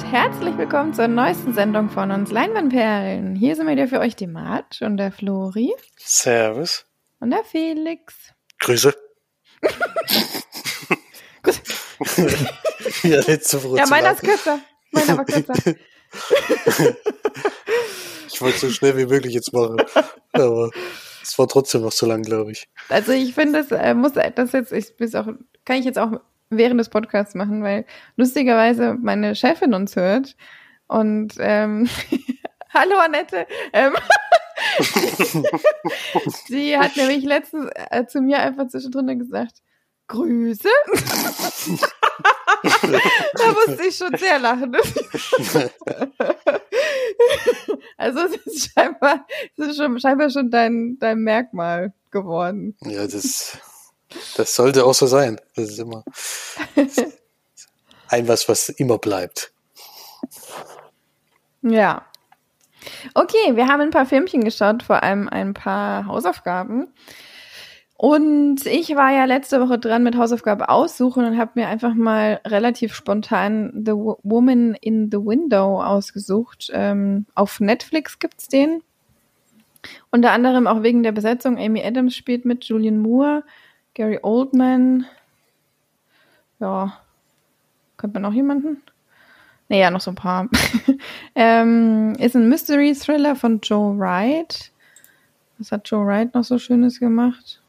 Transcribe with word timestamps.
und 0.00 0.12
herzlich 0.12 0.56
willkommen 0.56 0.94
zur 0.94 1.08
neuesten 1.08 1.52
Sendung 1.52 1.90
von 1.90 2.10
uns 2.10 2.30
Leinwandperlen. 2.30 3.34
Hier 3.34 3.54
sind 3.54 3.66
wieder 3.68 3.86
für 3.86 4.00
euch 4.00 4.16
die 4.16 4.26
Mart 4.26 4.80
und 4.80 4.96
der 4.96 5.12
Flori. 5.12 5.74
Servus. 5.98 6.86
Und 7.18 7.30
der 7.30 7.44
Felix. 7.44 8.14
Grüße. 8.60 8.94
Grüße. 11.42 11.60
ja, 13.02 13.16
nicht 13.26 13.44
zu 13.44 13.60
früh 13.60 13.76
Ja, 13.76 13.86
meiner 13.86 14.12
ist 14.12 14.22
kürzer. 14.22 14.60
Meiner 14.92 15.18
war 15.18 15.24
kürzer. 15.24 15.54
Ich 18.32 18.40
wollte 18.40 18.58
so 18.58 18.70
schnell 18.70 18.96
wie 18.96 19.06
möglich 19.06 19.34
jetzt 19.34 19.52
machen. 19.52 19.82
Aber 20.32 20.70
es 21.22 21.38
war 21.38 21.46
trotzdem 21.46 21.82
noch 21.82 21.92
zu 21.92 22.06
lang, 22.06 22.22
glaube 22.22 22.52
ich. 22.52 22.68
Also 22.88 23.12
ich 23.12 23.34
finde, 23.34 23.62
das 23.62 23.70
äh, 23.70 23.92
muss 23.92 24.12
das 24.12 24.52
jetzt, 24.52 24.72
ich 24.72 24.96
bis 24.96 25.14
auch, 25.14 25.26
kann 25.66 25.76
ich 25.76 25.84
jetzt 25.84 25.98
auch 25.98 26.20
während 26.50 26.78
des 26.80 26.90
Podcasts 26.90 27.34
machen, 27.34 27.62
weil 27.62 27.86
lustigerweise 28.16 28.94
meine 29.00 29.34
Chefin 29.34 29.72
uns 29.72 29.96
hört. 29.96 30.36
Und 30.88 31.34
ähm, 31.38 31.88
hallo 32.74 32.98
Annette. 32.98 33.46
Ähm, 33.72 33.94
sie 36.48 36.76
hat 36.76 36.96
nämlich 36.96 37.24
letztens 37.24 37.70
äh, 37.90 38.04
zu 38.06 38.20
mir 38.20 38.40
einfach 38.40 38.68
zwischendrin 38.68 39.18
gesagt, 39.18 39.62
Grüße. 40.08 40.68
da 43.34 43.52
musste 43.52 43.84
ich 43.88 43.96
schon 43.96 44.16
sehr 44.18 44.40
lachen. 44.40 44.76
also 47.96 48.20
es 48.20 48.36
ist 48.44 48.72
scheinbar, 48.74 49.24
es 49.56 49.68
ist 49.68 49.76
schon, 49.76 50.00
scheinbar 50.00 50.30
schon 50.30 50.50
dein, 50.50 50.96
dein 50.98 51.20
Merkmal 51.20 51.94
geworden. 52.10 52.76
Ja, 52.80 53.06
das, 53.06 53.56
das 54.36 54.54
sollte 54.54 54.84
auch 54.84 54.94
so 54.94 55.06
sein. 55.06 55.40
Das 55.56 55.70
ist 55.70 55.78
immer 55.78 56.04
ein 58.08 58.28
was, 58.28 58.48
was 58.48 58.68
immer 58.68 58.98
bleibt. 58.98 59.52
Ja. 61.62 62.04
Okay, 63.14 63.56
wir 63.56 63.66
haben 63.68 63.80
ein 63.80 63.90
paar 63.90 64.06
Filmchen 64.06 64.42
geschaut, 64.44 64.82
vor 64.82 65.02
allem 65.02 65.28
ein 65.28 65.54
paar 65.54 66.06
Hausaufgaben. 66.06 66.88
Und 67.96 68.64
ich 68.64 68.96
war 68.96 69.12
ja 69.12 69.26
letzte 69.26 69.60
Woche 69.60 69.78
dran 69.78 70.02
mit 70.02 70.16
Hausaufgabe 70.16 70.70
aussuchen 70.70 71.26
und 71.26 71.36
habe 71.36 71.50
mir 71.56 71.68
einfach 71.68 71.92
mal 71.92 72.40
relativ 72.46 72.94
spontan 72.94 73.82
The 73.84 73.92
Wo- 73.92 74.18
Woman 74.22 74.74
in 74.80 75.10
the 75.10 75.18
Window 75.18 75.82
ausgesucht. 75.82 76.70
Ähm, 76.72 77.26
auf 77.34 77.60
Netflix 77.60 78.18
gibt's 78.18 78.48
den. 78.48 78.82
Unter 80.10 80.30
anderem 80.32 80.66
auch 80.66 80.82
wegen 80.82 81.02
der 81.02 81.12
Besetzung. 81.12 81.58
Amy 81.58 81.84
Adams 81.84 82.16
spielt 82.16 82.46
mit, 82.46 82.64
Julian 82.64 82.98
Moore, 82.98 83.44
Gary 83.94 84.18
Oldman. 84.22 85.06
Ja. 86.58 87.00
Könnte 87.96 88.20
man 88.20 88.30
noch 88.30 88.36
jemanden? 88.36 88.82
Naja, 89.68 89.90
noch 89.90 90.00
so 90.00 90.10
ein 90.10 90.16
paar. 90.16 90.48
ähm, 91.34 92.14
ist 92.18 92.34
ein 92.34 92.48
Mystery-Thriller 92.48 93.36
von 93.36 93.60
Joe 93.60 93.98
Wright. 93.98 94.72
Was 95.58 95.72
hat 95.72 95.88
Joe 95.88 96.06
Wright 96.06 96.34
noch 96.34 96.44
so 96.44 96.58
Schönes 96.58 96.98
gemacht? 96.98 97.60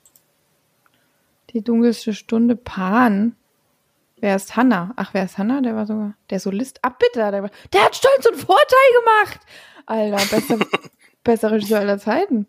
Die 1.51 1.61
dunkelste 1.61 2.13
Stunde 2.13 2.55
Pan. 2.55 3.35
Wer 4.21 4.35
ist 4.35 4.55
Hannah? 4.55 4.93
Ach, 4.95 5.13
wer 5.13 5.25
ist 5.25 5.37
Hannah? 5.37 5.61
Der 5.61 5.75
war 5.75 5.85
sogar 5.85 6.13
der 6.29 6.39
Solist. 6.39 6.83
Abbitter. 6.83 7.31
Der, 7.31 7.43
war, 7.43 7.51
der 7.73 7.83
hat 7.83 7.95
Stolz 7.95 8.25
und 8.25 8.37
Vorteil 8.37 8.89
gemacht. 8.99 9.39
Alter, 9.85 10.35
besser, 10.35 10.57
besser 11.23 11.51
Regisseur 11.51 11.79
aller 11.79 11.99
Zeiten. 11.99 12.47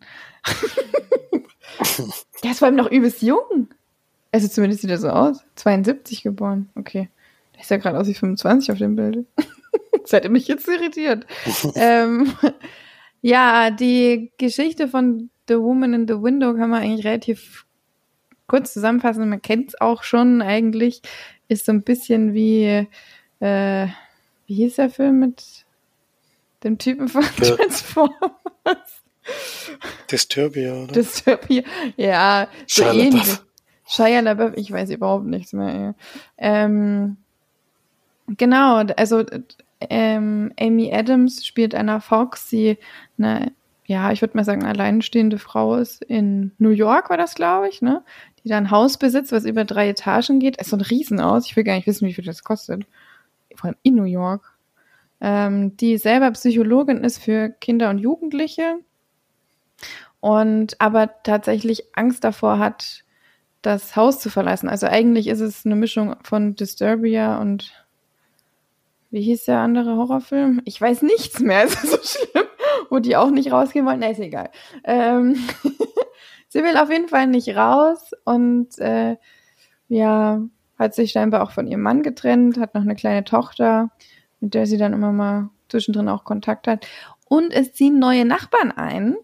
der 2.42 2.50
ist 2.50 2.58
vor 2.58 2.66
allem 2.66 2.76
noch 2.76 2.90
übelst 2.90 3.22
jung. 3.22 3.68
Also 4.32 4.48
zumindest 4.48 4.82
sieht 4.82 4.90
er 4.90 4.98
so 4.98 5.10
aus. 5.10 5.44
72 5.56 6.22
geboren. 6.22 6.70
Okay. 6.74 7.08
Der 7.54 7.60
ist 7.62 7.70
ja 7.70 7.76
gerade 7.76 7.98
aus 7.98 8.06
wie 8.06 8.14
25 8.14 8.72
auf 8.72 8.78
dem 8.78 8.96
Bild. 8.96 9.26
das 10.02 10.12
hätte 10.12 10.30
mich 10.30 10.48
jetzt 10.48 10.66
irritiert. 10.68 11.26
ähm, 11.74 12.32
ja, 13.20 13.70
die 13.70 14.32
Geschichte 14.38 14.88
von 14.88 15.30
The 15.48 15.58
Woman 15.58 15.94
in 15.94 16.08
the 16.08 16.22
Window 16.22 16.54
kann 16.54 16.70
man 16.70 16.82
eigentlich 16.82 17.06
relativ 17.06 17.66
kurz 18.46 18.72
zusammenfassen. 18.72 19.28
Man 19.28 19.42
kennt 19.42 19.70
es 19.70 19.80
auch 19.80 20.02
schon 20.02 20.42
eigentlich. 20.42 21.02
Ist 21.48 21.66
so 21.66 21.72
ein 21.72 21.82
bisschen 21.82 22.32
wie, 22.32 22.86
äh, 23.40 23.86
wie 24.46 24.54
hieß 24.54 24.76
der 24.76 24.90
Film 24.90 25.20
mit 25.20 25.61
dem 26.64 26.78
Typen 26.78 27.08
von 27.08 27.22
Ja. 27.22 27.56
Transformers? 27.56 29.02
Disturbia, 30.10 30.72
oder? 30.74 30.92
Dystopia. 30.92 31.62
Ja, 31.96 32.48
so 32.66 32.82
Shia 32.82 32.92
ähnlich. 32.92 33.26
LaBeouf. 33.26 33.46
Shia 33.86 34.20
LaBeouf, 34.20 34.52
ich 34.56 34.72
weiß 34.72 34.90
überhaupt 34.90 35.26
nichts 35.26 35.52
mehr. 35.52 35.94
Ähm, 36.38 37.16
genau, 38.26 38.78
also 38.96 39.24
ähm, 39.80 40.52
Amy 40.58 40.92
Adams 40.94 41.44
spielt 41.44 41.74
Anna 41.74 42.00
Fox, 42.00 42.48
die 42.48 42.78
eine, 43.18 43.52
ja, 43.86 44.12
ich 44.12 44.20
würde 44.22 44.36
mal 44.36 44.44
sagen, 44.44 44.64
alleinstehende 44.64 45.38
Frau 45.38 45.76
ist 45.76 46.02
in 46.02 46.52
New 46.58 46.70
York, 46.70 47.10
war 47.10 47.16
das, 47.16 47.34
glaube 47.34 47.68
ich, 47.68 47.82
ne? 47.82 48.02
Die 48.44 48.48
da 48.48 48.56
ein 48.56 48.70
Haus 48.72 48.98
besitzt, 48.98 49.30
was 49.30 49.44
über 49.44 49.64
drei 49.64 49.88
Etagen 49.90 50.40
geht. 50.40 50.56
Es 50.58 50.66
ist 50.66 50.70
so 50.70 50.76
ein 50.76 50.80
Riesenhaus. 50.80 51.46
Ich 51.46 51.54
will 51.56 51.62
gar 51.62 51.76
nicht 51.76 51.86
wissen, 51.86 52.08
wie 52.08 52.14
viel 52.14 52.24
das 52.24 52.42
kostet. 52.42 52.86
Vor 53.54 53.66
allem 53.68 53.76
in 53.84 53.94
New 53.94 54.02
York. 54.04 54.51
Ähm, 55.24 55.76
die 55.76 55.98
selber 55.98 56.32
Psychologin 56.32 57.04
ist 57.04 57.18
für 57.18 57.48
Kinder 57.48 57.90
und 57.90 57.98
Jugendliche 57.98 58.80
und 60.18 60.80
aber 60.80 61.22
tatsächlich 61.22 61.84
Angst 61.94 62.24
davor 62.24 62.58
hat, 62.58 63.04
das 63.62 63.94
Haus 63.94 64.18
zu 64.18 64.30
verlassen. 64.30 64.68
Also 64.68 64.88
eigentlich 64.88 65.28
ist 65.28 65.38
es 65.38 65.64
eine 65.64 65.76
Mischung 65.76 66.16
von 66.24 66.56
Disturbia 66.56 67.40
und 67.40 67.72
wie 69.12 69.22
hieß 69.22 69.44
der 69.44 69.58
andere 69.58 69.96
Horrorfilm? 69.96 70.60
Ich 70.64 70.80
weiß 70.80 71.02
nichts 71.02 71.38
mehr, 71.38 71.64
es 71.66 71.84
ist 71.84 71.90
so 71.92 72.18
schlimm, 72.18 72.46
wo 72.90 72.98
die 72.98 73.16
auch 73.16 73.30
nicht 73.30 73.52
rausgehen 73.52 73.86
wollen. 73.86 74.00
Na, 74.00 74.10
ist 74.10 74.18
egal. 74.18 74.50
Ähm, 74.82 75.36
sie 76.48 76.64
will 76.64 76.76
auf 76.76 76.90
jeden 76.90 77.08
Fall 77.08 77.28
nicht 77.28 77.54
raus 77.54 78.10
und 78.24 78.76
äh, 78.80 79.16
ja, 79.86 80.42
hat 80.80 80.94
sich 80.96 81.12
scheinbar 81.12 81.44
auch 81.44 81.52
von 81.52 81.68
ihrem 81.68 81.82
Mann 81.82 82.02
getrennt, 82.02 82.58
hat 82.58 82.74
noch 82.74 82.82
eine 82.82 82.96
kleine 82.96 83.22
Tochter, 83.22 83.90
mit 84.42 84.54
der 84.54 84.66
sie 84.66 84.76
dann 84.76 84.92
immer 84.92 85.12
mal 85.12 85.48
zwischendrin 85.68 86.08
auch 86.08 86.24
Kontakt 86.24 86.66
hat. 86.66 86.86
Und 87.26 87.52
es 87.52 87.72
ziehen 87.72 87.98
neue 87.98 88.26
Nachbarn 88.26 88.72
ein, 88.72 89.16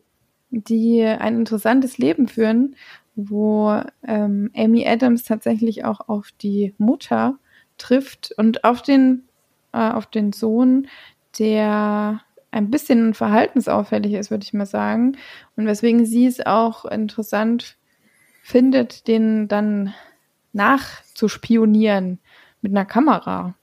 die 0.51 1.05
ein 1.05 1.37
interessantes 1.37 1.99
Leben 1.99 2.29
führen, 2.29 2.77
wo 3.17 3.83
ähm, 4.07 4.51
Amy 4.57 4.87
Adams 4.87 5.25
tatsächlich 5.25 5.85
auch 5.85 6.09
auf 6.09 6.31
die 6.41 6.73
Mutter 6.79 7.37
trifft 7.77 8.33
und 8.39 8.65
auf 8.65 8.81
den, 8.81 9.25
äh, 9.73 9.91
auf 9.91 10.07
den 10.07 10.33
Sohn, 10.33 10.87
der 11.39 12.23
ein 12.51 12.71
bisschen 12.71 13.13
verhaltensauffällig 13.13 14.15
ist, 14.15 14.31
würde 14.31 14.45
ich 14.45 14.55
mal 14.55 14.67
sagen. 14.67 15.17
Und 15.57 15.67
weswegen 15.67 16.07
sie 16.07 16.27
es 16.27 16.45
auch 16.47 16.85
interessant 16.85 17.77
findet, 18.43 19.09
den 19.09 19.49
dann 19.49 19.93
nachzuspionieren 20.53 22.21
mit 22.63 22.73
einer 22.73 22.87
Kamera. 22.87 23.55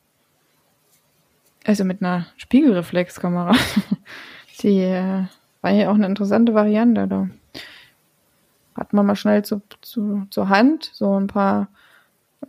Also 1.66 1.84
mit 1.84 2.02
einer 2.02 2.28
Spiegelreflexkamera. 2.38 3.54
Die 4.62 4.80
äh, 4.80 5.24
war 5.62 5.72
ja 5.72 5.90
auch 5.90 5.96
eine 5.96 6.06
interessante 6.06 6.54
Variante. 6.54 7.08
Da 7.08 7.30
hat 8.76 8.94
man 8.94 9.06
mal 9.06 9.16
schnell 9.16 9.44
zu, 9.44 9.62
zu, 9.82 10.28
zur 10.30 10.50
Hand 10.50 10.92
so 10.94 11.20
ein 11.20 11.28
paar 11.28 11.70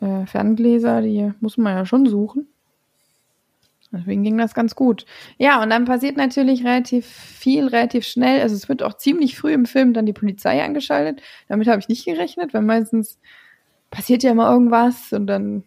äh, 0.00 0.26
Ferngläser, 0.26 1.00
die 1.00 1.32
muss 1.41 1.56
man 1.56 1.75
ja 1.75 1.87
schon 1.87 2.06
suchen. 2.06 2.46
Deswegen 3.93 4.25
ging 4.25 4.37
das 4.37 4.52
ganz 4.52 4.75
gut. 4.75 5.06
Ja, 5.38 5.62
und 5.62 5.70
dann 5.70 5.85
passiert 5.85 6.17
natürlich 6.17 6.64
relativ 6.64 7.06
viel, 7.06 7.69
relativ 7.69 8.05
schnell. 8.05 8.43
Also 8.43 8.55
es 8.55 8.69
wird 8.69 8.82
auch 8.82 8.94
ziemlich 8.94 9.38
früh 9.38 9.52
im 9.52 9.64
Film 9.64 9.94
dann 9.94 10.06
die 10.06 10.12
Polizei 10.12 10.62
angeschaltet. 10.62 11.23
Damit 11.49 11.69
habe 11.69 11.79
ich 11.79 11.88
nicht 11.88 12.05
gerechnet, 12.05 12.52
weil 12.52 12.62
meistens 12.62 13.19
passiert 13.91 14.23
ja 14.23 14.32
immer 14.32 14.50
irgendwas 14.50 15.12
und 15.12 15.26
dann, 15.26 15.62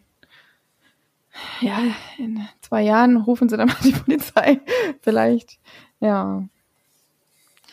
ja, 1.62 1.80
in 2.18 2.48
zwei 2.62 2.84
Jahren 2.84 3.18
rufen 3.18 3.50
sie 3.50 3.58
dann 3.58 3.68
mal 3.68 3.78
die 3.84 3.92
Polizei. 3.92 4.60
Vielleicht, 5.02 5.60
ja. 6.00 6.44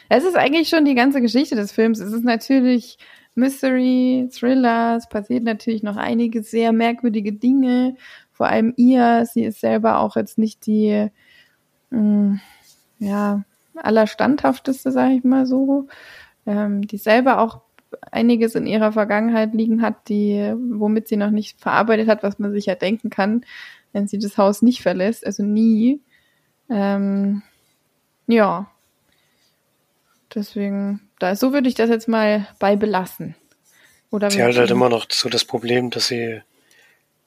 Es 0.08 0.24
ist 0.24 0.36
eigentlich 0.36 0.68
schon 0.68 0.84
die 0.84 0.94
ganze 0.94 1.20
Geschichte 1.20 1.56
des 1.56 1.72
Films. 1.72 1.98
Es 1.98 2.12
ist 2.12 2.24
natürlich 2.24 2.98
Mystery, 3.34 4.28
Thriller, 4.32 4.96
es 4.96 5.08
passiert 5.08 5.44
natürlich 5.44 5.82
noch 5.82 5.96
einige 5.96 6.42
sehr 6.42 6.72
merkwürdige 6.72 7.32
Dinge. 7.32 7.96
Vor 8.32 8.46
allem 8.46 8.72
ihr, 8.76 9.26
sie 9.26 9.44
ist 9.44 9.60
selber 9.60 9.98
auch 9.98 10.16
jetzt 10.16 10.38
nicht 10.38 10.66
die, 10.66 11.08
mh, 11.90 12.40
ja, 12.98 13.44
allerstandhafteste, 13.76 14.90
sage 14.90 15.14
ich 15.14 15.24
mal 15.24 15.46
so, 15.46 15.86
ähm, 16.46 16.86
die 16.86 16.96
selber 16.96 17.40
auch 17.40 17.60
einiges 18.10 18.54
in 18.54 18.66
ihrer 18.66 18.92
Vergangenheit 18.92 19.54
liegen 19.54 19.82
hat, 19.82 20.08
die, 20.08 20.52
womit 20.56 21.08
sie 21.08 21.16
noch 21.16 21.30
nicht 21.30 21.60
verarbeitet 21.60 22.08
hat, 22.08 22.22
was 22.22 22.38
man 22.38 22.52
sich 22.52 22.66
ja 22.66 22.74
denken 22.74 23.10
kann, 23.10 23.44
wenn 23.92 24.06
sie 24.08 24.18
das 24.18 24.38
Haus 24.38 24.62
nicht 24.62 24.82
verlässt, 24.82 25.26
also 25.26 25.42
nie. 25.42 26.00
Ähm, 26.68 27.42
ja. 28.26 28.70
Deswegen, 30.34 31.00
da, 31.18 31.34
so 31.36 31.52
würde 31.52 31.68
ich 31.68 31.74
das 31.74 31.88
jetzt 31.88 32.08
mal 32.08 32.46
bei 32.58 32.76
belassen. 32.76 33.34
Oder 34.10 34.30
Sie 34.30 34.42
hat 34.42 34.56
halt 34.56 34.70
immer 34.70 34.88
noch 34.88 35.06
so 35.10 35.28
das 35.28 35.44
Problem, 35.44 35.90
dass 35.90 36.08
sie 36.08 36.40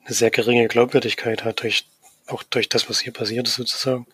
eine 0.06 0.13
sehr 0.13 0.31
geringe 0.31 0.68
Glaubwürdigkeit 0.68 1.44
hat 1.44 1.62
durch 1.62 1.86
auch 2.31 2.44
durch 2.44 2.69
das, 2.69 2.89
was 2.89 3.00
hier 3.00 3.13
passiert 3.13 3.48
ist 3.48 3.56
sozusagen. 3.56 4.06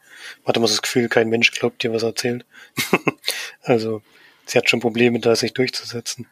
Man 0.43 0.47
hat 0.47 0.57
immer 0.57 0.67
das 0.67 0.81
Gefühl, 0.81 1.09
kein 1.09 1.29
Mensch 1.29 1.51
glaubt 1.51 1.83
dir, 1.83 1.93
was 1.93 2.03
er 2.03 2.09
erzählt. 2.09 2.45
also 3.61 4.01
sie 4.45 4.57
hat 4.57 4.69
schon 4.69 4.79
Probleme, 4.79 5.19
da 5.19 5.35
sich 5.35 5.53
durchzusetzen. 5.53 6.27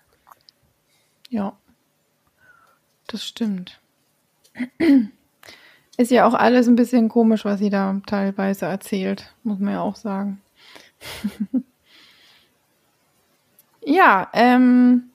Ja, 1.34 1.58
das 3.08 3.26
stimmt. 3.26 3.82
Ist 5.98 6.12
ja 6.12 6.28
auch 6.28 6.36
alles 6.36 6.68
ein 6.68 6.76
bisschen 6.76 7.10
komisch, 7.10 7.44
was 7.44 7.58
sie 7.58 7.72
da 7.72 8.00
teilweise 8.06 8.68
erzählt, 8.68 9.34
muss 9.42 9.58
man 9.58 9.74
ja 9.74 9.82
auch 9.82 9.96
sagen. 9.96 10.44
ja, 13.84 14.30
ähm, 14.34 15.10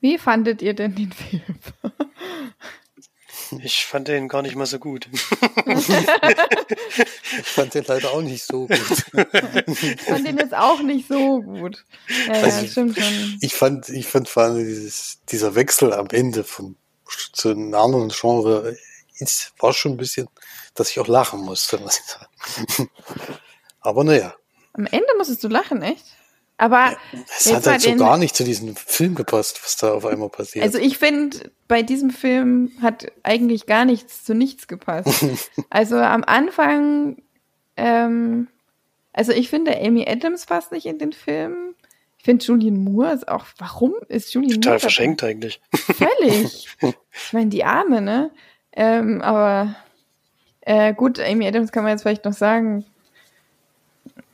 wie 0.00 0.18
fandet 0.18 0.62
ihr 0.62 0.74
denn 0.74 0.94
den 0.94 1.10
Film? 1.10 1.42
Ich 3.62 3.86
fand 3.86 4.08
den 4.08 4.28
gar 4.28 4.42
nicht 4.42 4.56
mal 4.56 4.66
so 4.66 4.78
gut. 4.78 5.08
ich 5.66 5.86
fand 7.44 7.74
den 7.74 7.84
leider 7.84 8.12
auch 8.12 8.22
nicht 8.22 8.44
so 8.44 8.66
gut. 8.66 9.04
ich 9.16 10.02
fand 10.02 10.26
den 10.26 10.38
jetzt 10.38 10.54
auch 10.54 10.82
nicht 10.82 11.08
so 11.08 11.42
gut. 11.42 11.84
Ja, 12.26 12.32
also 12.34 12.62
ja 12.62 12.68
stimmt 12.68 12.98
schon. 12.98 13.38
Ich 13.40 13.54
fand, 13.54 13.88
ich 13.88 14.06
fand 14.06 14.28
vor 14.28 14.44
allem 14.44 14.58
dieses, 14.58 15.20
dieser 15.28 15.54
Wechsel 15.54 15.92
am 15.92 16.08
Ende 16.10 16.44
von 16.44 16.76
zu 17.32 17.50
einem 17.50 17.74
anderen 17.74 18.08
Genre 18.08 18.76
ist, 19.18 19.52
war 19.58 19.72
schon 19.72 19.92
ein 19.92 19.96
bisschen, 19.96 20.28
dass 20.74 20.90
ich 20.90 21.00
auch 21.00 21.08
lachen 21.08 21.40
musste, 21.40 21.78
muss 21.78 22.00
ich 22.00 22.06
sagen. 22.06 22.90
Aber 23.80 24.04
naja. 24.04 24.34
Am 24.72 24.86
Ende 24.86 25.06
musstest 25.16 25.42
du 25.44 25.48
lachen, 25.48 25.82
echt? 25.82 26.04
Aber 26.58 26.96
es 27.38 27.52
hat 27.52 27.66
halt 27.66 27.82
so 27.82 27.94
gar 27.96 28.16
nicht 28.16 28.34
zu 28.34 28.42
diesem 28.42 28.76
Film 28.76 29.14
gepasst, 29.14 29.60
was 29.62 29.76
da 29.76 29.92
auf 29.92 30.06
einmal 30.06 30.30
passiert. 30.30 30.64
Also 30.64 30.78
ich 30.78 30.96
finde, 30.96 31.50
bei 31.68 31.82
diesem 31.82 32.10
Film 32.10 32.72
hat 32.80 33.12
eigentlich 33.22 33.66
gar 33.66 33.84
nichts 33.84 34.24
zu 34.24 34.34
nichts 34.34 34.66
gepasst. 34.66 35.24
also 35.70 35.96
am 35.96 36.24
Anfang, 36.24 37.18
ähm, 37.76 38.48
also 39.12 39.32
ich 39.32 39.50
finde, 39.50 39.78
Amy 39.78 40.06
Adams 40.08 40.46
passt 40.46 40.72
nicht 40.72 40.86
in 40.86 40.98
den 40.98 41.12
Film. 41.12 41.74
Ich 42.16 42.24
finde 42.24 42.44
Julian 42.44 42.82
Moore 42.82 43.12
ist 43.12 43.28
auch, 43.28 43.44
warum 43.58 43.94
ist 44.08 44.32
Julian 44.32 44.54
Total 44.54 44.72
Moore? 44.72 44.78
Total 44.78 44.80
verschenkt 44.80 45.24
eigentlich. 45.24 45.60
Völlig. 45.72 46.68
ich 46.80 47.32
meine, 47.32 47.50
die 47.50 47.64
Arme, 47.64 48.00
ne? 48.00 48.30
Ähm, 48.72 49.20
aber 49.20 49.76
äh, 50.62 50.94
gut, 50.94 51.20
Amy 51.20 51.46
Adams 51.46 51.70
kann 51.70 51.84
man 51.84 51.92
jetzt 51.92 52.02
vielleicht 52.02 52.24
noch 52.24 52.32
sagen, 52.32 52.86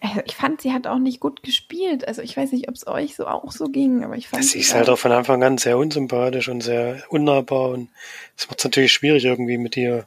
also 0.03 0.21
ich 0.25 0.35
fand, 0.35 0.61
sie 0.61 0.73
hat 0.73 0.87
auch 0.87 0.99
nicht 0.99 1.21
gut 1.21 1.43
gespielt. 1.43 2.07
Also 2.07 2.23
ich 2.23 2.37
weiß 2.37 2.53
nicht, 2.53 2.69
ob 2.69 2.75
es 2.75 2.87
euch 2.87 3.15
so 3.15 3.27
auch 3.27 3.53
so 3.53 3.67
ging, 3.67 4.05
aber 4.05 4.17
ich 4.17 4.29
fand. 4.29 4.45
Sie 4.45 4.59
ist 4.59 4.75
halt 4.75 4.91
auch 4.91 4.99
von 4.99 5.13
Anfang 5.13 5.43
an 5.45 5.59
sehr 5.59 5.79
unsympathisch 5.79 6.49
und 6.49 6.61
sehr 6.61 7.03
unnahbar 7.09 7.71
und 7.71 7.89
es 8.37 8.49
macht 8.49 8.59
es 8.59 8.65
natürlich 8.65 8.93
schwierig, 8.93 9.25
irgendwie 9.25 9.59
mit 9.59 9.77
ihr 9.77 10.07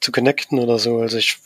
zu 0.00 0.10
connecten 0.10 0.58
oder 0.58 0.78
so. 0.78 1.00
Also 1.00 1.18
ich 1.18 1.38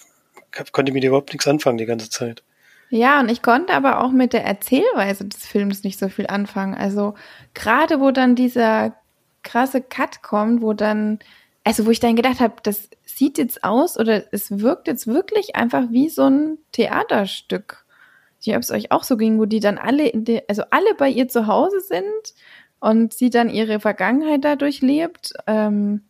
konnte 0.71 0.93
mit 0.93 1.03
ihr 1.03 1.09
überhaupt 1.09 1.33
nichts 1.33 1.49
anfangen 1.49 1.79
die 1.79 1.87
ganze 1.87 2.11
Zeit. 2.11 2.45
Ja, 2.91 3.19
und 3.19 3.29
ich 3.29 3.43
konnte 3.43 3.73
aber 3.73 4.05
auch 4.05 4.13
mit 4.13 4.33
der 4.33 4.45
Erzählweise 4.45 5.25
des 5.25 5.45
Films 5.45 5.83
nicht 5.83 5.99
so 5.99 6.09
viel 6.09 6.29
anfangen. 6.29 6.75
Also 6.75 7.15
gerade 7.55 7.99
wo 7.99 8.13
dann 8.13 8.37
dieser 8.37 8.95
krasse 9.43 9.81
Cut 9.81 10.23
kommt, 10.23 10.63
wo 10.63 10.75
dann, 10.75 11.19
also 11.65 11.87
wo 11.87 11.91
ich 11.91 11.99
dann 11.99 12.15
gedacht 12.15 12.39
habe, 12.39 12.55
das 12.63 12.89
sieht 13.17 13.39
jetzt 13.39 13.65
aus 13.65 13.99
oder 13.99 14.25
es 14.33 14.59
wirkt 14.59 14.89
jetzt 14.89 15.07
wirklich 15.07 15.57
einfach 15.57 15.85
wie 15.91 16.09
so 16.09 16.25
ein 16.25 16.59
Theaterstück. 16.73 17.85
Ich 18.41 18.55
ob 18.55 18.61
es 18.61 18.71
euch 18.71 18.93
auch 18.93 19.05
so 19.05 19.17
ging, 19.17 19.39
wo 19.39 19.47
die 19.47 19.61
dann 19.61 19.79
alle, 19.79 20.07
in 20.07 20.25
de, 20.25 20.43
also 20.49 20.65
alle 20.71 20.95
bei 20.99 21.09
ihr 21.09 21.29
zu 21.29 21.47
Hause 21.47 21.81
sind 21.81 22.35
und 22.79 23.15
sie 23.15 23.31
dann 23.31 23.49
ihre 23.49 23.81
Vergangenheit 23.81 24.45
dadurch 24.45 24.83
lebt, 24.83 25.33
ähm, 25.47 26.03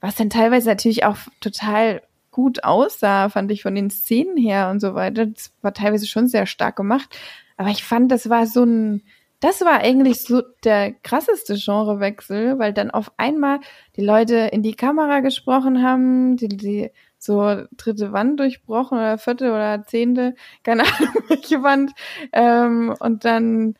was 0.00 0.16
dann 0.16 0.30
teilweise 0.30 0.68
natürlich 0.68 1.04
auch 1.04 1.18
total 1.40 2.00
gut 2.30 2.64
aussah, 2.64 3.28
fand 3.28 3.52
ich 3.52 3.62
von 3.62 3.74
den 3.74 3.90
Szenen 3.90 4.38
her 4.38 4.70
und 4.70 4.80
so 4.80 4.94
weiter. 4.94 5.26
Das 5.26 5.52
war 5.60 5.74
teilweise 5.74 6.06
schon 6.06 6.28
sehr 6.28 6.46
stark 6.46 6.76
gemacht. 6.76 7.14
Aber 7.58 7.68
ich 7.68 7.84
fand, 7.84 8.10
das 8.10 8.30
war 8.30 8.46
so 8.46 8.64
ein, 8.64 9.02
das 9.42 9.60
war 9.62 9.80
eigentlich 9.80 10.22
so 10.22 10.40
der 10.62 10.92
krasseste 10.92 11.54
Genrewechsel, 11.56 12.60
weil 12.60 12.72
dann 12.72 12.92
auf 12.92 13.10
einmal 13.16 13.58
die 13.96 14.04
Leute 14.04 14.36
in 14.36 14.62
die 14.62 14.74
Kamera 14.74 15.18
gesprochen 15.18 15.82
haben, 15.82 16.36
die, 16.36 16.46
die 16.46 16.90
so 17.18 17.64
dritte 17.76 18.12
Wand 18.12 18.38
durchbrochen 18.38 18.98
oder 18.98 19.18
vierte 19.18 19.50
oder 19.50 19.82
zehnte, 19.84 20.36
keine 20.62 20.82
Ahnung, 20.98 21.14
welche 21.26 21.60
Wand. 21.64 21.90
Ähm, 22.32 22.94
und 23.00 23.24
dann 23.24 23.74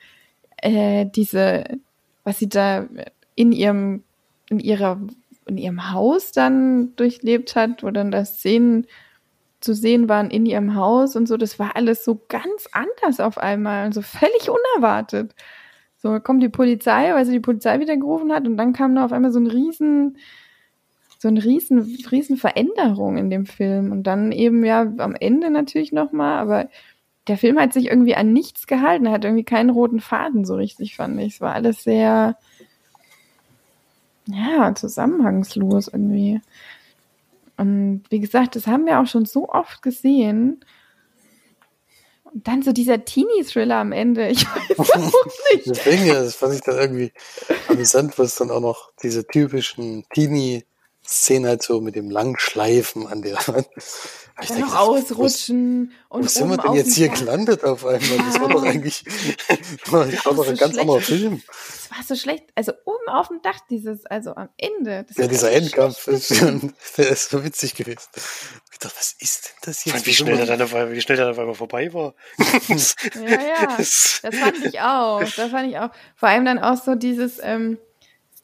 äh, 0.57 1.07
diese, 1.07 1.63
was 2.25 2.41
sie 2.41 2.49
da 2.49 2.89
in 3.37 3.53
ihrem, 3.53 4.03
in 4.51 4.59
ihrer, 4.59 5.01
in 5.47 5.59
ihrem 5.59 5.93
Haus 5.93 6.33
dann 6.33 6.97
durchlebt 6.97 7.55
hat, 7.55 7.85
wo 7.85 7.91
dann 7.93 8.11
das 8.11 8.39
Szenen 8.39 8.89
zu 9.63 9.75
sehen 9.75 10.09
waren 10.09 10.31
in 10.31 10.45
ihrem 10.45 10.75
Haus 10.75 11.17
und 11.17 11.27
so, 11.27 11.37
das 11.37 11.59
war 11.59 11.77
alles 11.77 12.05
so 12.05 12.21
ganz 12.29 12.69
anders 12.73 13.21
auf 13.21 13.39
einmal 13.39 13.87
und 13.87 13.93
so 13.93 14.03
völlig 14.03 14.51
unerwartet. 14.51 15.35
So 15.99 16.19
kommt 16.21 16.43
die 16.43 16.49
Polizei, 16.49 17.15
weil 17.15 17.25
sie 17.25 17.33
die 17.33 17.41
Polizei 17.41 17.79
wieder 17.81 17.97
gerufen 17.97 18.33
hat 18.33 18.47
und 18.47 18.57
dann 18.57 18.73
kam 18.73 18.95
da 18.95 19.05
auf 19.05 19.13
einmal 19.13 19.31
so 19.31 19.39
ein 19.39 19.47
riesen, 19.47 20.19
so 21.19 21.29
ein 21.29 21.39
riesen, 21.39 21.81
riesen 22.11 22.37
Veränderung 22.37 23.17
in 23.17 23.31
dem 23.31 23.47
Film 23.47 23.93
und 23.93 24.03
dann 24.03 24.33
eben 24.33 24.65
ja 24.65 24.81
am 24.99 25.15
Ende 25.15 25.51
natürlich 25.51 25.93
nochmal, 25.93 26.39
aber 26.39 26.69
der 27.29 27.39
Film 27.39 27.59
hat 27.59 27.73
sich 27.73 27.87
irgendwie 27.87 28.17
an 28.17 28.33
nichts 28.33 28.67
gehalten, 28.67 29.11
hat 29.11 29.25
irgendwie 29.25 29.45
keinen 29.45 29.71
roten 29.71 30.01
Faden 30.01 30.45
so 30.45 30.57
richtig, 30.57 30.97
fand 30.97 31.21
ich. 31.21 31.35
Es 31.35 31.41
war 31.41 31.55
alles 31.55 31.85
sehr, 31.85 32.37
ja, 34.27 34.75
zusammenhangslos 34.75 35.87
irgendwie. 35.87 36.41
Und 37.63 38.03
wie 38.11 38.21
gesagt, 38.21 38.57
das 38.57 38.67
haben 38.67 38.87
wir 38.87 38.99
auch 39.01 39.07
schon 39.07 39.25
so 39.25 39.49
oft 39.49 39.83
gesehen. 39.83 40.65
Und 42.25 42.49
dann 42.49 42.63
so 42.63 42.73
dieser 42.73 43.05
Teenie-Thriller 43.05 43.77
am 43.77 43.93
Ende. 43.93 44.29
Ich 44.29 44.45
weiß 44.47 44.79
auch 44.79 45.27
nicht. 45.53 45.67
Deswegen, 45.67 46.09
das 46.09 46.35
fand 46.35 46.55
ich 46.55 46.63
dann 46.63 46.79
irgendwie 46.79 47.13
amüsant, 47.69 48.19
was 48.19 48.35
dann 48.37 48.51
auch 48.51 48.61
noch 48.61 48.91
diese 49.03 49.27
typischen 49.27 50.05
Teenie-Szenen 51.03 51.49
halt 51.49 51.63
so 51.63 51.81
mit 51.81 51.95
dem 51.95 52.11
langen 52.11 52.39
Schleifen 52.39 53.07
an 53.07 53.23
der 53.23 53.37
Wand. 53.47 53.69
Ich 54.41 54.49
denke, 54.49 54.63
noch 54.63 54.77
ausrutschen 54.77 55.93
wo, 56.09 56.17
und 56.17 56.25
Wo 56.25 56.29
sind 56.29 56.49
wir 56.49 56.57
denn 56.57 56.73
jetzt 56.73 56.95
hier 56.95 57.11
gelandet 57.11 57.63
auf 57.65 57.85
einmal? 57.85 58.17
Das 58.17 58.41
war 58.41 58.49
doch 58.49 58.63
eigentlich 58.65 59.05
das 59.05 59.93
war, 59.93 60.07
das 60.07 60.25
war 60.25 60.35
doch 60.35 60.49
ein 60.49 60.57
ganz 60.57 60.79
anderer 60.79 61.03
Film. 61.03 61.43
Das 61.47 61.91
war 61.91 62.03
so 62.03 62.17
schlecht. 62.17 62.45
Also 62.55 62.73
oben 62.87 63.09
auf 63.09 63.29
dem 63.29 63.43
Dach, 63.43 63.61
dieses, 63.69 64.07
also 64.07 64.35
am 64.35 64.49
Ende. 64.57 65.05
ja, 65.17 65.27
dieser 65.27 65.53
Endkampf 65.53 66.09
ist, 66.09 66.31
der 66.97 67.11
ist 67.11 67.29
so 67.29 67.45
witzig 67.45 67.75
gewesen. 67.75 68.09
Ich 68.73 68.79
dachte, 68.79 68.97
was 68.97 69.15
ist 69.19 69.45
denn 69.45 69.53
das 69.65 69.85
jetzt? 69.85 70.07
Wie 70.07 70.15
schnell, 70.15 70.39
der 70.39 70.57
dann, 70.57 70.93
wie 70.93 71.01
schnell 71.03 71.19
der 71.19 71.27
dann 71.27 71.35
auf 71.35 71.39
einmal 71.39 71.55
vorbei 71.55 71.93
war. 71.93 72.15
ja, 72.39 73.29
ja. 73.29 73.77
Das 73.77 74.23
fand 74.23 74.65
ich 74.65 74.81
auch. 74.81 75.21
Das 75.21 75.51
fand 75.51 75.71
ich 75.71 75.79
auch. 75.79 75.91
Vor 76.17 76.31
allem 76.31 76.47
dann 76.47 76.59
auch 76.59 76.83
so 76.83 76.95
dieses, 76.95 77.39
ähm, 77.43 77.77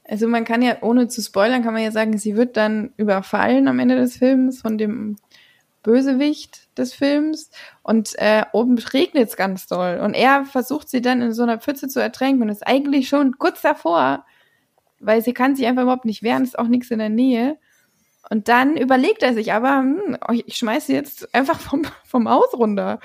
also 0.09 0.27
man 0.27 0.45
kann 0.45 0.62
ja, 0.62 0.79
ohne 0.81 1.09
zu 1.09 1.21
spoilern, 1.21 1.62
kann 1.62 1.75
man 1.75 1.83
ja 1.83 1.93
sagen, 1.93 2.17
sie 2.17 2.37
wird 2.37 2.57
dann 2.57 2.93
überfallen 2.97 3.69
am 3.69 3.79
Ende 3.79 3.97
des 3.97 4.17
Films 4.17 4.62
von 4.62 4.79
dem 4.79 5.17
Bösewicht 5.83 6.77
des 6.77 6.95
Films 6.95 7.50
und 7.83 8.19
äh, 8.19 8.45
oben 8.53 8.79
regnet 8.79 9.29
es 9.29 9.37
ganz 9.37 9.67
doll 9.67 10.00
und 10.03 10.15
er 10.15 10.45
versucht 10.45 10.88
sie 10.88 11.03
dann 11.03 11.23
in 11.23 11.33
so 11.33 11.43
einer 11.43 11.59
Pfütze 11.59 11.88
zu 11.88 12.00
ertränken 12.00 12.43
und 12.43 12.49
ist 12.49 12.67
eigentlich 12.67 13.09
schon 13.09 13.38
kurz 13.38 13.62
davor, 13.62 14.25
weil 14.99 15.23
sie 15.23 15.35
kann 15.35 15.55
sich 15.55 15.67
einfach 15.67 15.83
überhaupt 15.83 16.05
nicht 16.05 16.23
wehren, 16.23 16.43
ist 16.43 16.59
auch 16.59 16.69
nichts 16.69 16.91
in 16.91 16.99
der 16.99 17.11
Nähe. 17.11 17.59
Und 18.31 18.49
dann 18.49 18.77
überlegt 18.77 19.23
er 19.23 19.33
sich 19.33 19.53
aber, 19.53 19.79
hm, 19.79 20.19
ich 20.47 20.57
schmeiße 20.57 20.93
jetzt 20.93 21.35
einfach 21.35 21.61
vom, 21.61 21.83
vom 22.05 22.29
Haus 22.29 22.53
runter. 22.53 23.00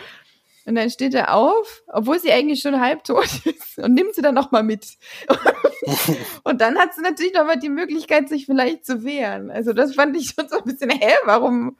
Und 0.65 0.75
dann 0.75 0.89
steht 0.89 1.13
er 1.13 1.33
auf, 1.33 1.83
obwohl 1.87 2.19
sie 2.19 2.31
eigentlich 2.31 2.61
schon 2.61 2.79
halbtot 2.79 3.25
ist 3.45 3.77
und 3.77 3.93
nimmt 3.93 4.15
sie 4.15 4.21
dann 4.21 4.35
nochmal 4.35 4.63
mit. 4.63 4.97
und 6.43 6.61
dann 6.61 6.77
hat 6.77 6.93
sie 6.93 7.01
natürlich 7.01 7.33
nochmal 7.33 7.59
die 7.59 7.69
Möglichkeit, 7.69 8.29
sich 8.29 8.45
vielleicht 8.45 8.85
zu 8.85 9.03
wehren. 9.03 9.51
Also 9.51 9.73
das 9.73 9.95
fand 9.95 10.15
ich 10.15 10.29
schon 10.29 10.47
so 10.47 10.57
ein 10.57 10.63
bisschen, 10.63 10.89
hä, 10.89 11.13
warum, 11.25 11.77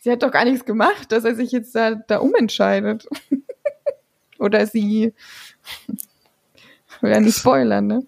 sie 0.00 0.10
hat 0.10 0.22
doch 0.22 0.30
gar 0.30 0.44
nichts 0.44 0.66
gemacht, 0.66 1.10
dass 1.12 1.24
er 1.24 1.34
sich 1.34 1.50
jetzt 1.50 1.74
da, 1.74 1.94
da 1.94 2.18
umentscheidet. 2.18 3.06
Oder 4.38 4.66
sie. 4.66 5.14
Will 7.00 7.10
ja 7.10 7.20
nicht 7.20 7.38
spoilern, 7.38 7.86
ne? 7.86 8.06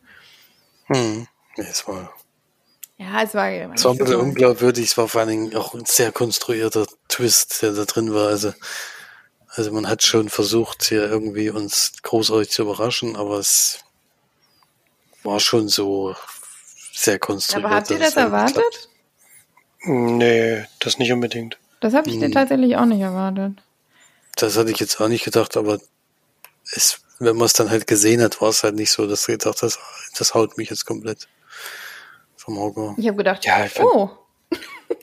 Hm. 0.87 1.27
Es 1.57 1.89
war. 1.89 2.13
Ja, 2.99 3.23
es 3.23 3.35
war. 3.35 3.51
Es 3.51 3.85
war 3.85 3.93
ein 3.93 3.99
bisschen 3.99 4.17
unglaubwürdig. 4.17 4.85
Es 4.85 4.99
war 4.99 5.09
vor 5.09 5.23
allen 5.23 5.31
Dingen 5.31 5.57
auch 5.57 5.75
ein 5.75 5.85
sehr 5.87 6.13
konstruierter 6.13 6.87
Twist, 7.09 7.63
der 7.63 7.73
da 7.73 7.85
drin 7.85 8.13
war. 8.13 8.29
Also, 8.29 8.53
also 9.57 9.73
man 9.73 9.89
hat 9.89 10.03
schon 10.03 10.29
versucht, 10.29 10.85
hier 10.85 11.09
irgendwie 11.09 11.51
uns 11.51 11.93
großartig 12.03 12.51
zu 12.51 12.63
überraschen, 12.63 13.17
aber 13.17 13.39
es 13.39 13.81
war 15.23 15.41
schon 15.41 15.69
so 15.69 16.15
sehr 16.93 17.19
konstruiert. 17.19 17.65
Aber 17.65 17.75
habt 17.75 17.91
ihr 17.91 17.99
das 17.99 18.17
erwartet? 18.17 18.89
Nee, 19.83 20.67
das 20.79 20.99
nicht 20.99 21.13
unbedingt. 21.13 21.59
Das 21.81 21.95
habe 21.95 22.09
ich 22.09 22.19
dir 22.19 22.27
hm. 22.27 22.33
tatsächlich 22.33 22.77
auch 22.77 22.87
nicht 22.87 23.01
erwartet. 23.01 23.63
Das 24.37 24.57
hatte 24.57 24.71
ich 24.71 24.79
jetzt 24.79 25.01
auch 25.01 25.09
nicht 25.09 25.25
gedacht, 25.25 25.57
aber 25.57 25.79
es, 26.73 27.01
wenn 27.19 27.37
man 27.37 27.47
es 27.47 27.55
dann 27.55 27.71
halt 27.71 27.87
gesehen 27.87 28.21
hat, 28.21 28.41
war 28.41 28.51
es 28.51 28.63
halt 28.63 28.75
nicht 28.75 28.91
so, 28.91 29.07
dass 29.07 29.25
du 29.25 29.33
gedacht 29.33 29.63
hast, 29.63 29.79
das 30.19 30.35
haut 30.35 30.59
mich 30.59 30.69
jetzt 30.69 30.85
komplett 30.85 31.29
vom 32.37 32.59
Auge. 32.59 32.95
Ich 32.99 33.07
habe 33.07 33.17
gedacht, 33.17 33.45
ja, 33.45 33.67
oh. 33.81 34.11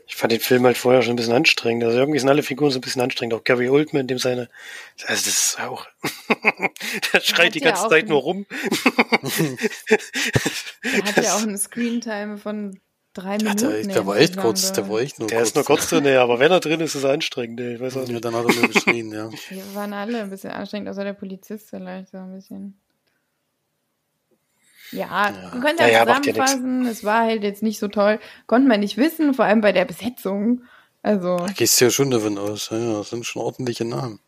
Ich 0.08 0.16
fand 0.16 0.32
den 0.32 0.40
Film 0.40 0.66
halt 0.66 0.78
vorher 0.78 1.02
schon 1.02 1.14
ein 1.14 1.16
bisschen 1.16 1.34
anstrengend. 1.34 1.84
Also 1.84 1.98
irgendwie 1.98 2.20
sind 2.20 2.30
alle 2.30 2.44
Figuren 2.44 2.72
so 2.72 2.78
ein 2.78 2.82
bisschen 2.82 3.02
anstrengend. 3.02 3.34
Auch 3.34 3.44
Gary 3.44 3.68
Oldman, 3.70 4.08
dem 4.08 4.18
seine, 4.20 4.50
also 5.08 5.26
das 5.26 5.28
ist 5.28 5.60
auch, 5.60 5.88
der 7.14 7.20
schreit 7.22 7.56
die 7.56 7.60
ja 7.60 7.72
ganze 7.72 7.90
Zeit 7.90 8.08
nur 8.08 8.22
rum. 8.22 8.46
Der 10.84 11.04
hat 11.06 11.18
ja 11.24 11.36
auch 11.36 11.42
eine 11.44 11.58
Screentime 11.58 12.38
von 12.38 12.80
drei 13.14 13.38
Ja, 13.38 13.54
Minuten. 13.54 13.62
der, 13.70 13.84
der 13.84 14.08
war 14.08 14.18
echt 14.18 14.38
kurz, 14.38 14.72
der 14.74 14.90
war 14.90 15.00
echt 15.00 15.20
nur 15.20 15.28
Der 15.28 15.40
kurz. 15.40 15.50
ist 15.50 15.56
nur 15.56 15.64
kurz 15.66 15.90
drin, 15.90 16.06
ja, 16.06 16.22
aber 16.24 16.40
wenn 16.40 16.52
er 16.52 16.60
drin 16.60 16.80
ist, 16.82 16.96
ist 16.96 17.04
er 17.04 17.12
anstrengend. 17.12 17.60
ey. 17.60 17.76
Ich 17.76 17.80
weiß 17.82 17.98
auch 17.98 18.08
Ja, 18.08 18.14
nicht. 18.14 18.26
dann 18.26 18.36
hat 18.36 18.46
er 18.48 18.54
nur 18.56 18.68
geschrien, 18.70 19.12
ja. 19.12 19.30
Wir 19.50 19.76
waren 19.76 19.94
alle 19.94 20.22
ein 20.22 20.30
bisschen 20.30 20.52
anstrengend, 20.52 20.90
außer 20.90 21.04
der 21.04 21.14
Polizist 21.14 21.70
vielleicht 21.70 22.10
so 22.12 22.18
ein 22.18 22.34
bisschen. 22.34 22.80
Ja, 24.94 25.30
Ja. 25.32 25.50
man 25.52 25.62
könnte 25.62 25.84
ja, 25.84 25.88
Naja, 25.88 26.06
macht 26.06 26.26
ja 26.26 26.34
zusammenfassen, 26.34 26.86
es 26.86 27.04
war 27.04 27.24
halt 27.24 27.44
jetzt 27.44 27.64
nicht 27.64 27.80
so 27.80 27.88
toll. 27.88 28.20
Konnte 28.48 28.68
man 28.68 28.80
nicht 28.80 28.98
wissen, 28.98 29.34
vor 29.34 29.46
allem 29.46 29.62
bei 29.62 29.72
der 29.72 29.86
Besetzung. 29.86 30.62
Also 31.02 31.38
Da 31.38 31.48
gehst 31.54 31.80
du 31.82 31.86
ja 31.86 31.92
schon 31.92 32.12
davon 32.12 32.38
aus. 32.38 32.70
Ja, 32.72 32.78
das 33.00 33.10
sind 33.10 33.26
schon 33.26 33.42
ordentliche 33.42 33.84
Namen. 33.86 34.20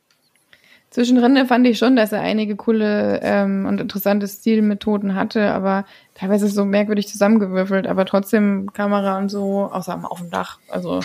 zwischendrin 0.90 1.46
fand 1.48 1.68
ich 1.68 1.78
schon, 1.78 1.96
dass 1.96 2.12
er 2.12 2.22
einige 2.22 2.56
coole 2.56 3.20
ähm, 3.22 3.66
und 3.66 3.80
interessante 3.82 4.28
Stilmethoden 4.28 5.14
hatte, 5.16 5.52
aber 5.54 5.86
teilweise 6.16 6.48
so 6.48 6.64
merkwürdig 6.66 7.08
zusammengewürfelt, 7.08 7.86
aber 7.88 8.06
trotzdem 8.06 8.72
Kamera 8.74 9.18
und 9.18 9.30
so, 9.30 9.70
außer 9.72 10.00
auf 10.10 10.20
dem 10.20 10.30
Dach. 10.32 10.60
Also 10.70 11.02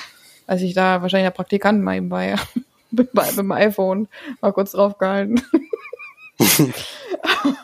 als 0.47 0.63
ich 0.63 0.75
da 0.75 1.03
wahrscheinlich 1.03 1.27
der 1.27 1.37
Praktikant 1.37 1.83
mal 1.83 1.97
eben 1.97 2.09
bei- 2.09 2.35
mit 2.91 3.09
dem 3.37 3.53
iPhone 3.53 4.09
mal 4.41 4.53
kurz 4.53 4.73
drauf 4.73 4.99
gehalten. 4.99 5.41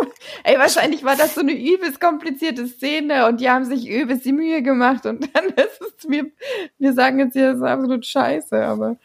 Ey, 0.44 0.58
wahrscheinlich 0.58 1.04
war 1.04 1.16
das 1.16 1.34
so 1.34 1.40
eine 1.40 1.52
übelst 1.52 2.00
komplizierte 2.00 2.66
Szene 2.66 3.26
und 3.26 3.40
die 3.40 3.50
haben 3.50 3.64
sich 3.64 3.88
übelst 3.88 4.24
die 4.24 4.32
Mühe 4.32 4.62
gemacht 4.62 5.06
und 5.06 5.28
dann 5.34 5.46
ist 5.48 5.80
es 5.98 6.08
mir, 6.08 6.26
wir 6.78 6.92
sagen 6.92 7.18
jetzt 7.18 7.34
hier, 7.34 7.52
das 7.52 7.58
ist 7.58 7.64
absolut 7.64 8.06
scheiße, 8.06 8.64
aber 8.64 8.96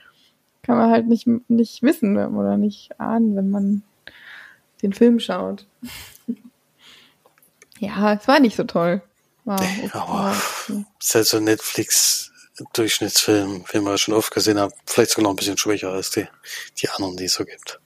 kann 0.62 0.78
man 0.78 0.92
halt 0.92 1.08
nicht, 1.08 1.28
nicht 1.50 1.84
wissen 1.84 2.18
oder 2.18 2.58
nicht 2.58 3.00
ahnen, 3.00 3.36
wenn 3.36 3.50
man 3.50 3.84
den 4.82 4.94
Film 4.94 5.20
schaut. 5.20 5.66
Ja, 7.80 8.14
es 8.14 8.28
war 8.30 8.40
nicht 8.40 8.56
so 8.56 8.64
toll. 8.64 9.02
War 9.44 9.60
Nee, 9.60 9.82
okay, 9.86 9.98
aber-. 9.98 10.38
Das 11.00 11.08
ist 11.08 11.16
halt 11.16 11.26
so 11.26 11.38
ein 11.38 11.44
Netflix-Durchschnittsfilm, 11.44 13.66
den 13.74 13.84
man 13.84 13.98
schon 13.98 14.14
oft 14.14 14.34
gesehen 14.34 14.58
hat. 14.58 14.74
Vielleicht 14.86 15.12
sogar 15.12 15.24
noch 15.24 15.32
ein 15.32 15.36
bisschen 15.36 15.58
schwächer 15.58 15.90
als 15.90 16.12
die, 16.12 16.26
die 16.82 16.88
anderen, 16.88 17.18
die 17.18 17.26
es 17.26 17.34
so 17.34 17.44
gibt. 17.44 17.82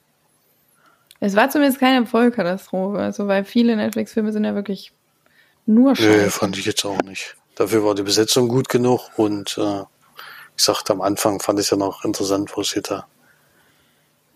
Es 1.20 1.34
war 1.34 1.50
zumindest 1.50 1.80
keine 1.80 2.06
Vollkatastrophe, 2.06 2.98
also 2.98 3.26
weil 3.26 3.44
viele 3.44 3.76
Netflix-Filme 3.76 4.32
sind 4.32 4.44
ja 4.44 4.54
wirklich 4.54 4.92
nur 5.66 5.96
scheiße. 5.96 6.08
Nö, 6.08 6.30
fand 6.30 6.56
ich 6.56 6.64
jetzt 6.64 6.84
auch 6.84 7.00
nicht. 7.02 7.36
Dafür 7.56 7.84
war 7.84 7.94
die 7.94 8.04
Besetzung 8.04 8.48
gut 8.48 8.68
genug 8.68 9.10
und 9.16 9.58
äh, 9.58 9.82
ich 10.56 10.64
sagte 10.64 10.92
am 10.92 11.00
Anfang 11.00 11.40
fand 11.40 11.58
ich 11.58 11.66
es 11.66 11.70
ja 11.70 11.76
noch 11.76 12.04
interessant, 12.04 12.56
wo 12.56 12.62
sie 12.62 12.82
da 12.82 13.06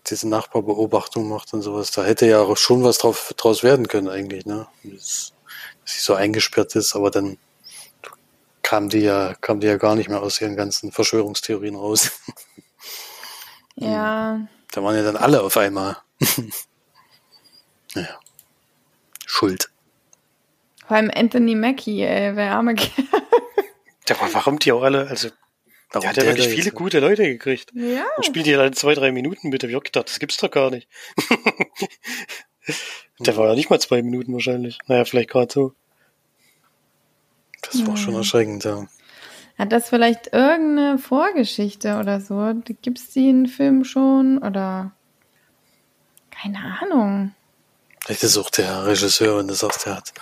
diese 0.07 0.27
Nachbarbeobachtung 0.27 1.29
macht 1.29 1.53
und 1.53 1.61
sowas. 1.61 1.91
Da 1.91 2.03
hätte 2.03 2.25
ja 2.25 2.41
auch 2.41 2.57
schon 2.57 2.83
was 2.83 2.97
drauf, 2.97 3.33
draus 3.37 3.63
werden 3.63 3.87
können 3.87 4.09
eigentlich, 4.09 4.45
ne? 4.45 4.67
Dass, 4.83 5.31
dass 5.83 5.93
sie 5.93 6.01
so 6.01 6.13
eingesperrt 6.15 6.75
ist, 6.75 6.95
aber 6.95 7.09
dann 7.11 7.37
kam 8.61 8.89
die 8.89 8.99
ja, 8.99 9.35
kam 9.39 9.61
die 9.61 9.67
ja 9.67 9.77
gar 9.77 9.95
nicht 9.95 10.09
mehr 10.09 10.21
aus 10.21 10.41
ihren 10.41 10.55
ganzen 10.57 10.91
Verschwörungstheorien 10.91 11.75
raus. 11.75 12.11
Ja, 13.75 14.47
Da 14.71 14.83
waren 14.83 14.95
ja 14.95 15.03
dann 15.03 15.17
alle 15.17 15.41
auf 15.41 15.57
einmal. 15.57 15.97
Naja. 17.95 18.19
Schuld. 19.25 19.69
vor 20.87 20.97
allem 20.97 21.11
Anthony 21.13 21.55
Mackie, 21.55 22.01
ey, 22.03 22.35
wer 22.35 22.53
arme 22.55 22.75
Kerl. 22.75 23.05
Ja, 24.09 24.17
aber 24.19 24.33
warum 24.33 24.59
die 24.59 24.71
auch 24.73 24.83
alle, 24.83 25.07
also, 25.07 25.29
Warum 25.91 26.01
der 26.01 26.09
hat 26.09 26.17
ja 26.17 26.23
wirklich 26.25 26.49
viele 26.49 26.71
gute 26.71 26.99
Leute 26.99 27.23
gekriegt. 27.23 27.71
Ja. 27.73 28.03
Und 28.17 28.25
spielt 28.25 28.45
die 28.47 28.57
halt 28.57 28.75
zwei, 28.75 28.95
drei 28.95 29.13
Minuten 29.13 29.49
bitte. 29.49 29.67
Ich 29.67 29.75
hab 29.75 29.85
gedacht, 29.85 30.09
das 30.09 30.19
gibt's 30.19 30.35
doch 30.37 30.51
gar 30.51 30.69
nicht. 30.71 30.89
der 33.19 33.37
war 33.37 33.47
ja 33.47 33.55
nicht 33.55 33.69
mal 33.69 33.79
zwei 33.79 34.01
Minuten 34.01 34.33
wahrscheinlich. 34.33 34.77
Naja, 34.87 35.05
vielleicht 35.05 35.29
gerade 35.29 35.53
so. 35.53 35.73
Das 37.61 37.87
war 37.87 37.95
schon 37.95 38.11
Ja. 38.13 38.19
erschreckend, 38.19 38.65
ja. 38.65 38.87
Hat 39.57 39.71
das 39.71 39.87
vielleicht 39.87 40.33
irgendeine 40.33 40.97
Vorgeschichte 40.97 41.97
oder 41.99 42.19
so? 42.19 42.53
Gibt's 42.81 43.11
die 43.11 43.29
in 43.29 43.47
Film 43.47 43.85
schon 43.85 44.37
oder 44.39 44.91
keine 46.31 46.57
Ahnung. 46.81 47.33
Vielleicht 48.05 48.23
ist 48.23 48.37
auch 48.37 48.49
der 48.49 48.85
Regisseur, 48.85 49.37
wenn 49.37 49.47
du 49.47 49.53
sagst, 49.53 49.85
der 49.85 49.95
hat 49.95 50.13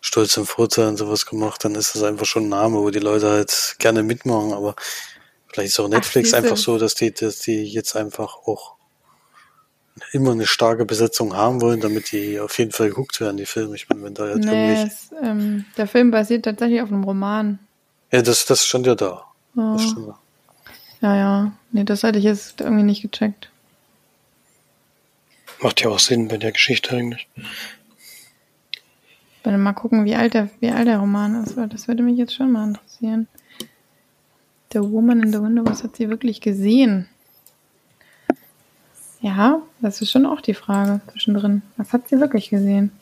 Stolz 0.00 0.36
und 0.36 0.46
Vorteil 0.46 0.88
und 0.88 0.96
sowas 0.98 1.26
gemacht, 1.26 1.64
dann 1.64 1.74
ist 1.74 1.94
das 1.94 2.02
einfach 2.02 2.26
schon 2.26 2.44
ein 2.44 2.48
Name, 2.50 2.78
wo 2.78 2.90
die 2.90 3.00
Leute 3.00 3.30
halt 3.30 3.76
gerne 3.78 4.02
mitmachen, 4.02 4.52
aber 4.52 4.76
vielleicht 5.48 5.70
ist 5.70 5.80
auch 5.80 5.88
Netflix 5.88 6.30
siehste. 6.30 6.36
einfach 6.36 6.56
so, 6.56 6.78
dass 6.78 6.94
die, 6.94 7.12
dass 7.12 7.40
die 7.40 7.64
jetzt 7.64 7.96
einfach 7.96 8.36
auch 8.46 8.74
immer 10.12 10.32
eine 10.32 10.46
starke 10.46 10.84
Besetzung 10.84 11.36
haben 11.36 11.60
wollen, 11.60 11.80
damit 11.80 12.12
die 12.12 12.38
auf 12.38 12.58
jeden 12.58 12.72
Fall 12.72 12.88
geguckt 12.88 13.20
werden, 13.20 13.36
die 13.36 13.46
Filme. 13.46 13.76
Ich 13.76 13.88
meine, 13.88 14.02
wenn 14.02 14.14
da 14.14 14.28
jetzt 14.28 14.44
Nee, 14.44 14.82
es, 14.82 15.10
ähm, 15.22 15.64
der 15.76 15.86
Film 15.86 16.10
basiert 16.10 16.44
tatsächlich 16.44 16.82
auf 16.82 16.90
einem 16.90 17.04
Roman. 17.04 17.58
ja, 18.12 18.22
das, 18.22 18.44
das 18.44 18.64
stand 18.66 18.86
ja 18.86 18.94
da. 18.94 19.24
Ja, 19.54 19.72
Das 19.74 19.82
stand 19.82 20.08
da. 20.08 20.18
ja, 21.00 21.16
ja. 21.16 21.52
Nee, 21.72 21.84
das 21.84 22.02
hatte 22.04 22.18
ich 22.18 22.24
jetzt 22.24 22.60
irgendwie 22.60 22.82
nicht 22.82 23.02
gecheckt. 23.02 23.50
Macht 25.64 25.80
ja 25.80 25.88
auch 25.88 25.98
Sinn 25.98 26.28
bei 26.28 26.36
der 26.36 26.52
Geschichte 26.52 26.94
eigentlich. 26.94 27.26
Warte 29.42 29.56
mal 29.56 29.72
gucken, 29.72 30.04
wie 30.04 30.14
alt 30.14 30.34
der, 30.34 30.50
wie 30.60 30.68
alt 30.68 30.86
der 30.86 30.98
Roman 30.98 31.42
ist. 31.42 31.56
weil 31.56 31.68
Das 31.68 31.88
würde 31.88 32.02
mich 32.02 32.18
jetzt 32.18 32.34
schon 32.34 32.52
mal 32.52 32.68
interessieren. 32.68 33.28
The 34.74 34.80
Woman 34.80 35.22
in 35.22 35.32
the 35.32 35.40
Window, 35.40 35.64
was 35.64 35.82
hat 35.82 35.96
sie 35.96 36.10
wirklich 36.10 36.42
gesehen? 36.42 37.08
Ja, 39.22 39.62
das 39.80 40.02
ist 40.02 40.10
schon 40.10 40.26
auch 40.26 40.42
die 40.42 40.52
Frage 40.52 41.00
zwischendrin. 41.10 41.62
Was 41.78 41.94
hat 41.94 42.10
sie 42.10 42.20
wirklich 42.20 42.50
gesehen? 42.50 42.92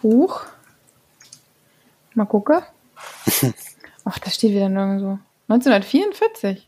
Buch. 0.00 0.46
Mal 2.14 2.24
gucke. 2.24 2.64
Ach, 4.06 4.18
da 4.18 4.30
steht 4.30 4.52
wieder 4.52 4.70
nirgendwo. 4.70 5.18
1944. 5.48 6.66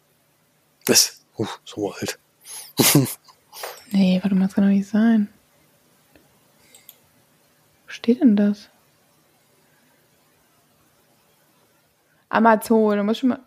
Das, 0.85 1.23
uh, 1.39 1.47
so 1.65 1.91
alt. 1.95 2.19
Nee, 3.93 4.19
warte 4.23 4.35
mal, 4.35 4.47
das 4.47 4.55
kann 4.55 4.65
doch 4.65 4.71
nicht 4.71 4.89
sein. 4.89 5.29
Wo 7.85 7.91
steht 7.91 8.23
denn 8.23 8.37
das? 8.37 8.71
Amazon, 12.31 12.97
du 12.97 13.05
musst 13.05 13.21
schon 13.21 13.29
mal. 13.29 13.41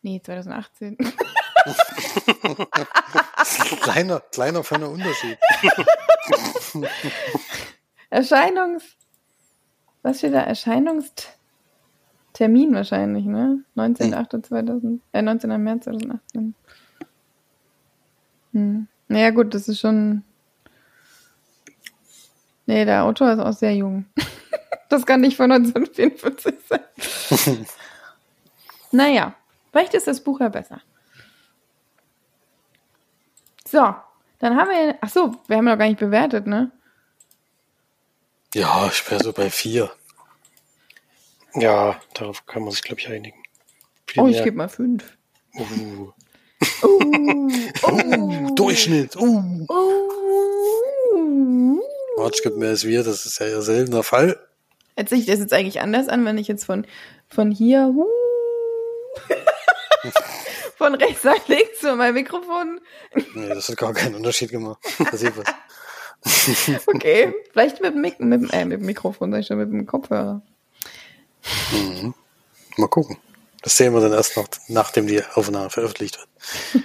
Nee, 0.00 0.22
2018. 0.24 0.96
kleiner, 3.82 4.20
kleiner, 4.32 4.64
feiner 4.64 4.88
Unterschied. 4.88 5.36
Erscheinungs. 8.10 8.96
Was 10.00 10.16
steht 10.16 10.32
da? 10.32 10.40
Erscheinungstermin 10.40 12.74
wahrscheinlich, 12.74 13.26
ne? 13.26 13.62
19.08.2000, 13.76 15.00
äh, 15.12 15.20
19. 15.20 15.62
März 15.62 15.84
2018. 15.84 16.54
Hm. 18.52 18.88
Naja, 19.08 19.30
gut, 19.30 19.54
das 19.54 19.68
ist 19.68 19.80
schon. 19.80 20.22
Nee, 22.66 22.84
der 22.84 23.04
Autor 23.04 23.32
ist 23.32 23.40
auch 23.40 23.52
sehr 23.52 23.74
jung. 23.74 24.06
das 24.88 25.04
kann 25.06 25.20
nicht 25.20 25.36
von 25.36 25.50
1944 25.50 26.54
sein. 26.68 27.66
naja, 28.92 29.34
vielleicht 29.72 29.94
ist 29.94 30.06
das 30.06 30.22
Buch 30.22 30.40
ja 30.40 30.48
besser. 30.48 30.80
So, 33.66 33.94
dann 34.38 34.56
haben 34.56 34.70
wir. 34.70 34.98
Ach 35.00 35.08
so, 35.08 35.34
wir 35.46 35.56
haben 35.56 35.64
noch 35.64 35.78
gar 35.78 35.88
nicht 35.88 36.00
bewertet, 36.00 36.46
ne? 36.46 36.70
Ja, 38.54 38.88
ich 38.88 39.08
wäre 39.10 39.22
so 39.22 39.32
bei 39.32 39.48
vier. 39.48 39.92
Ja, 41.54 42.00
darauf 42.14 42.46
kann 42.46 42.62
man 42.62 42.72
sich, 42.72 42.82
glaube 42.82 43.00
ich, 43.00 43.08
einigen. 43.08 43.42
Viel 44.06 44.22
Oh, 44.22 44.26
ich 44.26 44.42
gebe 44.42 44.56
mal 44.56 44.68
fünf. 44.68 45.16
uh, 45.54 46.12
Oh, 46.82 47.00
oh, 47.82 48.54
Durchschnitt. 48.54 49.16
Uh. 49.16 49.66
Oh. 49.68 50.10
March 52.16 52.42
gibt 52.42 52.56
mehr 52.56 52.70
als 52.70 52.84
wir, 52.84 53.02
das 53.02 53.26
ist 53.26 53.40
ja 53.40 53.46
eher 53.46 53.62
seltener 53.62 54.02
Fall. 54.02 54.38
Hört 54.96 55.08
sich 55.08 55.26
das 55.26 55.38
jetzt 55.38 55.52
eigentlich 55.52 55.80
anders 55.80 56.08
an, 56.08 56.24
wenn 56.24 56.38
ich 56.38 56.48
jetzt 56.48 56.64
von, 56.64 56.86
von 57.28 57.50
hier 57.50 57.92
uh, 57.94 58.06
von 60.76 60.94
rechts 60.94 61.24
nach 61.24 61.48
links 61.48 61.78
von 61.80 61.96
meinem 61.96 62.14
Mikrofon. 62.14 62.80
Nee, 63.34 63.48
das 63.48 63.68
hat 63.68 63.76
gar 63.78 63.94
keinen 63.94 64.16
Unterschied 64.16 64.50
gemacht. 64.50 64.78
Da 64.98 65.16
sieht 65.16 65.36
was. 65.36 65.46
Okay, 66.86 67.32
vielleicht 67.50 67.80
mit 67.80 67.94
dem, 67.94 68.02
Mik 68.02 68.20
mit, 68.20 68.52
äh, 68.52 68.66
mit 68.66 68.80
dem 68.80 68.86
Mikrofon, 68.86 69.32
sag 69.32 69.40
ich 69.40 69.46
schon, 69.46 69.56
mit 69.56 69.72
dem 69.72 69.86
Kopfhörer. 69.86 70.42
Mhm. 71.72 72.14
Mal 72.76 72.88
gucken. 72.88 73.16
Das 73.62 73.76
sehen 73.76 73.92
wir 73.92 74.00
dann 74.00 74.12
erst 74.12 74.36
noch, 74.36 74.48
nachdem 74.68 75.06
die 75.06 75.22
Aufnahme 75.34 75.70
veröffentlicht 75.70 76.18
wird. 76.18 76.84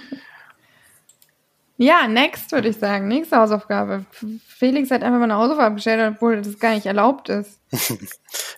Ja, 1.78 2.08
next 2.08 2.52
würde 2.52 2.68
ich 2.68 2.78
sagen. 2.78 3.06
Nächste 3.08 3.36
Hausaufgabe. 3.36 4.06
Felix 4.46 4.90
hat 4.90 5.02
einfach 5.02 5.18
mal 5.18 5.24
eine 5.24 5.36
Hausaufgabe 5.36 5.74
gestellt, 5.74 6.14
obwohl 6.14 6.40
das 6.40 6.58
gar 6.58 6.74
nicht 6.74 6.86
erlaubt 6.86 7.28
ist. 7.28 7.60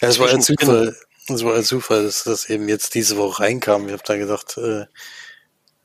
Ja, 0.01 0.07
es 0.09 0.21
war 0.21 0.29
Zwischendrin. 0.29 0.57
Zufall. 0.57 0.97
Das 1.27 1.45
war 1.45 1.57
ein 1.57 1.65
Zufall, 1.65 2.05
dass 2.05 2.23
das 2.23 2.49
eben 2.49 2.69
jetzt 2.69 2.95
diese 2.95 3.17
Woche 3.17 3.43
reinkam. 3.43 3.87
Ich 3.87 3.93
habe 3.93 4.03
da 4.07 4.17
gedacht, 4.17 4.57
äh, 4.59 4.87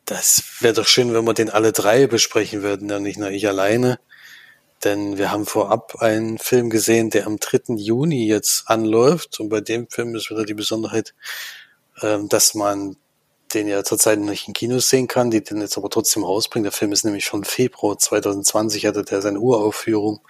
das 0.06 0.44
wäre 0.60 0.76
doch 0.76 0.86
schön, 0.86 1.14
wenn 1.14 1.26
wir 1.26 1.34
den 1.34 1.50
alle 1.50 1.72
drei 1.72 2.06
besprechen 2.06 2.62
würden, 2.62 2.90
ja 2.90 3.00
nicht 3.00 3.18
nur 3.18 3.32
ich 3.32 3.48
alleine. 3.48 4.00
Denn 4.84 5.18
wir 5.18 5.32
haben 5.32 5.46
vorab 5.46 5.96
einen 6.02 6.38
Film 6.38 6.70
gesehen, 6.70 7.10
der 7.10 7.26
am 7.26 7.40
3. 7.40 7.76
Juni 7.76 8.28
jetzt 8.28 8.70
anläuft. 8.70 9.40
Und 9.40 9.50
bei 9.50 9.62
dem 9.62 9.90
Film 9.90 10.16
ist 10.16 10.30
wieder 10.30 10.46
die 10.46 10.54
Besonderheit, 10.54 11.16
ähm, 12.04 12.30
dass 12.30 12.54
man 12.54 12.96
den 13.54 13.68
ja 13.68 13.84
zurzeit 13.84 14.20
nicht 14.20 14.48
in 14.48 14.54
Kinos 14.54 14.90
sehen 14.90 15.08
kann, 15.08 15.32
die 15.32 15.44
den 15.44 15.62
jetzt 15.62 15.78
aber 15.78 15.90
trotzdem 15.90 16.24
rausbringen. 16.24 16.64
Der 16.64 16.72
Film 16.72 16.92
ist 16.92 17.06
nämlich 17.06 17.26
schon 17.26 17.44
Februar 17.44 17.98
2020 17.98 18.86
hatte 18.86 19.04
der 19.04 19.22
seine 19.22 19.40
Uraufführung. 19.40 20.22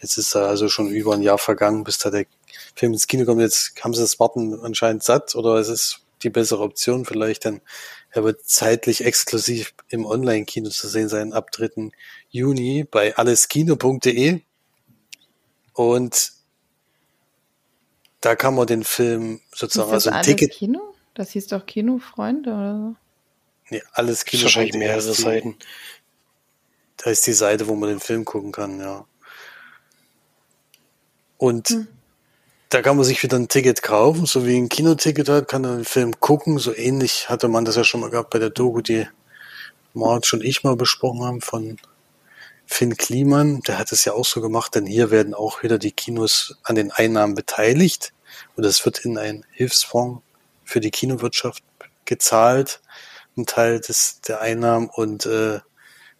Jetzt 0.00 0.18
ist 0.18 0.34
da 0.34 0.46
also 0.46 0.68
schon 0.68 0.88
über 0.88 1.14
ein 1.14 1.22
Jahr 1.22 1.38
vergangen, 1.38 1.84
bis 1.84 1.98
da 1.98 2.10
der 2.10 2.26
Film 2.74 2.92
ins 2.92 3.06
Kino 3.06 3.24
kommt. 3.24 3.40
Jetzt 3.40 3.72
haben 3.82 3.94
sie 3.94 4.00
das 4.00 4.18
Warten 4.18 4.58
anscheinend 4.60 5.02
satt 5.02 5.34
oder 5.34 5.56
es 5.56 5.68
ist 5.68 6.00
die 6.22 6.30
bessere 6.30 6.62
Option 6.62 7.04
vielleicht, 7.04 7.44
denn 7.44 7.60
er 8.10 8.24
wird 8.24 8.44
zeitlich 8.44 9.04
exklusiv 9.04 9.74
im 9.88 10.06
Online-Kino 10.06 10.70
zu 10.70 10.88
sehen 10.88 11.08
sein 11.08 11.32
ab 11.32 11.50
3. 11.50 11.90
Juni 12.30 12.84
bei 12.90 13.16
alleskino.de 13.16 14.40
und 15.74 16.32
da 18.20 18.36
kann 18.36 18.54
man 18.54 18.66
den 18.66 18.84
Film 18.84 19.40
sozusagen 19.54 19.92
also 19.92 20.10
ein 20.10 20.22
Ticket 20.22 20.52
Kino? 20.52 20.93
Das 21.14 21.30
hieß 21.30 21.46
doch 21.48 21.64
Kinofreunde 21.64 22.50
oder 22.50 22.74
so. 22.76 22.96
Nee, 23.70 23.82
alles 23.92 24.24
Kino. 24.24 24.42
Wahrscheinlich 24.44 24.74
mehrere 24.74 25.12
die- 25.14 25.22
Seiten. 25.22 25.56
Da 26.96 27.10
ist 27.10 27.26
die 27.26 27.32
Seite, 27.32 27.66
wo 27.68 27.74
man 27.74 27.88
den 27.88 28.00
Film 28.00 28.24
gucken 28.24 28.52
kann, 28.52 28.80
ja. 28.80 29.04
Und 31.38 31.68
Hm. 31.68 31.88
da 32.68 32.82
kann 32.82 32.96
man 32.96 33.04
sich 33.04 33.22
wieder 33.22 33.36
ein 33.38 33.48
Ticket 33.48 33.82
kaufen, 33.82 34.26
so 34.26 34.46
wie 34.46 34.56
ein 34.56 34.68
Kinoticket 34.68 35.28
hat, 35.28 35.48
kann 35.48 35.62
dann 35.62 35.76
den 35.78 35.84
Film 35.84 36.18
gucken. 36.20 36.58
So 36.58 36.74
ähnlich 36.74 37.28
hatte 37.28 37.48
man 37.48 37.64
das 37.64 37.76
ja 37.76 37.84
schon 37.84 38.00
mal 38.00 38.10
gehabt 38.10 38.30
bei 38.30 38.38
der 38.38 38.50
Doku, 38.50 38.80
die 38.80 39.06
Marge 39.92 40.30
und 40.34 40.42
ich 40.44 40.62
mal 40.64 40.76
besprochen 40.76 41.22
haben 41.24 41.40
von 41.40 41.76
Finn 42.66 42.96
Kliman. 42.96 43.60
Der 43.62 43.78
hat 43.78 43.92
es 43.92 44.04
ja 44.04 44.12
auch 44.14 44.24
so 44.24 44.40
gemacht, 44.40 44.74
denn 44.74 44.86
hier 44.86 45.10
werden 45.10 45.34
auch 45.34 45.62
wieder 45.62 45.78
die 45.78 45.92
Kinos 45.92 46.56
an 46.62 46.74
den 46.76 46.90
Einnahmen 46.90 47.34
beteiligt. 47.34 48.12
Und 48.56 48.64
das 48.64 48.84
wird 48.84 49.00
in 49.04 49.18
einen 49.18 49.44
Hilfsfonds 49.52 50.22
für 50.64 50.80
die 50.80 50.90
Kinowirtschaft 50.90 51.62
gezahlt, 52.04 52.80
ein 53.36 53.46
Teil 53.46 53.80
des, 53.80 54.20
der 54.20 54.40
Einnahmen. 54.40 54.88
Und 54.88 55.26
äh, 55.26 55.60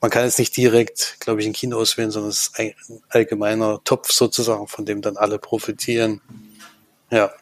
man 0.01 0.11
kann 0.11 0.25
jetzt 0.25 0.39
nicht 0.39 0.57
direkt, 0.57 1.17
glaube 1.21 1.41
ich, 1.41 1.47
ein 1.47 1.53
Kino 1.53 1.79
auswählen, 1.79 2.11
sondern 2.11 2.31
es 2.31 2.49
ist 2.49 2.59
ein 2.59 2.75
ein 2.89 3.03
allgemeiner 3.09 3.83
Topf 3.85 4.13
sozusagen, 4.13 4.69
von 4.69 4.85
dem 4.85 5.03
dann 5.03 5.17
alle 5.17 5.39
profitieren. 5.39 6.21
Ja. 7.11 7.33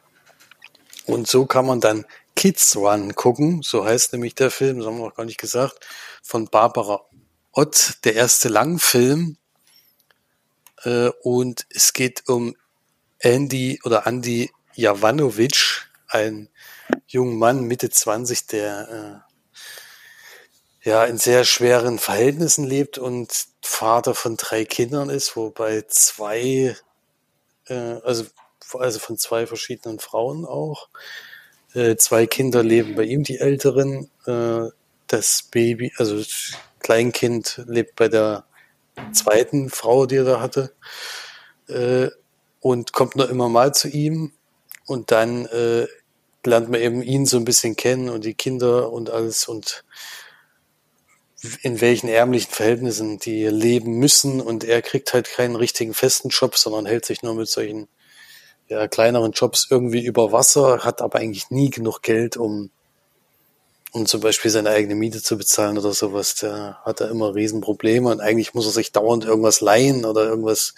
Und 1.07 1.27
so 1.27 1.47
kann 1.47 1.67
man 1.67 1.81
dann 1.81 2.05
Kids 2.37 2.77
Run 2.77 3.15
gucken, 3.15 3.63
so 3.63 3.85
heißt 3.85 4.13
nämlich 4.13 4.35
der 4.35 4.51
Film, 4.51 4.79
das 4.79 4.87
haben 4.87 4.99
wir 4.99 5.07
noch 5.07 5.17
gar 5.17 5.25
nicht 5.25 5.41
gesagt, 5.41 5.81
von 6.23 6.47
Barbara 6.47 7.05
Ott, 7.53 7.99
der 8.05 8.15
erste 8.15 8.49
Langfilm. 8.49 9.37
Äh, 10.85 11.11
und 11.23 11.67
es 11.71 11.93
geht 11.93 12.29
um 12.29 12.57
Andy 13.19 13.81
oder 13.85 14.07
Andy 14.07 14.51
Jovanovic, 14.75 15.89
ein 16.09 16.49
junger 17.07 17.37
Mann, 17.37 17.65
Mitte 17.65 17.91
20, 17.91 18.47
der 18.47 19.25
äh, 20.85 20.89
ja 20.89 21.05
in 21.05 21.19
sehr 21.19 21.45
schweren 21.45 21.99
Verhältnissen 21.99 22.65
lebt 22.65 22.99
und 22.99 23.47
Vater 23.63 24.15
von 24.15 24.37
drei 24.37 24.65
Kindern 24.65 25.11
ist, 25.11 25.37
wobei 25.37 25.85
zwei, 25.89 26.77
äh, 27.69 27.75
also, 27.75 28.25
also 28.75 28.99
von 28.99 29.19
zwei 29.19 29.47
verschiedenen 29.47 29.99
Frauen 29.99 30.45
auch. 30.45 30.89
Äh, 31.75 31.97
zwei 31.97 32.27
Kinder 32.27 32.63
leben 32.63 32.95
bei 32.95 33.05
ihm, 33.05 33.23
die 33.23 33.39
Älteren. 33.39 34.11
Äh, 34.27 34.71
das 35.07 35.43
Baby, 35.51 35.93
also 35.97 36.17
das 36.17 36.53
Kleinkind 36.81 37.63
lebt 37.67 37.97
bei 37.97 38.09
der 38.09 38.45
zweiten 39.13 39.69
Frau, 39.69 40.07
die 40.07 40.17
er 40.17 40.25
da 40.25 40.41
hatte. 40.41 40.73
Äh, 41.69 42.09
und 42.61 42.93
kommt 42.93 43.17
nur 43.17 43.29
immer 43.29 43.49
mal 43.49 43.75
zu 43.75 43.89
ihm. 43.89 44.33
Und 44.87 45.11
dann 45.11 45.47
äh, 45.47 45.87
lernt 46.47 46.71
man 46.71 46.81
eben 46.81 47.03
ihn 47.03 47.27
so 47.27 47.37
ein 47.37 47.45
bisschen 47.45 47.77
kennen 47.77 48.09
und 48.09 48.25
die 48.25 48.35
Kinder 48.35 48.93
und 48.93 49.11
alles 49.11 49.49
und 49.49 49.85
in 51.63 51.81
welchen 51.81 52.09
ärmlichen 52.09 52.53
Verhältnissen 52.53 53.19
die 53.19 53.47
leben 53.47 53.99
müssen. 53.99 54.41
Und 54.41 54.65
er 54.65 54.81
kriegt 54.83 55.13
halt 55.13 55.29
keinen 55.29 55.57
richtigen 55.57 55.95
festen 55.95 56.29
Job, 56.29 56.57
sondern 56.57 56.87
hält 56.87 57.05
sich 57.05 57.23
nur 57.23 57.35
mit 57.35 57.49
solchen 57.49 57.89
ja, 58.69 58.87
kleineren 58.89 59.33
Jobs 59.33 59.67
irgendwie 59.69 60.05
über 60.05 60.33
Wasser, 60.33 60.85
hat 60.85 61.03
aber 61.03 61.19
eigentlich 61.19 61.51
nie 61.51 61.71
genug 61.71 62.03
Geld, 62.03 62.37
um, 62.37 62.71
um 63.91 64.07
zum 64.07 64.21
Beispiel 64.21 64.51
seine 64.51 64.71
eigene 64.71 64.95
Miete 64.95 65.23
zu 65.23 65.37
bezahlen 65.37 65.79
oder 65.79 65.93
sowas. 65.93 66.37
Der 66.37 66.79
hat 66.85 67.01
da 67.01 67.09
immer 67.09 67.35
Riesenprobleme 67.35 68.11
und 68.11 68.21
eigentlich 68.21 68.55
muss 68.55 68.67
er 68.67 68.73
sich 68.73 68.93
dauernd 68.93 69.25
irgendwas 69.25 69.61
leihen 69.61 70.05
oder 70.05 70.25
irgendwas, 70.25 70.75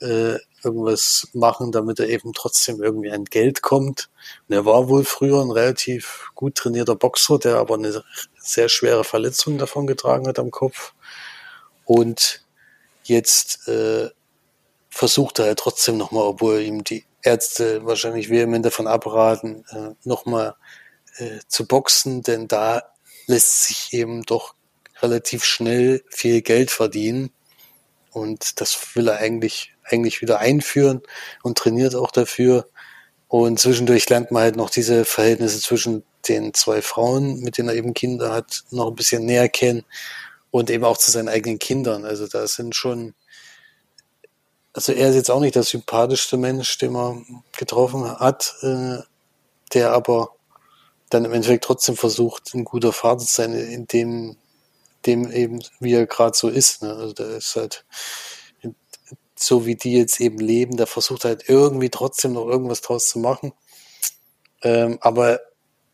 äh, 0.00 0.36
irgendwas 0.66 1.28
machen, 1.32 1.72
damit 1.72 1.98
er 1.98 2.08
eben 2.08 2.32
trotzdem 2.34 2.82
irgendwie 2.82 3.10
an 3.10 3.24
Geld 3.24 3.62
kommt. 3.62 4.10
Und 4.48 4.54
er 4.54 4.66
war 4.66 4.88
wohl 4.88 5.04
früher 5.04 5.40
ein 5.40 5.50
relativ 5.50 6.30
gut 6.34 6.56
trainierter 6.56 6.96
Boxer, 6.96 7.38
der 7.38 7.56
aber 7.56 7.74
eine 7.74 8.04
sehr 8.38 8.68
schwere 8.68 9.04
Verletzung 9.04 9.56
davon 9.56 9.86
getragen 9.86 10.28
hat 10.28 10.38
am 10.38 10.50
Kopf. 10.50 10.92
Und 11.84 12.44
jetzt 13.04 13.68
äh, 13.68 14.10
versucht 14.90 15.38
er 15.38 15.46
halt 15.46 15.58
trotzdem 15.58 15.96
nochmal, 15.96 16.24
obwohl 16.24 16.60
ihm 16.60 16.84
die 16.84 17.04
Ärzte 17.22 17.84
wahrscheinlich 17.84 18.30
vehement 18.30 18.64
davon 18.64 18.86
abraten, 18.86 19.64
äh, 19.70 19.94
nochmal 20.04 20.56
äh, 21.16 21.40
zu 21.48 21.66
boxen, 21.66 22.22
denn 22.22 22.48
da 22.48 22.82
lässt 23.26 23.64
sich 23.64 23.92
eben 23.92 24.22
doch 24.22 24.54
relativ 25.02 25.44
schnell 25.44 26.04
viel 26.08 26.42
Geld 26.42 26.70
verdienen. 26.70 27.30
Und 28.10 28.60
das 28.60 28.94
will 28.96 29.08
er 29.08 29.18
eigentlich, 29.18 29.74
eigentlich 29.88 30.20
wieder 30.22 30.38
einführen 30.38 31.02
und 31.42 31.58
trainiert 31.58 31.94
auch 31.94 32.10
dafür. 32.10 32.66
Und 33.28 33.58
zwischendurch 33.58 34.08
lernt 34.08 34.30
man 34.30 34.42
halt 34.42 34.56
noch 34.56 34.70
diese 34.70 35.04
Verhältnisse 35.04 35.60
zwischen 35.60 36.04
den 36.28 36.54
zwei 36.54 36.82
Frauen, 36.82 37.40
mit 37.40 37.58
denen 37.58 37.68
er 37.68 37.74
eben 37.74 37.94
Kinder 37.94 38.32
hat, 38.32 38.64
noch 38.70 38.88
ein 38.88 38.94
bisschen 38.96 39.24
näher 39.24 39.48
kennen 39.48 39.84
und 40.50 40.70
eben 40.70 40.84
auch 40.84 40.96
zu 40.96 41.10
seinen 41.10 41.28
eigenen 41.28 41.58
Kindern. 41.58 42.04
Also 42.04 42.26
da 42.26 42.46
sind 42.46 42.74
schon, 42.74 43.14
also 44.72 44.92
er 44.92 45.10
ist 45.10 45.16
jetzt 45.16 45.30
auch 45.30 45.40
nicht 45.40 45.54
der 45.54 45.62
sympathischste 45.62 46.36
Mensch, 46.36 46.78
den 46.78 46.92
man 46.92 47.44
getroffen 47.56 48.18
hat, 48.18 48.54
äh, 48.62 48.98
der 49.74 49.92
aber 49.92 50.30
dann 51.10 51.24
im 51.24 51.32
Endeffekt 51.32 51.64
trotzdem 51.64 51.96
versucht, 51.96 52.54
ein 52.54 52.64
guter 52.64 52.92
Vater 52.92 53.24
zu 53.24 53.34
sein, 53.34 53.54
in 53.54 53.86
dem, 53.86 54.36
dem 55.04 55.30
eben, 55.30 55.62
wie 55.78 55.94
er 55.94 56.06
gerade 56.06 56.36
so 56.36 56.48
ist. 56.48 56.82
Ne? 56.82 56.92
Also 56.92 57.12
der 57.12 57.28
ist 57.36 57.54
halt 57.56 57.84
so 59.38 59.66
wie 59.66 59.76
die 59.76 59.92
jetzt 59.92 60.20
eben 60.20 60.38
leben, 60.38 60.76
der 60.76 60.86
versucht 60.86 61.24
halt 61.24 61.48
irgendwie 61.48 61.90
trotzdem 61.90 62.32
noch 62.32 62.46
irgendwas 62.46 62.80
draus 62.80 63.08
zu 63.08 63.18
machen. 63.18 63.52
Ähm, 64.62 64.98
aber 65.00 65.40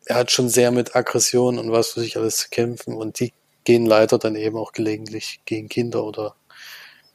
er 0.06 0.16
hat 0.16 0.30
schon 0.30 0.48
sehr 0.48 0.70
mit 0.70 0.96
Aggression 0.96 1.58
und 1.58 1.72
was 1.72 1.92
für 1.92 2.00
sich 2.00 2.16
alles 2.16 2.36
zu 2.38 2.48
kämpfen 2.50 2.94
und 2.94 3.20
die 3.20 3.32
gehen 3.64 3.86
leider 3.86 4.18
dann 4.18 4.36
eben 4.36 4.56
auch 4.56 4.72
gelegentlich 4.72 5.40
gegen 5.44 5.68
Kinder 5.68 6.04
oder 6.04 6.36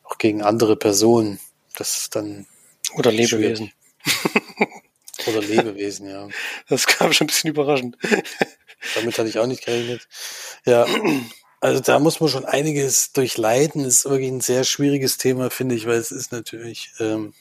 auch 0.03 0.17
gegen 0.17 0.41
andere 0.41 0.77
Personen. 0.77 1.39
Das 1.75 1.99
ist 1.99 2.15
dann 2.15 2.47
Oder 2.95 3.11
Lebewesen. 3.11 3.71
oder 5.27 5.41
Lebewesen, 5.41 6.09
ja. 6.09 6.27
Das 6.69 6.87
kam 6.87 7.11
schon 7.11 7.25
ein 7.25 7.27
bisschen 7.27 7.49
überraschend. 7.49 7.97
Damit 8.95 9.17
hatte 9.17 9.29
ich 9.29 9.39
auch 9.39 9.47
nicht 9.47 9.65
gerechnet. 9.65 10.07
Ja, 10.65 10.85
also 11.67 11.81
da 11.81 11.99
muss 11.99 12.21
man 12.21 12.29
schon 12.29 12.45
einiges 12.45 13.11
durchleiden. 13.11 13.83
Ist 13.83 14.05
wirklich 14.05 14.31
ein 14.31 14.41
sehr 14.41 14.63
schwieriges 14.63 15.17
Thema, 15.17 15.49
finde 15.49 15.75
ich, 15.75 15.85
weil 15.85 15.97
es 15.97 16.11
ist 16.11 16.31
natürlich, 16.31 16.91
ähm, 16.99 17.33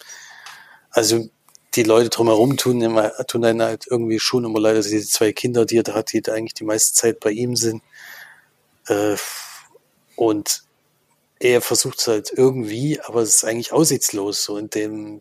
also 0.91 1.29
die 1.77 1.85
Leute 1.85 2.09
drumherum 2.11 2.57
tun 2.57 2.81
immer, 2.83 3.13
tun 3.27 3.43
dann 3.43 3.63
halt 3.63 3.87
irgendwie 3.89 4.19
schon 4.19 4.45
immer 4.45 4.59
leid, 4.61 4.77
dass 4.77 4.89
diese 4.89 5.09
zwei 5.09 5.33
Kinder, 5.33 5.65
die 5.65 5.79
er 5.79 5.83
da 5.85 5.95
hat, 5.95 6.13
die 6.13 6.23
da 6.23 6.33
eigentlich 6.33 6.55
die 6.55 6.65
meiste 6.65 6.95
Zeit 6.95 7.21
bei 7.21 7.31
ihm 7.31 7.55
sind. 7.55 7.83
Äh, 8.89 9.17
und 10.17 10.65
er 11.39 11.61
versucht 11.61 12.01
es 12.01 12.09
halt 12.09 12.33
irgendwie, 12.35 13.01
aber 13.01 13.23
es 13.23 13.37
ist 13.37 13.45
eigentlich 13.45 13.73
aussichtslos. 13.73 14.43
So 14.43 14.57
in 14.59 14.71
dem, 14.71 15.21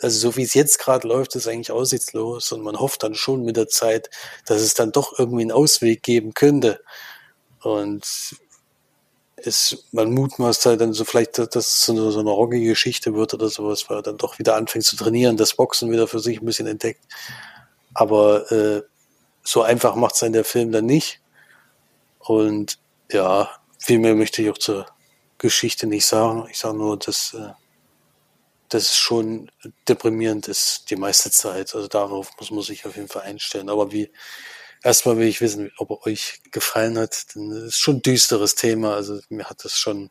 also 0.00 0.18
so 0.18 0.36
wie 0.36 0.44
es 0.44 0.54
jetzt 0.54 0.78
gerade 0.78 1.06
läuft, 1.06 1.34
ist 1.36 1.46
eigentlich 1.46 1.72
aussichtslos 1.72 2.52
und 2.52 2.62
man 2.62 2.80
hofft 2.80 3.02
dann 3.02 3.14
schon 3.14 3.44
mit 3.44 3.56
der 3.58 3.68
Zeit, 3.68 4.08
dass 4.46 4.62
es 4.62 4.74
dann 4.74 4.92
doch 4.92 5.18
irgendwie 5.18 5.42
einen 5.42 5.52
Ausweg 5.52 6.02
geben 6.02 6.32
könnte. 6.32 6.80
Und 7.68 8.06
es, 9.36 9.86
man 9.92 10.12
mutmaßt 10.12 10.66
halt 10.66 10.80
dann 10.80 10.92
so 10.92 11.04
vielleicht, 11.04 11.38
dass 11.38 11.54
es 11.54 11.80
so 11.82 11.92
eine, 11.92 12.10
so 12.10 12.20
eine 12.20 12.30
rockige 12.30 12.68
Geschichte 12.68 13.14
wird 13.14 13.34
oder 13.34 13.48
sowas, 13.48 13.88
weil 13.88 13.98
er 13.98 14.02
dann 14.02 14.18
doch 14.18 14.38
wieder 14.38 14.56
anfängt 14.56 14.84
zu 14.84 14.96
trainieren, 14.96 15.36
das 15.36 15.54
Boxen 15.54 15.90
wieder 15.90 16.08
für 16.08 16.18
sich 16.18 16.40
ein 16.40 16.46
bisschen 16.46 16.66
entdeckt. 16.66 17.04
Aber 17.94 18.50
äh, 18.50 18.82
so 19.42 19.62
einfach 19.62 19.94
macht 19.94 20.14
es 20.14 20.20
dann 20.20 20.32
der 20.32 20.44
Film 20.44 20.72
dann 20.72 20.86
nicht. 20.86 21.20
Und 22.18 22.78
ja, 23.10 23.50
viel 23.78 23.98
mehr 23.98 24.14
möchte 24.14 24.42
ich 24.42 24.50
auch 24.50 24.58
zur 24.58 24.86
Geschichte 25.38 25.86
nicht 25.86 26.06
sagen. 26.06 26.46
Ich 26.50 26.58
sage 26.58 26.76
nur, 26.76 26.98
dass 26.98 27.34
äh, 27.34 27.52
dass 28.68 28.90
es 28.90 28.96
schon 28.96 29.50
deprimierend 29.88 30.48
ist 30.48 30.90
die 30.90 30.96
meiste 30.96 31.30
Zeit. 31.30 31.74
Also 31.74 31.88
darauf 31.88 32.30
muss 32.38 32.50
man 32.50 32.62
sich 32.62 32.86
auf 32.86 32.96
jeden 32.96 33.08
Fall 33.08 33.22
einstellen. 33.22 33.68
Aber 33.70 33.92
wie, 33.92 34.10
erstmal 34.82 35.18
will 35.18 35.26
ich 35.26 35.40
wissen, 35.40 35.72
ob 35.78 35.90
er 35.90 36.06
euch 36.06 36.40
gefallen 36.50 36.98
hat. 36.98 37.34
Denn 37.34 37.50
es 37.50 37.74
ist 37.74 37.78
schon 37.78 37.96
ein 37.96 38.02
düsteres 38.02 38.54
Thema. 38.54 38.94
Also 38.94 39.20
mir 39.28 39.48
hat 39.48 39.64
das 39.64 39.78
schon 39.78 40.10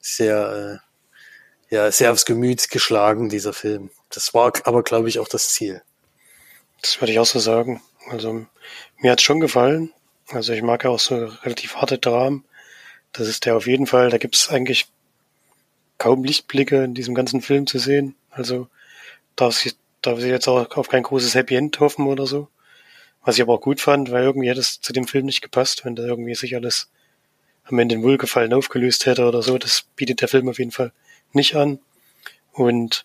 sehr, 0.00 0.80
äh, 1.70 1.74
ja, 1.74 1.90
sehr 1.92 2.12
aufs 2.12 2.24
Gemüt 2.24 2.70
geschlagen, 2.70 3.28
dieser 3.28 3.52
Film. 3.52 3.90
Das 4.10 4.34
war 4.34 4.52
aber, 4.64 4.82
glaube 4.82 5.08
ich, 5.08 5.18
auch 5.18 5.28
das 5.28 5.50
Ziel. 5.50 5.82
Das 6.82 7.00
würde 7.00 7.12
ich 7.12 7.18
auch 7.18 7.26
so 7.26 7.38
sagen. 7.38 7.82
Also 8.08 8.46
mir 8.98 9.12
hat 9.12 9.18
es 9.18 9.24
schon 9.24 9.40
gefallen. 9.40 9.92
Also 10.28 10.52
ich 10.52 10.62
mag 10.62 10.84
ja 10.84 10.90
auch 10.90 11.00
so 11.00 11.26
relativ 11.42 11.76
harte 11.76 11.98
Dramen. 11.98 12.44
Das 13.12 13.28
ist 13.28 13.44
der 13.44 13.56
auf 13.56 13.66
jeden 13.66 13.86
Fall. 13.86 14.10
Da 14.10 14.18
gibt 14.18 14.36
es 14.36 14.48
eigentlich 14.48 14.88
kaum 15.98 16.24
Lichtblicke 16.24 16.84
in 16.84 16.94
diesem 16.94 17.14
ganzen 17.14 17.42
Film 17.42 17.66
zu 17.66 17.78
sehen. 17.78 18.14
Also 18.30 18.68
darf 19.36 19.64
ich, 19.64 19.76
darf 20.02 20.18
ich 20.18 20.26
jetzt 20.26 20.48
auch 20.48 20.76
auf 20.76 20.88
kein 20.88 21.02
großes 21.02 21.34
Happy 21.34 21.56
End 21.56 21.80
hoffen 21.80 22.06
oder 22.06 22.26
so. 22.26 22.48
Was 23.24 23.36
ich 23.36 23.42
aber 23.42 23.54
auch 23.54 23.60
gut 23.60 23.80
fand, 23.80 24.10
weil 24.10 24.24
irgendwie 24.24 24.48
hätte 24.48 24.60
es 24.60 24.80
zu 24.80 24.92
dem 24.92 25.06
Film 25.06 25.26
nicht 25.26 25.42
gepasst, 25.42 25.84
wenn 25.84 25.96
da 25.96 26.04
irgendwie 26.04 26.34
sich 26.34 26.54
alles 26.54 26.90
am 27.64 27.78
Ende 27.78 27.96
in 27.96 28.02
Wohlgefallen 28.02 28.54
aufgelöst 28.54 29.06
hätte 29.06 29.26
oder 29.26 29.42
so. 29.42 29.58
Das 29.58 29.84
bietet 29.96 30.20
der 30.20 30.28
Film 30.28 30.48
auf 30.48 30.58
jeden 30.58 30.70
Fall 30.70 30.92
nicht 31.32 31.54
an. 31.54 31.80
Und 32.52 33.04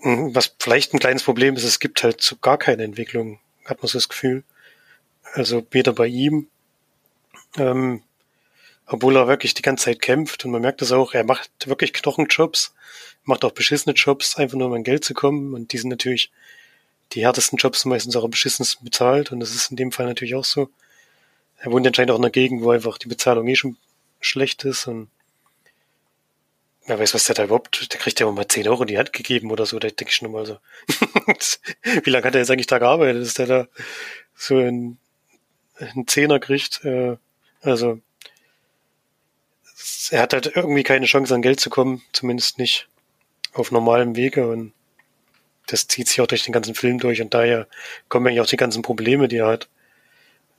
hm, 0.00 0.34
was 0.34 0.54
vielleicht 0.58 0.94
ein 0.94 1.00
kleines 1.00 1.22
Problem 1.22 1.56
ist, 1.56 1.64
es 1.64 1.80
gibt 1.80 2.02
halt 2.02 2.20
so 2.20 2.36
gar 2.36 2.58
keine 2.58 2.84
Entwicklung, 2.84 3.40
hat 3.64 3.82
man 3.82 3.88
so 3.88 3.98
das 3.98 4.08
Gefühl. 4.08 4.44
Also 5.32 5.66
weder 5.70 5.92
bei 5.92 6.06
ihm, 6.06 6.48
ähm, 7.56 8.02
obwohl 8.86 9.16
er 9.16 9.28
wirklich 9.28 9.54
die 9.54 9.62
ganze 9.62 9.86
Zeit 9.86 10.02
kämpft 10.02 10.44
und 10.44 10.50
man 10.50 10.62
merkt 10.62 10.82
das 10.82 10.92
auch, 10.92 11.14
er 11.14 11.24
macht 11.24 11.50
wirklich 11.66 11.92
Knochenjobs, 11.92 12.74
macht 13.24 13.44
auch 13.44 13.52
beschissene 13.52 13.94
Jobs, 13.94 14.36
einfach 14.36 14.58
nur 14.58 14.68
um 14.68 14.74
an 14.74 14.84
Geld 14.84 15.04
zu 15.04 15.14
kommen 15.14 15.54
und 15.54 15.72
die 15.72 15.78
sind 15.78 15.90
natürlich 15.90 16.30
die 17.12 17.24
härtesten 17.24 17.58
Jobs 17.58 17.84
meistens 17.84 18.16
auch 18.16 18.24
am 18.24 18.30
beschissensten 18.30 18.84
bezahlt 18.84 19.32
und 19.32 19.40
das 19.40 19.54
ist 19.54 19.70
in 19.70 19.76
dem 19.76 19.92
Fall 19.92 20.06
natürlich 20.06 20.34
auch 20.34 20.44
so. 20.44 20.68
Er 21.58 21.70
wohnt 21.70 21.86
anscheinend 21.86 22.10
auch 22.10 22.18
in 22.18 22.24
einer 22.24 22.30
Gegend, 22.30 22.62
wo 22.62 22.70
einfach 22.70 22.98
die 22.98 23.08
Bezahlung 23.08 23.46
eh 23.48 23.56
schon 23.56 23.76
schlecht 24.20 24.64
ist 24.64 24.86
und 24.86 25.08
wer 26.86 26.98
weiß, 26.98 27.14
was 27.14 27.24
der 27.24 27.34
da 27.34 27.44
überhaupt, 27.44 27.92
der 27.92 28.00
kriegt 28.00 28.20
ja 28.20 28.30
mal 28.30 28.48
10 28.48 28.68
Euro 28.68 28.82
in 28.82 28.88
die 28.88 28.98
Hand 28.98 29.12
gegeben 29.12 29.50
oder 29.50 29.66
so, 29.66 29.78
da 29.78 29.88
denke 29.88 30.08
ich 30.08 30.14
schon 30.14 30.30
mal 30.30 30.46
so. 30.46 30.58
Wie 32.04 32.10
lange 32.10 32.24
hat 32.24 32.34
er 32.34 32.40
jetzt 32.40 32.50
eigentlich 32.50 32.66
da 32.66 32.78
gearbeitet, 32.78 33.22
dass 33.22 33.34
der 33.34 33.46
da 33.46 33.68
so 34.34 34.56
einen, 34.56 34.98
einen 35.78 36.06
Zehner 36.06 36.38
kriegt? 36.40 36.84
Äh, 36.84 37.16
also 37.62 38.00
er 40.10 40.22
hat 40.22 40.32
halt 40.32 40.52
irgendwie 40.54 40.82
keine 40.82 41.06
Chance 41.06 41.34
an 41.34 41.42
Geld 41.42 41.60
zu 41.60 41.70
kommen, 41.70 42.02
zumindest 42.12 42.58
nicht 42.58 42.88
auf 43.52 43.70
normalem 43.70 44.16
Wege 44.16 44.48
und 44.48 44.72
das 45.66 45.86
zieht 45.86 46.08
sich 46.08 46.20
auch 46.20 46.26
durch 46.26 46.42
den 46.42 46.52
ganzen 46.52 46.74
Film 46.74 46.98
durch 46.98 47.22
und 47.22 47.32
daher 47.32 47.66
kommen 48.08 48.26
eigentlich 48.26 48.40
auch 48.40 48.46
die 48.46 48.56
ganzen 48.56 48.82
Probleme, 48.82 49.28
die 49.28 49.38
er 49.38 49.46
hat. 49.46 49.68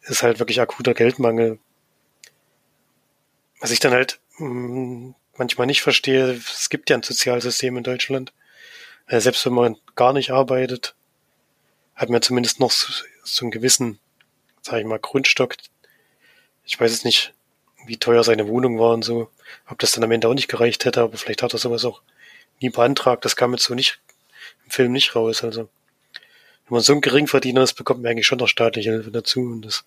Ist 0.02 0.24
halt 0.24 0.40
wirklich 0.40 0.62
akuter 0.62 0.94
Geldmangel. 0.94 1.60
Was 3.60 3.72
ich 3.72 3.80
dann 3.80 3.94
halt 3.94 4.20
mh, 4.38 4.48
hm, 4.48 5.16
manchmal 5.38 5.68
nicht 5.68 5.82
verstehe, 5.82 6.32
es 6.32 6.70
gibt 6.70 6.90
ja 6.90 6.98
ein 6.98 7.04
Sozialsystem 7.04 7.78
in 7.78 7.84
Deutschland. 7.84 8.34
Äh, 9.08 9.20
selbst 9.20 9.46
wenn 9.46 9.54
man 9.54 9.78
gar 9.96 10.14
nicht 10.14 10.32
arbeitet, 10.32 10.96
hat 11.96 12.10
man 12.10 12.22
zumindest 12.22 12.60
noch 12.60 12.72
so, 12.72 12.92
so 13.24 13.46
einen 13.46 13.52
gewissen, 13.52 14.00
sag 14.62 14.80
ich 14.80 14.86
mal, 14.86 15.00
Grundstock. 15.00 15.56
Ich 16.66 16.80
weiß 16.80 16.92
jetzt 16.92 17.06
nicht, 17.06 17.34
wie 17.86 17.98
teuer 17.98 18.24
seine 18.24 18.48
Wohnung 18.48 18.80
war 18.80 18.94
und 18.94 19.04
so, 19.04 19.30
ob 19.68 19.80
das 19.80 19.92
dann 19.92 20.04
am 20.04 20.12
Ende 20.12 20.28
auch 20.28 20.34
nicht 20.34 20.48
gereicht 20.48 20.86
hätte, 20.86 21.02
aber 21.02 21.18
vielleicht 21.18 21.44
hat 21.44 21.54
er 21.54 21.60
sowas 21.60 21.86
auch 21.86 22.02
nie 22.62 22.70
beantragt. 22.70 23.26
Das 23.26 23.36
kam 23.36 23.54
jetzt 23.54 23.66
so 23.66 23.76
nicht 23.76 24.00
im 24.66 24.72
Film 24.72 24.92
nicht 24.92 25.16
raus. 25.16 25.44
Also 25.44 25.70
wenn 26.68 26.76
man 26.76 26.82
so 26.82 26.94
ein 26.94 27.02
Geringverdiener 27.02 27.64
ist, 27.64 27.74
bekommt 27.74 28.02
man 28.02 28.12
eigentlich 28.12 28.28
schon 28.28 28.40
noch 28.40 28.48
staatliche 28.48 28.92
Hilfe 28.92 29.12
dazu 29.12 29.42
und 29.42 29.62
das 29.64 29.86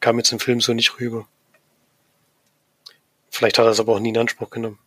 kam 0.00 0.18
jetzt 0.18 0.32
im 0.32 0.40
Film 0.40 0.60
so 0.60 0.72
nicht 0.72 0.98
rüber. 1.00 1.26
Vielleicht 3.30 3.58
hat 3.58 3.66
er 3.66 3.70
es 3.70 3.80
aber 3.80 3.94
auch 3.94 4.00
nie 4.00 4.08
in 4.08 4.18
Anspruch 4.18 4.50
genommen. 4.50 4.78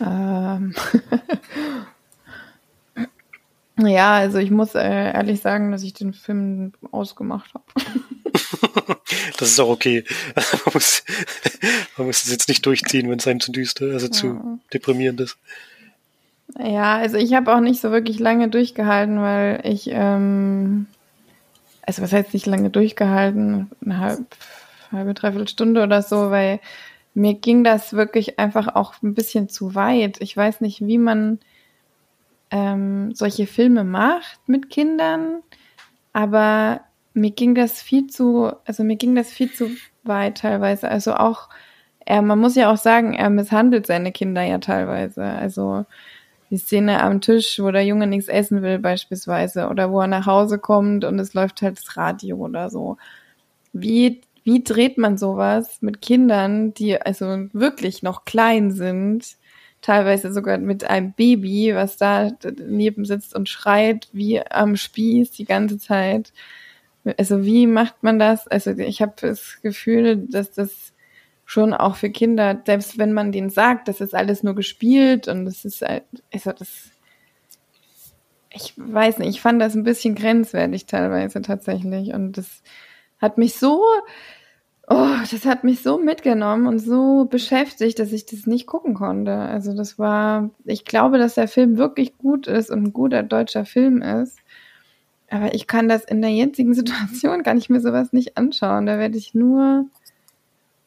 Ähm. 0.00 0.74
ja, 3.86 4.14
also 4.14 4.38
ich 4.38 4.50
muss 4.50 4.74
äh, 4.74 5.12
ehrlich 5.12 5.40
sagen, 5.40 5.70
dass 5.70 5.82
ich 5.82 5.92
den 5.92 6.12
Film 6.12 6.72
ausgemacht 6.90 7.52
habe. 7.54 7.64
das 9.38 9.50
ist 9.50 9.60
auch 9.60 9.68
okay. 9.68 10.04
man, 10.34 10.74
muss, 10.74 11.04
man 11.96 12.06
muss 12.06 12.24
es 12.24 12.30
jetzt 12.30 12.48
nicht 12.48 12.64
durchziehen, 12.66 13.10
wenn 13.10 13.18
es 13.18 13.26
einem 13.26 13.40
zu 13.40 13.52
düster, 13.52 13.86
also 13.86 14.06
ja. 14.06 14.12
zu 14.12 14.60
deprimierend 14.72 15.20
ist. 15.20 15.36
Ja, 16.58 16.96
also 16.96 17.16
ich 17.16 17.32
habe 17.34 17.54
auch 17.54 17.60
nicht 17.60 17.80
so 17.80 17.90
wirklich 17.90 18.18
lange 18.18 18.48
durchgehalten, 18.48 19.20
weil 19.20 19.60
ich, 19.64 19.88
ähm, 19.90 20.86
also 21.82 22.02
was 22.02 22.12
heißt 22.12 22.34
nicht 22.34 22.46
lange 22.46 22.70
durchgehalten, 22.70 23.70
eine 23.84 23.98
halbe, 23.98 24.26
halbe, 24.90 25.14
dreiviertel 25.14 25.48
Stunde 25.48 25.82
oder 25.82 26.02
so, 26.02 26.30
weil 26.30 26.60
mir 27.14 27.34
ging 27.34 27.64
das 27.64 27.92
wirklich 27.94 28.38
einfach 28.38 28.74
auch 28.74 28.94
ein 29.02 29.14
bisschen 29.14 29.48
zu 29.48 29.74
weit. 29.74 30.20
Ich 30.20 30.36
weiß 30.36 30.60
nicht, 30.60 30.86
wie 30.86 30.98
man 30.98 31.38
ähm, 32.50 33.14
solche 33.14 33.46
Filme 33.46 33.84
macht 33.84 34.40
mit 34.46 34.70
Kindern, 34.70 35.42
aber 36.12 36.82
mir 37.14 37.30
ging 37.30 37.54
das 37.54 37.82
viel 37.82 38.06
zu, 38.06 38.52
also 38.64 38.84
mir 38.84 38.96
ging 38.96 39.14
das 39.14 39.30
viel 39.30 39.52
zu 39.52 39.70
weit 40.04 40.38
teilweise. 40.38 40.88
Also 40.88 41.14
auch, 41.14 41.48
er, 42.04 42.22
man 42.22 42.38
muss 42.38 42.56
ja 42.56 42.72
auch 42.72 42.76
sagen, 42.78 43.14
er 43.14 43.30
misshandelt 43.30 43.86
seine 43.86 44.12
Kinder 44.12 44.42
ja 44.42 44.58
teilweise. 44.58 45.22
Also 45.22 45.84
die 46.50 46.58
Szene 46.58 47.02
am 47.02 47.20
Tisch, 47.20 47.58
wo 47.60 47.70
der 47.70 47.84
Junge 47.84 48.06
nichts 48.06 48.28
essen 48.28 48.62
will 48.62 48.78
beispielsweise 48.78 49.68
oder 49.68 49.90
wo 49.90 50.00
er 50.02 50.06
nach 50.06 50.26
Hause 50.26 50.58
kommt 50.58 51.04
und 51.04 51.18
es 51.18 51.34
läuft 51.34 51.62
halt 51.62 51.78
das 51.78 51.96
Radio 51.96 52.36
oder 52.36 52.70
so. 52.70 52.98
Wie, 53.72 54.20
wie 54.44 54.62
dreht 54.64 54.98
man 54.98 55.18
sowas 55.18 55.78
mit 55.82 56.02
Kindern, 56.02 56.74
die 56.74 57.00
also 57.00 57.46
wirklich 57.52 58.02
noch 58.02 58.24
klein 58.26 58.70
sind, 58.70 59.36
teilweise 59.80 60.32
sogar 60.32 60.58
mit 60.58 60.84
einem 60.84 61.12
Baby, 61.12 61.74
was 61.74 61.96
da 61.96 62.30
neben 62.58 63.04
sitzt 63.04 63.34
und 63.34 63.48
schreit 63.48 64.08
wie 64.12 64.40
am 64.46 64.76
Spieß 64.76 65.32
die 65.32 65.46
ganze 65.46 65.78
Zeit? 65.78 66.32
Also 67.18 67.44
wie 67.44 67.66
macht 67.66 68.02
man 68.02 68.18
das? 68.18 68.46
Also 68.48 68.70
ich 68.70 69.02
habe 69.02 69.12
das 69.20 69.60
Gefühl, 69.62 70.26
dass 70.28 70.52
das 70.52 70.92
schon 71.44 71.74
auch 71.74 71.96
für 71.96 72.10
Kinder, 72.10 72.62
selbst 72.64 72.98
wenn 72.98 73.12
man 73.12 73.32
denen 73.32 73.50
sagt, 73.50 73.88
das 73.88 74.00
ist 74.00 74.14
alles 74.14 74.42
nur 74.42 74.54
gespielt 74.54 75.28
und 75.28 75.44
das 75.44 75.64
ist 75.64 75.82
halt, 75.82 76.04
also 76.32 76.52
das, 76.52 76.90
ich 78.50 78.74
weiß 78.76 79.18
nicht, 79.18 79.30
ich 79.30 79.40
fand 79.40 79.60
das 79.60 79.74
ein 79.74 79.82
bisschen 79.82 80.14
grenzwertig 80.14 80.86
teilweise 80.86 81.42
tatsächlich 81.42 82.14
und 82.14 82.38
das 82.38 82.62
hat 83.20 83.38
mich 83.38 83.54
so, 83.56 83.82
oh, 84.88 85.16
das 85.30 85.44
hat 85.44 85.64
mich 85.64 85.82
so 85.82 85.98
mitgenommen 85.98 86.66
und 86.66 86.78
so 86.78 87.26
beschäftigt, 87.26 87.98
dass 87.98 88.12
ich 88.12 88.26
das 88.26 88.46
nicht 88.46 88.66
gucken 88.66 88.94
konnte. 88.94 89.32
Also 89.32 89.74
das 89.74 89.98
war, 89.98 90.50
ich 90.64 90.84
glaube, 90.84 91.18
dass 91.18 91.34
der 91.34 91.48
Film 91.48 91.76
wirklich 91.76 92.18
gut 92.18 92.46
ist 92.46 92.70
und 92.70 92.82
ein 92.84 92.92
guter 92.92 93.22
deutscher 93.22 93.64
Film 93.64 94.02
ist. 94.02 94.38
Aber 95.32 95.54
ich 95.54 95.66
kann 95.66 95.88
das 95.88 96.04
in 96.04 96.20
der 96.20 96.30
jetzigen 96.30 96.74
Situation, 96.74 97.42
kann 97.42 97.56
ich 97.56 97.70
mir 97.70 97.80
sowas 97.80 98.12
nicht 98.12 98.36
anschauen. 98.36 98.86
Da 98.86 98.98
werde 98.98 99.16
ich 99.16 99.34
nur, 99.34 99.86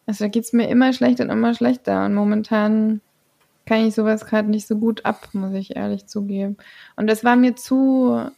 also 0.06 0.26
da 0.26 0.30
geht 0.30 0.44
es 0.44 0.54
mir 0.54 0.70
immer 0.70 0.94
schlechter 0.94 1.24
und 1.24 1.32
immer 1.32 1.56
schlechter. 1.56 2.06
Und 2.06 2.14
momentan 2.14 3.02
kann 3.66 3.88
ich 3.88 3.96
sowas 3.96 4.28
gerade 4.28 4.50
nicht 4.50 4.68
so 4.68 4.78
gut 4.78 5.04
ab, 5.04 5.30
muss 5.34 5.54
ich 5.54 5.76
ehrlich 5.76 6.06
zugeben. 6.06 6.58
Und 6.96 7.08
das 7.08 7.24
war 7.24 7.36
mir 7.36 7.56
zu, 7.56 8.30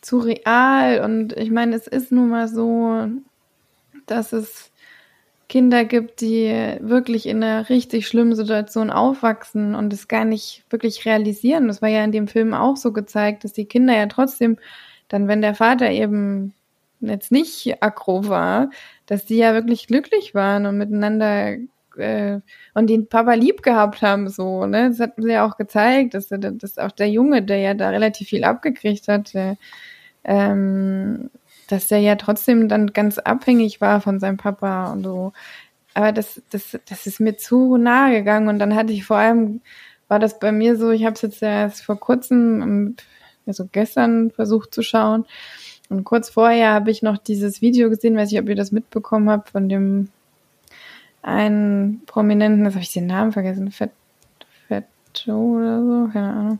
zu 0.00 0.18
real. 0.18 1.00
Und 1.04 1.32
ich 1.36 1.50
meine, 1.50 1.74
es 1.74 1.88
ist 1.88 2.12
nun 2.12 2.28
mal 2.28 2.46
so, 2.46 3.08
dass 4.06 4.32
es 4.32 4.70
Kinder 5.48 5.84
gibt, 5.84 6.20
die 6.20 6.76
wirklich 6.80 7.26
in 7.26 7.42
einer 7.42 7.68
richtig 7.70 8.06
schlimmen 8.06 8.34
Situation 8.34 8.90
aufwachsen 8.90 9.74
und 9.74 9.92
es 9.92 10.06
gar 10.06 10.26
nicht 10.26 10.64
wirklich 10.70 11.06
realisieren. 11.06 11.68
Das 11.68 11.80
war 11.80 11.88
ja 11.88 12.04
in 12.04 12.12
dem 12.12 12.28
Film 12.28 12.52
auch 12.52 12.76
so 12.76 12.92
gezeigt, 12.92 13.44
dass 13.44 13.54
die 13.54 13.64
Kinder 13.64 13.96
ja 13.96 14.06
trotzdem 14.06 14.58
dann, 15.08 15.26
wenn 15.26 15.40
der 15.40 15.54
Vater 15.54 15.90
eben 15.90 16.52
jetzt 17.00 17.32
nicht 17.32 17.82
aggro 17.82 18.28
war, 18.28 18.70
dass 19.06 19.24
die 19.24 19.36
ja 19.36 19.54
wirklich 19.54 19.86
glücklich 19.86 20.34
waren 20.34 20.66
und 20.66 20.76
miteinander 20.76 21.56
äh, 21.96 22.40
und 22.74 22.90
den 22.90 23.08
Papa 23.08 23.32
lieb 23.34 23.62
gehabt 23.62 24.02
haben, 24.02 24.28
so, 24.28 24.66
ne? 24.66 24.90
Das 24.90 25.00
hat 25.00 25.14
sie 25.16 25.30
ja 25.30 25.46
auch 25.46 25.56
gezeigt, 25.56 26.14
dass, 26.14 26.28
dass 26.28 26.78
auch 26.78 26.92
der 26.92 27.08
Junge, 27.08 27.42
der 27.42 27.58
ja 27.58 27.74
da 27.74 27.88
relativ 27.88 28.28
viel 28.28 28.44
abgekriegt 28.44 29.08
hat, 29.08 29.32
ähm, 30.24 31.30
dass 31.68 31.88
der 31.88 32.00
ja 32.00 32.16
trotzdem 32.16 32.68
dann 32.68 32.92
ganz 32.92 33.18
abhängig 33.18 33.80
war 33.80 34.00
von 34.00 34.20
seinem 34.20 34.36
Papa 34.38 34.92
und 34.92 35.04
so. 35.04 35.32
Aber 35.94 36.12
das, 36.12 36.42
das, 36.50 36.78
das 36.88 37.06
ist 37.06 37.20
mir 37.20 37.36
zu 37.36 37.76
nahe 37.76 38.12
gegangen 38.12 38.48
und 38.48 38.58
dann 38.58 38.74
hatte 38.74 38.92
ich 38.92 39.04
vor 39.04 39.18
allem, 39.18 39.60
war 40.08 40.18
das 40.18 40.38
bei 40.38 40.52
mir 40.52 40.76
so, 40.76 40.90
ich 40.90 41.04
habe 41.04 41.14
es 41.14 41.22
jetzt 41.22 41.42
erst 41.42 41.82
vor 41.84 41.98
kurzem, 42.00 42.96
also 43.46 43.68
gestern 43.70 44.30
versucht 44.30 44.74
zu 44.74 44.82
schauen 44.82 45.26
Und 45.88 46.04
kurz 46.04 46.30
vorher 46.30 46.72
habe 46.72 46.90
ich 46.90 47.02
noch 47.02 47.18
dieses 47.18 47.60
Video 47.62 47.90
gesehen, 47.90 48.16
weiß 48.16 48.32
ich, 48.32 48.38
ob 48.38 48.48
ihr 48.48 48.56
das 48.56 48.72
mitbekommen 48.72 49.30
habt, 49.30 49.50
von 49.50 49.68
dem 49.68 50.08
einen 51.22 52.02
Prominenten, 52.06 52.64
das 52.64 52.74
habe 52.74 52.82
ich 52.82 52.92
den 52.92 53.06
Namen 53.06 53.32
vergessen, 53.32 53.70
Fett, 53.70 53.90
Fetto 54.68 55.32
oder 55.32 55.82
so, 55.82 56.12
keine 56.12 56.30
Ahnung, 56.32 56.58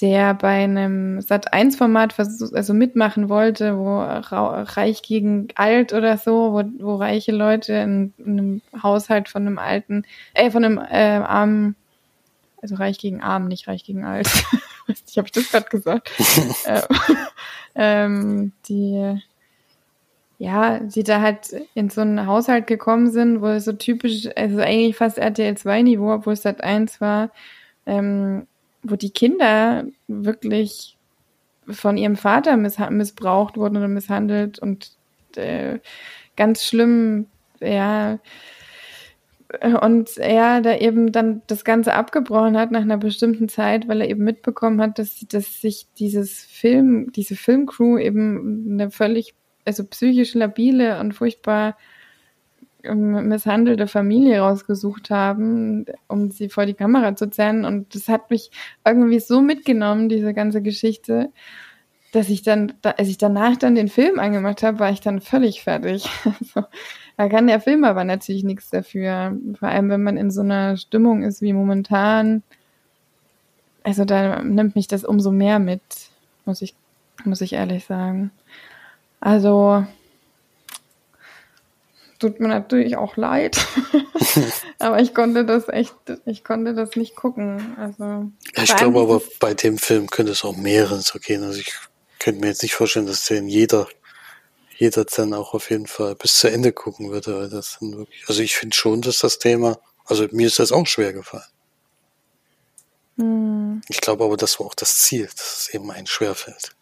der 0.00 0.34
bei 0.34 0.64
einem 0.64 1.18
Sat1-Format 1.18 2.18
also 2.18 2.74
mitmachen 2.74 3.28
wollte, 3.28 3.76
wo 3.76 3.98
Reich 3.98 5.02
gegen 5.02 5.48
Alt 5.54 5.92
oder 5.92 6.18
so, 6.18 6.52
wo, 6.52 6.62
wo 6.84 6.96
reiche 6.96 7.32
Leute 7.32 7.74
in, 7.74 8.12
in 8.18 8.38
einem 8.38 8.62
Haushalt 8.82 9.28
von 9.28 9.46
einem 9.46 9.58
alten, 9.58 10.04
äh, 10.34 10.50
von 10.50 10.64
einem 10.64 10.78
äh, 10.78 11.18
armen, 11.18 11.76
also 12.62 12.76
Reich 12.76 12.98
gegen 12.98 13.22
Arm, 13.22 13.48
nicht 13.48 13.68
Reich 13.68 13.84
gegen 13.84 14.04
Alt. 14.04 14.26
Weiß 14.86 15.04
nicht, 15.06 15.16
habe 15.16 15.26
ich 15.26 15.32
das 15.32 15.50
gerade 15.50 15.68
gesagt? 15.68 16.10
Äh, 16.64 16.82
ähm, 17.74 18.52
die 18.68 19.20
ja, 20.38 20.80
sie 20.88 21.02
da 21.02 21.20
halt 21.20 21.48
in 21.74 21.90
so 21.90 22.00
einen 22.00 22.26
Haushalt 22.26 22.68
gekommen 22.68 23.10
sind, 23.10 23.40
wo 23.40 23.48
es 23.48 23.64
so 23.64 23.72
typisch, 23.72 24.28
also 24.36 24.60
eigentlich 24.60 24.96
fast 24.96 25.18
RTL 25.18 25.56
2 25.56 25.82
Niveau, 25.82 26.12
obwohl 26.12 26.34
es 26.34 26.42
Sat 26.42 26.62
1 26.62 27.00
war, 27.00 27.30
ähm, 27.86 28.46
wo 28.82 28.96
die 28.96 29.10
Kinder 29.10 29.84
wirklich 30.06 30.96
von 31.68 31.96
ihrem 31.96 32.16
Vater 32.16 32.56
miss 32.56 32.78
missbraucht 32.90 33.56
wurden 33.56 33.76
oder 33.76 33.88
misshandelt 33.88 34.58
und 34.58 34.92
äh, 35.36 35.78
ganz 36.36 36.64
schlimm, 36.64 37.26
ja, 37.60 38.18
und 39.80 40.18
er 40.18 40.60
da 40.60 40.76
eben 40.76 41.10
dann 41.10 41.42
das 41.46 41.64
Ganze 41.64 41.94
abgebrochen 41.94 42.56
hat 42.58 42.70
nach 42.70 42.82
einer 42.82 42.98
bestimmten 42.98 43.48
Zeit, 43.48 43.88
weil 43.88 44.02
er 44.02 44.10
eben 44.10 44.22
mitbekommen 44.22 44.80
hat, 44.80 44.98
dass, 44.98 45.20
dass 45.28 45.62
sich 45.62 45.86
dieses 45.98 46.44
Film, 46.44 47.12
diese 47.12 47.34
Filmcrew 47.34 47.98
eben 47.98 48.72
eine 48.72 48.90
völlig, 48.90 49.34
also 49.64 49.84
psychisch 49.84 50.34
labile 50.34 51.00
und 51.00 51.12
furchtbar 51.12 51.78
misshandelte 52.82 53.86
Familie 53.86 54.40
rausgesucht 54.40 55.10
haben, 55.10 55.86
um 56.06 56.30
sie 56.30 56.48
vor 56.48 56.66
die 56.66 56.74
Kamera 56.74 57.16
zu 57.16 57.28
zerren. 57.30 57.64
Und 57.64 57.94
das 57.94 58.08
hat 58.08 58.30
mich 58.30 58.50
irgendwie 58.84 59.20
so 59.20 59.40
mitgenommen, 59.40 60.08
diese 60.08 60.32
ganze 60.32 60.62
Geschichte, 60.62 61.30
dass 62.12 62.28
ich 62.28 62.42
dann, 62.42 62.72
als 62.82 63.08
ich 63.08 63.18
danach 63.18 63.56
dann 63.56 63.74
den 63.74 63.88
Film 63.88 64.18
angemacht 64.18 64.62
habe, 64.62 64.78
war 64.78 64.90
ich 64.90 65.00
dann 65.00 65.20
völlig 65.20 65.62
fertig. 65.62 66.08
Also, 66.24 66.66
da 67.16 67.28
kann 67.28 67.48
der 67.48 67.60
Film 67.60 67.82
aber 67.82 68.04
natürlich 68.04 68.44
nichts 68.44 68.70
dafür. 68.70 69.36
Vor 69.58 69.68
allem, 69.68 69.90
wenn 69.90 70.04
man 70.04 70.16
in 70.16 70.30
so 70.30 70.40
einer 70.40 70.76
Stimmung 70.76 71.24
ist 71.24 71.42
wie 71.42 71.52
momentan. 71.52 72.44
Also 73.82 74.04
da 74.04 74.42
nimmt 74.42 74.76
mich 74.76 74.86
das 74.86 75.04
umso 75.04 75.32
mehr 75.32 75.58
mit, 75.58 75.82
muss 76.44 76.62
ich, 76.62 76.76
muss 77.24 77.40
ich 77.40 77.54
ehrlich 77.54 77.86
sagen. 77.86 78.30
Also, 79.18 79.84
tut 82.18 82.40
mir 82.40 82.48
natürlich 82.48 82.96
auch 82.96 83.16
leid. 83.16 83.58
aber 84.78 85.00
ich 85.00 85.14
konnte 85.14 85.44
das 85.44 85.68
echt, 85.68 85.94
ich 86.26 86.44
konnte 86.44 86.74
das 86.74 86.96
nicht 86.96 87.16
gucken. 87.16 87.76
Also, 87.78 88.30
ich 88.54 88.76
glaube 88.76 89.00
aber, 89.00 89.22
bei 89.40 89.54
dem 89.54 89.78
Film 89.78 90.08
könnte 90.08 90.32
es 90.32 90.44
auch 90.44 90.56
mehreren 90.56 91.00
so 91.00 91.18
gehen. 91.18 91.42
Also 91.42 91.60
ich 91.60 91.72
könnte 92.18 92.40
mir 92.40 92.48
jetzt 92.48 92.62
nicht 92.62 92.74
vorstellen, 92.74 93.06
dass 93.06 93.26
den 93.26 93.48
jeder, 93.48 93.86
jeder 94.76 95.04
dann 95.04 95.34
auch 95.34 95.54
auf 95.54 95.70
jeden 95.70 95.86
Fall 95.86 96.14
bis 96.14 96.38
zu 96.38 96.48
Ende 96.48 96.72
gucken 96.72 97.10
würde. 97.10 97.38
Weil 97.38 97.48
das 97.48 97.78
dann 97.80 97.96
wirklich, 97.96 98.24
also 98.28 98.42
ich 98.42 98.56
finde 98.56 98.76
schon, 98.76 99.00
dass 99.00 99.18
das 99.18 99.38
Thema, 99.38 99.78
also 100.06 100.26
mir 100.32 100.46
ist 100.46 100.58
das 100.58 100.72
auch 100.72 100.86
schwer 100.86 101.12
gefallen. 101.12 101.44
Hm. 103.16 103.82
Ich 103.88 104.00
glaube 104.00 104.24
aber, 104.24 104.36
das 104.36 104.58
war 104.58 104.66
auch 104.66 104.74
das 104.74 104.98
Ziel, 104.98 105.26
dass 105.26 105.60
es 105.60 105.74
eben 105.74 105.90
ein 105.90 106.06
schwerfällt. 106.06 106.72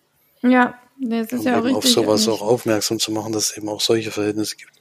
Ja, 0.42 0.78
das 0.98 1.32
ist 1.32 1.40
um 1.40 1.46
ja 1.46 1.58
auch 1.58 1.64
richtig. 1.64 1.76
auf 1.76 1.86
sowas 1.86 2.28
auch 2.28 2.42
aufmerksam 2.42 2.98
zu 2.98 3.10
machen, 3.10 3.32
dass 3.32 3.50
es 3.50 3.56
eben 3.56 3.68
auch 3.68 3.80
solche 3.80 4.10
Verhältnisse 4.10 4.56
gibt. 4.56 4.75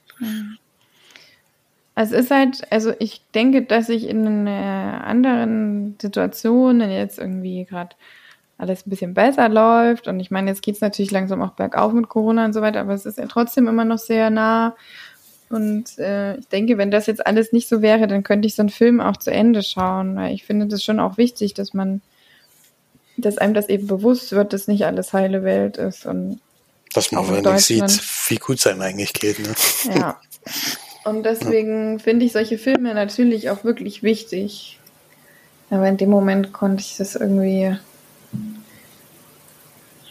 Es 1.94 2.12
ist 2.12 2.30
halt, 2.30 2.70
also 2.70 2.92
ich 2.98 3.22
denke, 3.34 3.62
dass 3.62 3.88
ich 3.88 4.06
in 4.08 4.26
einer 4.26 5.04
anderen 5.04 5.96
Situation, 6.00 6.80
wenn 6.80 6.90
jetzt 6.90 7.18
irgendwie 7.18 7.64
gerade 7.64 7.96
alles 8.58 8.86
ein 8.86 8.90
bisschen 8.90 9.14
besser 9.14 9.48
läuft 9.48 10.08
und 10.08 10.20
ich 10.20 10.30
meine, 10.30 10.50
jetzt 10.50 10.62
geht 10.62 10.76
es 10.76 10.80
natürlich 10.80 11.10
langsam 11.10 11.42
auch 11.42 11.52
bergauf 11.52 11.92
mit 11.92 12.08
Corona 12.08 12.44
und 12.44 12.52
so 12.52 12.60
weiter, 12.62 12.80
aber 12.80 12.94
es 12.94 13.06
ist 13.06 13.18
ja 13.18 13.26
trotzdem 13.26 13.68
immer 13.68 13.84
noch 13.84 13.98
sehr 13.98 14.30
nah. 14.30 14.74
Und 15.48 15.98
äh, 15.98 16.36
ich 16.36 16.48
denke, 16.48 16.76
wenn 16.76 16.90
das 16.90 17.06
jetzt 17.06 17.24
alles 17.26 17.52
nicht 17.52 17.68
so 17.68 17.80
wäre, 17.80 18.06
dann 18.06 18.24
könnte 18.24 18.46
ich 18.46 18.56
so 18.56 18.62
einen 18.62 18.68
Film 18.68 19.00
auch 19.00 19.16
zu 19.16 19.30
Ende 19.30 19.62
schauen, 19.62 20.16
weil 20.16 20.34
ich 20.34 20.44
finde 20.44 20.66
das 20.66 20.82
schon 20.82 20.98
auch 20.98 21.18
wichtig, 21.18 21.54
dass 21.54 21.72
man, 21.72 22.02
dass 23.16 23.38
einem 23.38 23.54
das 23.54 23.68
eben 23.68 23.86
bewusst 23.86 24.32
wird, 24.32 24.52
dass 24.52 24.68
nicht 24.68 24.84
alles 24.86 25.12
heile 25.12 25.44
Welt 25.44 25.76
ist 25.76 26.04
und 26.04 26.40
dass 26.96 27.12
man 27.12 27.24
vor 27.24 27.36
allem 27.36 27.58
sieht, 27.58 28.00
wie 28.28 28.36
gut 28.36 28.58
es 28.58 28.66
einem 28.66 28.80
eigentlich 28.80 29.12
geht. 29.12 29.38
Ne? 29.38 29.54
Ja. 29.94 30.20
Und 31.04 31.22
deswegen 31.22 31.92
ja. 31.92 31.98
finde 31.98 32.26
ich 32.26 32.32
solche 32.32 32.58
Filme 32.58 32.92
natürlich 32.94 33.50
auch 33.50 33.62
wirklich 33.62 34.02
wichtig. 34.02 34.80
Aber 35.70 35.86
in 35.88 35.96
dem 35.96 36.10
Moment 36.10 36.52
konnte 36.52 36.82
ich 36.82 36.96
das 36.96 37.14
irgendwie. 37.14 37.76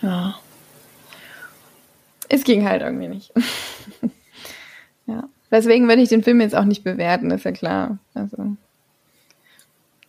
Ja. 0.01 0.39
Es 2.29 2.43
ging 2.43 2.67
halt 2.67 2.81
irgendwie 2.81 3.07
nicht. 3.07 3.33
ja. 5.05 5.27
Deswegen 5.51 5.87
würde 5.87 6.01
ich 6.01 6.09
den 6.09 6.23
Film 6.23 6.41
jetzt 6.41 6.55
auch 6.55 6.65
nicht 6.65 6.83
bewerten, 6.83 7.31
ist 7.31 7.45
ja 7.45 7.51
klar. 7.51 7.97
Also, 8.13 8.55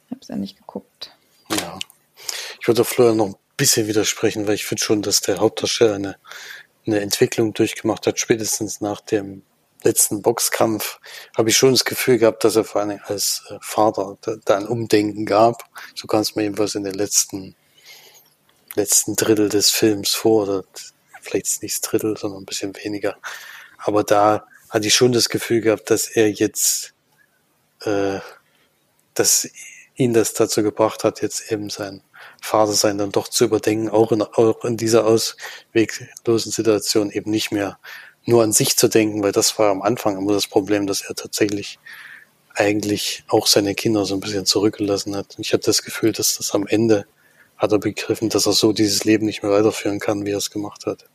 ich 0.04 0.10
habe 0.10 0.20
es 0.20 0.28
ja 0.28 0.36
nicht 0.36 0.56
geguckt. 0.56 1.12
Ja. 1.50 1.78
Ich 2.60 2.68
würde 2.68 2.84
Florian 2.84 3.16
noch 3.16 3.26
ein 3.26 3.34
bisschen 3.56 3.86
widersprechen, 3.86 4.46
weil 4.46 4.54
ich 4.54 4.66
finde 4.66 4.82
schon, 4.84 5.02
dass 5.02 5.20
der 5.20 5.38
Hauptdarsteller 5.38 5.94
eine 5.94 6.16
eine 6.86 7.00
Entwicklung 7.00 7.52
durchgemacht 7.52 8.06
hat, 8.06 8.18
spätestens 8.18 8.80
nach 8.80 9.00
dem 9.00 9.42
letzten 9.82 10.22
Boxkampf, 10.22 10.98
habe 11.36 11.50
ich 11.50 11.56
schon 11.56 11.72
das 11.72 11.84
Gefühl 11.84 12.18
gehabt, 12.18 12.44
dass 12.44 12.56
er 12.56 12.64
vor 12.64 12.80
allem 12.80 13.00
als 13.04 13.44
äh, 13.50 13.58
Vater 13.60 14.16
da 14.44 14.56
ein 14.56 14.66
Umdenken 14.66 15.26
gab. 15.26 15.64
So 15.94 16.06
kam 16.06 16.20
es 16.20 16.34
mir 16.34 16.42
jedenfalls 16.42 16.74
in 16.74 16.84
den 16.84 16.94
letzten, 16.94 17.54
letzten 18.74 19.16
Drittel 19.16 19.48
des 19.48 19.70
Films 19.70 20.14
vor, 20.14 20.44
oder 20.44 20.64
vielleicht 21.20 21.62
nicht 21.62 21.74
das 21.74 21.80
Drittel, 21.82 22.16
sondern 22.16 22.42
ein 22.42 22.46
bisschen 22.46 22.74
weniger. 22.76 23.16
Aber 23.78 24.02
da 24.02 24.46
hatte 24.70 24.88
ich 24.88 24.94
schon 24.94 25.12
das 25.12 25.28
Gefühl 25.28 25.60
gehabt, 25.60 25.90
dass 25.90 26.08
er 26.08 26.30
jetzt, 26.30 26.94
äh, 27.82 28.18
dass 29.14 29.48
ihn 29.94 30.12
das 30.12 30.34
dazu 30.34 30.62
gebracht 30.62 31.04
hat, 31.04 31.22
jetzt 31.22 31.50
eben 31.50 31.70
sein 31.70 32.02
Vater 32.40 32.72
sein 32.72 32.98
dann 32.98 33.12
doch 33.12 33.28
zu 33.28 33.44
überdenken, 33.44 33.88
auch 33.88 34.12
in, 34.12 34.22
auch 34.22 34.64
in 34.64 34.76
dieser 34.76 35.06
ausweglosen 35.06 36.52
Situation 36.52 37.10
eben 37.10 37.30
nicht 37.30 37.52
mehr 37.52 37.78
nur 38.24 38.42
an 38.42 38.52
sich 38.52 38.76
zu 38.76 38.88
denken, 38.88 39.22
weil 39.22 39.32
das 39.32 39.58
war 39.58 39.70
am 39.70 39.82
Anfang 39.82 40.18
immer 40.18 40.32
das 40.32 40.46
Problem, 40.46 40.86
dass 40.86 41.00
er 41.00 41.14
tatsächlich 41.14 41.78
eigentlich 42.54 43.24
auch 43.28 43.46
seine 43.46 43.74
Kinder 43.74 44.04
so 44.04 44.14
ein 44.14 44.20
bisschen 44.20 44.46
zurückgelassen 44.46 45.14
hat. 45.14 45.36
Und 45.36 45.46
ich 45.46 45.52
hatte 45.52 45.66
das 45.66 45.82
Gefühl, 45.82 46.12
dass 46.12 46.36
das 46.36 46.52
am 46.52 46.66
Ende 46.66 47.06
hat 47.56 47.72
er 47.72 47.78
begriffen, 47.78 48.28
dass 48.28 48.46
er 48.46 48.52
so 48.52 48.72
dieses 48.72 49.04
Leben 49.04 49.26
nicht 49.26 49.42
mehr 49.42 49.52
weiterführen 49.52 50.00
kann, 50.00 50.26
wie 50.26 50.32
er 50.32 50.38
es 50.38 50.50
gemacht 50.50 50.86
hat. 50.86 51.06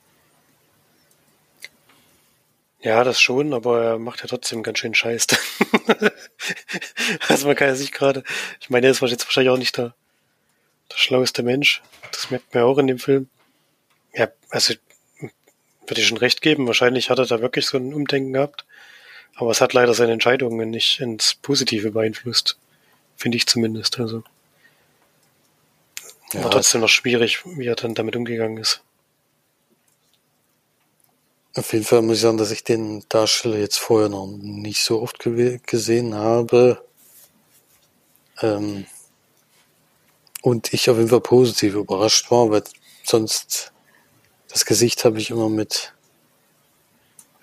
Ja, 2.83 3.03
das 3.03 3.21
schon, 3.21 3.53
aber 3.53 3.83
er 3.83 3.99
macht 3.99 4.21
ja 4.21 4.27
trotzdem 4.27 4.63
ganz 4.63 4.79
schön 4.79 4.95
Scheiß. 4.95 5.27
also 7.27 7.45
man 7.45 7.55
kann 7.55 7.67
ja 7.67 7.75
sich 7.75 7.91
gerade, 7.91 8.23
ich 8.59 8.71
meine, 8.71 8.87
er 8.87 8.91
ist 8.91 9.01
jetzt 9.01 9.25
wahrscheinlich 9.25 9.51
auch 9.51 9.57
nicht 9.57 9.77
der, 9.77 9.93
der 10.91 10.97
schlaueste 10.97 11.43
Mensch. 11.43 11.81
Das 12.11 12.29
merkt 12.29 12.53
man 12.53 12.63
auch 12.63 12.77
in 12.77 12.87
dem 12.87 12.99
Film. 12.99 13.29
Ja, 14.13 14.29
also 14.49 14.73
würde 15.87 16.01
ich 16.01 16.07
schon 16.07 16.17
recht 16.17 16.41
geben. 16.41 16.67
Wahrscheinlich 16.67 17.09
hat 17.09 17.19
er 17.19 17.25
da 17.25 17.41
wirklich 17.41 17.65
so 17.65 17.77
ein 17.77 17.93
Umdenken 17.93 18.33
gehabt. 18.33 18.65
Aber 19.35 19.51
es 19.51 19.61
hat 19.61 19.73
leider 19.73 19.93
seine 19.93 20.11
Entscheidungen 20.11 20.69
nicht 20.69 20.99
ins 20.99 21.35
Positive 21.35 21.91
beeinflusst. 21.91 22.57
Finde 23.15 23.37
ich 23.37 23.47
zumindest. 23.47 23.99
Also. 23.99 24.23
Ja, 26.33 26.43
War 26.43 26.51
trotzdem 26.51 26.81
noch 26.81 26.89
schwierig, 26.89 27.39
wie 27.45 27.65
er 27.65 27.75
dann 27.75 27.95
damit 27.95 28.15
umgegangen 28.15 28.57
ist. 28.57 28.81
Auf 31.55 31.73
jeden 31.73 31.83
Fall 31.83 32.01
muss 32.01 32.17
ich 32.17 32.21
sagen, 32.21 32.37
dass 32.37 32.51
ich 32.51 32.63
den 32.63 33.03
Darsteller 33.09 33.57
jetzt 33.57 33.77
vorher 33.77 34.07
noch 34.07 34.27
nicht 34.27 34.83
so 34.83 35.01
oft 35.01 35.19
gesehen 35.19 36.15
habe. 36.15 36.85
Ähm, 38.41 38.85
und 40.41 40.73
ich 40.73 40.89
auf 40.89 40.97
jeden 40.97 41.09
Fall 41.09 41.21
positiv 41.21 41.75
überrascht 41.75 42.29
war, 42.31 42.49
weil 42.49 42.63
sonst 43.03 43.71
das 44.49 44.65
Gesicht 44.65 45.05
habe 45.05 45.19
ich 45.19 45.29
immer 45.29 45.49
mit, 45.49 45.93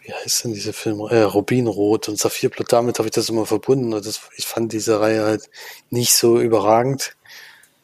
wie 0.02 0.12
heißt 0.12 0.44
denn 0.44 0.52
diese 0.52 0.72
Filme, 0.72 1.10
äh, 1.10 1.22
Rubinrot 1.22 2.08
und 2.08 2.18
Saphirblut, 2.18 2.72
damit 2.72 2.98
habe 2.98 3.08
ich 3.08 3.14
das 3.14 3.28
immer 3.28 3.46
verbunden. 3.46 3.94
Und 3.94 4.04
das, 4.04 4.20
ich 4.36 4.46
fand 4.46 4.72
diese 4.72 5.00
Reihe 5.00 5.24
halt 5.24 5.48
nicht 5.90 6.14
so 6.14 6.40
überragend. 6.40 7.16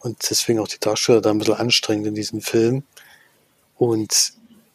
Und 0.00 0.28
deswegen 0.28 0.58
auch 0.58 0.68
die 0.68 0.80
Darsteller 0.80 1.22
da 1.22 1.30
ein 1.30 1.38
bisschen 1.38 1.54
anstrengend 1.54 2.06
in 2.08 2.14
diesem 2.14 2.42
Film. 2.42 2.84
Und 3.76 4.34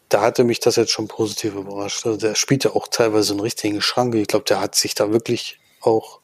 da 0.10 0.22
hatte 0.22 0.44
mich 0.44 0.60
das 0.60 0.76
jetzt 0.76 0.92
schon 0.92 1.08
positiv 1.08 1.54
überrascht. 1.54 2.06
Also 2.06 2.18
der 2.18 2.34
spielt 2.34 2.64
ja 2.64 2.72
auch 2.72 2.88
teilweise 2.88 3.34
einen 3.34 3.42
richtigen 3.42 3.82
Schranke. 3.82 4.20
Ich 4.20 4.28
glaube, 4.28 4.46
der 4.46 4.60
hat 4.60 4.74
sich 4.74 4.96
da 4.96 5.12
wirklich 5.12 5.60
auch 5.82 6.20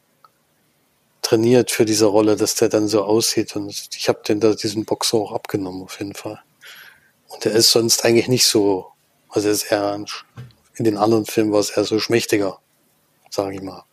trainiert 1.25 1.71
für 1.71 1.85
diese 1.85 2.05
Rolle, 2.05 2.35
dass 2.35 2.55
der 2.55 2.69
dann 2.69 2.87
so 2.87 3.03
aussieht. 3.03 3.55
Und 3.55 3.89
ich 3.95 4.07
habe 4.07 4.21
den 4.27 4.39
da 4.39 4.53
diesen 4.53 4.85
Boxer 4.85 5.17
auch 5.17 5.31
abgenommen, 5.31 5.83
auf 5.83 5.99
jeden 5.99 6.13
Fall. 6.13 6.39
Und 7.27 7.45
der 7.45 7.53
ist 7.53 7.71
sonst 7.71 8.05
eigentlich 8.05 8.27
nicht 8.27 8.45
so 8.45 8.91
Also 9.29 9.47
er 9.49 9.53
ist 9.53 9.63
eher 9.63 10.05
in 10.77 10.85
den 10.85 10.97
anderen 10.97 11.25
Filmen 11.25 11.51
war 11.51 11.59
es 11.59 11.69
eher 11.69 11.83
so 11.83 11.99
schmächtiger, 11.99 12.59
sage 13.29 13.55
ich 13.55 13.61
mal. 13.61 13.83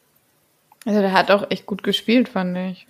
Also 0.85 1.01
der 1.01 1.13
hat 1.13 1.31
auch 1.31 1.51
echt 1.51 1.67
gut 1.67 1.83
gespielt, 1.83 2.29
fand 2.29 2.57
ich. 2.57 2.87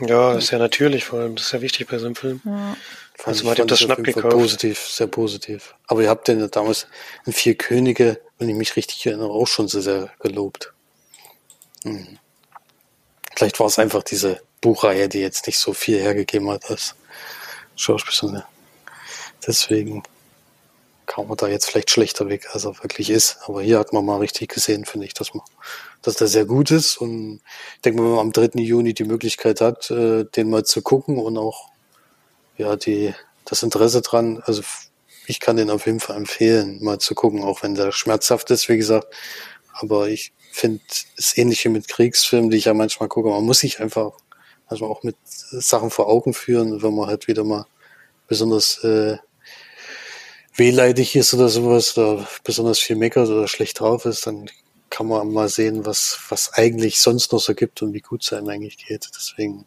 Ja, 0.00 0.34
ist 0.34 0.50
ja 0.50 0.58
natürlich 0.58 1.04
vor 1.04 1.20
allem. 1.20 1.36
Das 1.36 1.46
ist 1.46 1.52
ja 1.52 1.60
wichtig 1.62 1.88
bei 1.88 1.98
so 1.98 2.06
einem 2.06 2.16
Film. 2.16 2.40
Ja. 2.44 2.76
Also 3.24 3.44
man 3.44 3.52
hat 3.52 3.60
ihm 3.60 3.66
das 3.66 3.80
Schnapp 3.80 4.04
gekauft. 4.04 4.30
Positiv, 4.30 4.78
sehr 4.80 5.06
positiv. 5.06 5.74
Aber 5.86 6.02
ihr 6.02 6.10
habt 6.10 6.28
den 6.28 6.40
ja 6.40 6.48
damals 6.48 6.86
in 7.24 7.32
Vier 7.32 7.54
Könige, 7.54 8.20
wenn 8.38 8.48
ich 8.48 8.56
mich 8.56 8.76
richtig 8.76 9.06
erinnere, 9.06 9.30
auch 9.30 9.46
schon 9.46 9.68
sehr, 9.68 9.80
sehr 9.80 10.10
gelobt. 10.20 10.74
Hm. 11.84 12.18
Vielleicht 13.36 13.60
war 13.60 13.66
es 13.66 13.78
einfach 13.78 14.02
diese 14.02 14.40
Buchreihe, 14.62 15.08
die 15.08 15.20
jetzt 15.20 15.46
nicht 15.46 15.58
so 15.58 15.74
viel 15.74 16.00
hergegeben 16.00 16.50
hat 16.50 16.70
als 16.70 16.94
Schauspieler. 17.76 18.48
Deswegen 19.46 20.02
kam 21.04 21.28
man 21.28 21.36
da 21.36 21.46
jetzt 21.46 21.66
vielleicht 21.66 21.90
schlechter 21.90 22.28
weg, 22.28 22.48
als 22.52 22.64
er 22.64 22.82
wirklich 22.82 23.10
ist. 23.10 23.38
Aber 23.46 23.62
hier 23.62 23.78
hat 23.78 23.92
man 23.92 24.04
mal 24.04 24.18
richtig 24.18 24.48
gesehen, 24.52 24.86
finde 24.86 25.06
ich, 25.06 25.14
dass 25.14 25.34
man, 25.34 25.44
dass 26.02 26.16
der 26.16 26.26
sehr 26.28 26.46
gut 26.46 26.70
ist. 26.70 26.96
Und 26.96 27.40
ich 27.76 27.80
denke, 27.82 28.02
wenn 28.02 28.10
man 28.10 28.18
am 28.20 28.32
3. 28.32 28.60
Juni 28.60 28.94
die 28.94 29.04
Möglichkeit 29.04 29.60
hat, 29.60 29.90
äh, 29.90 30.24
den 30.24 30.50
mal 30.50 30.64
zu 30.64 30.82
gucken 30.82 31.18
und 31.18 31.36
auch 31.38 31.68
ja 32.56 32.74
die 32.76 33.14
das 33.44 33.62
Interesse 33.62 34.00
dran, 34.00 34.42
also 34.46 34.62
ich 35.26 35.40
kann 35.40 35.56
den 35.56 35.70
auf 35.70 35.86
jeden 35.86 36.00
Fall 36.00 36.16
empfehlen, 36.16 36.82
mal 36.82 36.98
zu 36.98 37.14
gucken, 37.14 37.44
auch 37.44 37.62
wenn 37.62 37.74
der 37.74 37.92
schmerzhaft 37.92 38.50
ist, 38.50 38.68
wie 38.68 38.76
gesagt. 38.76 39.06
Aber 39.72 40.08
ich 40.08 40.32
finde 40.56 40.80
ähnlich 41.34 41.64
wie 41.64 41.68
mit 41.68 41.88
Kriegsfilmen, 41.88 42.50
die 42.50 42.56
ich 42.56 42.64
ja 42.64 42.74
manchmal 42.74 43.08
gucke. 43.08 43.28
Man 43.28 43.44
muss 43.44 43.58
sich 43.58 43.80
einfach 43.80 44.12
manchmal 44.68 44.90
auch 44.90 45.02
mit 45.02 45.16
Sachen 45.24 45.90
vor 45.90 46.08
Augen 46.08 46.32
führen, 46.32 46.82
wenn 46.82 46.94
man 46.94 47.08
halt 47.08 47.28
wieder 47.28 47.44
mal 47.44 47.66
besonders 48.26 48.82
äh, 48.82 49.18
wehleidig 50.54 51.14
ist 51.14 51.34
oder 51.34 51.50
sowas 51.50 51.96
oder 51.98 52.26
besonders 52.42 52.78
viel 52.78 52.96
meckert 52.96 53.28
oder 53.28 53.46
schlecht 53.48 53.80
drauf 53.80 54.06
ist, 54.06 54.26
dann 54.26 54.50
kann 54.88 55.06
man 55.06 55.30
mal 55.30 55.50
sehen, 55.50 55.84
was, 55.84 56.18
was 56.30 56.54
eigentlich 56.54 57.00
sonst 57.00 57.32
noch 57.32 57.40
so 57.40 57.54
gibt 57.54 57.82
und 57.82 57.92
wie 57.92 58.00
gut 58.00 58.24
es 58.24 58.32
einem 58.32 58.48
eigentlich 58.48 58.78
geht. 58.78 59.10
Deswegen 59.14 59.66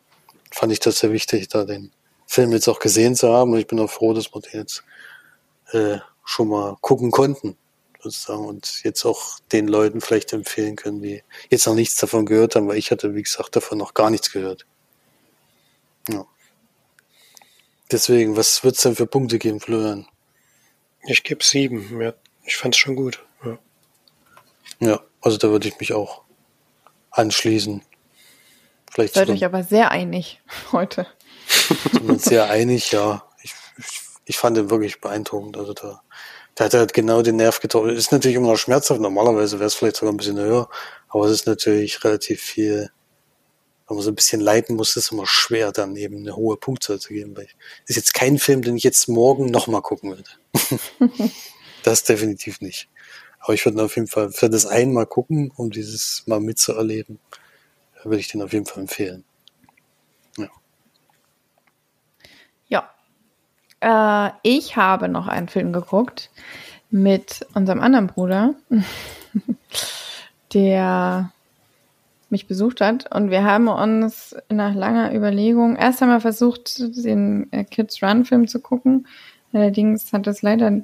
fand 0.52 0.72
ich 0.72 0.80
das 0.80 1.00
sehr 1.00 1.12
wichtig, 1.12 1.50
da 1.50 1.66
den 1.66 1.92
Film 2.26 2.52
jetzt 2.52 2.68
auch 2.68 2.80
gesehen 2.80 3.16
zu 3.16 3.30
haben 3.32 3.54
und 3.54 3.60
ich 3.60 3.68
bin 3.68 3.80
auch 3.80 3.92
froh, 3.92 4.14
dass 4.14 4.34
wir 4.34 4.42
den 4.42 4.62
jetzt 4.62 4.84
äh, 5.72 6.00
schon 6.26 6.48
mal 6.48 6.78
gucken 6.82 7.12
konnten 7.12 7.59
sozusagen 8.02 8.46
und 8.46 8.84
jetzt 8.84 9.06
auch 9.06 9.40
den 9.52 9.68
Leuten 9.68 10.02
vielleicht 10.02 10.34
empfehlen 10.34 10.76
können, 10.76 11.02
die 11.02 11.24
jetzt 11.50 11.68
noch 11.68 11.76
nichts 11.76 11.96
davon 11.98 12.26
gehört 12.26 12.56
haben, 12.56 12.68
weil 12.68 12.78
ich 12.78 12.92
hatte, 12.92 13.16
wie 13.16 13.24
gesagt, 13.24 13.56
davon 13.56 13.78
noch 13.78 13.94
gar 13.94 14.10
nichts 14.10 14.32
gehört. 14.32 14.66
Ja. 16.10 16.26
Deswegen, 17.92 18.38
was 18.38 18.64
wird's 18.64 18.82
denn 18.82 18.96
für 18.96 19.08
Punkte 19.08 19.40
geben, 19.40 19.60
Florian? 19.60 20.08
Ich 21.04 21.24
gebe 21.24 21.44
sieben. 21.44 22.02
Ja, 22.02 22.14
ich 22.44 22.56
fand's 22.56 22.78
schon 22.78 22.96
gut. 22.96 23.24
Ja. 23.44 23.60
ja, 24.80 25.00
also 25.22 25.38
da 25.38 25.50
würde 25.50 25.68
ich 25.68 25.80
mich 25.80 25.94
auch 25.94 26.24
anschließen. 27.12 27.82
Vielleicht 28.92 29.14
Seid 29.14 29.30
euch 29.30 29.46
aber 29.46 29.64
sehr 29.64 29.92
einig 29.92 30.42
heute. 30.72 31.08
Sind 31.92 32.10
uns 32.10 32.26
sehr 32.26 32.50
einig, 32.50 32.92
ja. 32.92 33.24
Ich, 33.44 33.54
ich, 33.78 34.02
ich 34.26 34.38
fand 34.38 34.58
den 34.58 34.70
wirklich 34.70 35.02
beeindruckend. 35.02 35.58
Also 35.58 35.74
da, 35.74 36.02
der 36.60 36.66
hat 36.66 36.74
halt 36.74 36.94
genau 36.94 37.22
den 37.22 37.38
Nerv 37.38 37.60
getroffen. 37.60 37.90
Ist 37.90 38.12
natürlich 38.12 38.36
immer 38.38 38.52
noch 38.52 38.58
schmerzhaft. 38.58 39.02
Normalerweise 39.02 39.60
wäre 39.60 39.68
es 39.68 39.76
vielleicht 39.76 39.96
sogar 39.96 40.14
ein 40.14 40.18
bisschen 40.18 40.38
höher, 40.38 40.70
aber 41.08 41.26
es 41.26 41.32
ist 41.32 41.48
natürlich 41.48 42.04
relativ 42.04 42.42
viel 42.42 42.92
wenn 43.90 43.96
man 43.96 44.04
so 44.04 44.12
ein 44.12 44.16
bisschen 44.16 44.40
leiten 44.40 44.76
muss, 44.76 44.92
ist 44.92 45.06
es 45.06 45.12
immer 45.12 45.26
schwer, 45.26 45.72
dann 45.72 45.96
eben 45.96 46.18
eine 46.18 46.36
hohe 46.36 46.58
Punktzahl 46.58 47.00
zu 47.00 47.12
geben. 47.12 47.36
Weil 47.36 47.48
ist 47.88 47.96
jetzt 47.96 48.14
kein 48.14 48.38
Film, 48.38 48.62
den 48.62 48.78
ich 48.78 48.84
jetzt 48.84 49.10
morgen 49.10 49.50
nochmal 49.50 49.82
gucken 49.82 50.12
würde. 50.12 50.30
das 51.84 52.04
definitiv 52.04 52.62
nicht. 52.62 52.88
Aber 53.40 53.56
ich 53.56 53.66
würde 53.66 53.84
auf 53.84 53.96
jeden 53.96 54.08
Fall 54.08 54.32
für 54.32 54.48
das 54.48 54.68
einmal 54.68 55.08
gucken, 55.08 55.52
um 55.56 55.72
dieses 55.72 56.24
mal 56.28 56.40
mitzuerleben, 56.40 57.20
würde 58.04 58.20
ich 58.20 58.28
den 58.28 58.44
auf 58.44 58.54
jeden 58.54 58.68
Fall 58.68 58.82
empfehlen. 58.84 59.26
Ja. 60.38 60.50
Ja. 62.68 62.94
Äh, 63.82 64.30
ich 64.44 64.76
habe 64.76 65.10
noch 65.10 65.28
einen 65.28 65.48
Film 65.48 65.74
geguckt 65.74 66.30
mit 66.90 67.46
unserem 67.54 67.82
anderen 67.82 68.08
Bruder, 68.08 68.56
der 70.54 71.32
mich 72.30 72.48
besucht 72.48 72.82
hat. 72.82 73.14
Und 73.14 73.32
wir 73.32 73.44
haben 73.44 73.68
uns 73.68 74.36
nach 74.50 74.74
langer 74.74 75.14
Überlegung 75.14 75.76
erst 75.76 76.02
einmal 76.02 76.22
versucht, 76.22 76.80
den 76.80 77.52
äh, 77.52 77.64
Kids 77.64 78.02
Run 78.04 78.26
Film 78.26 78.48
zu 78.48 78.60
gucken. 78.60 79.08
Allerdings 79.54 80.14
hat 80.14 80.28
das 80.28 80.42
leider 80.42 80.82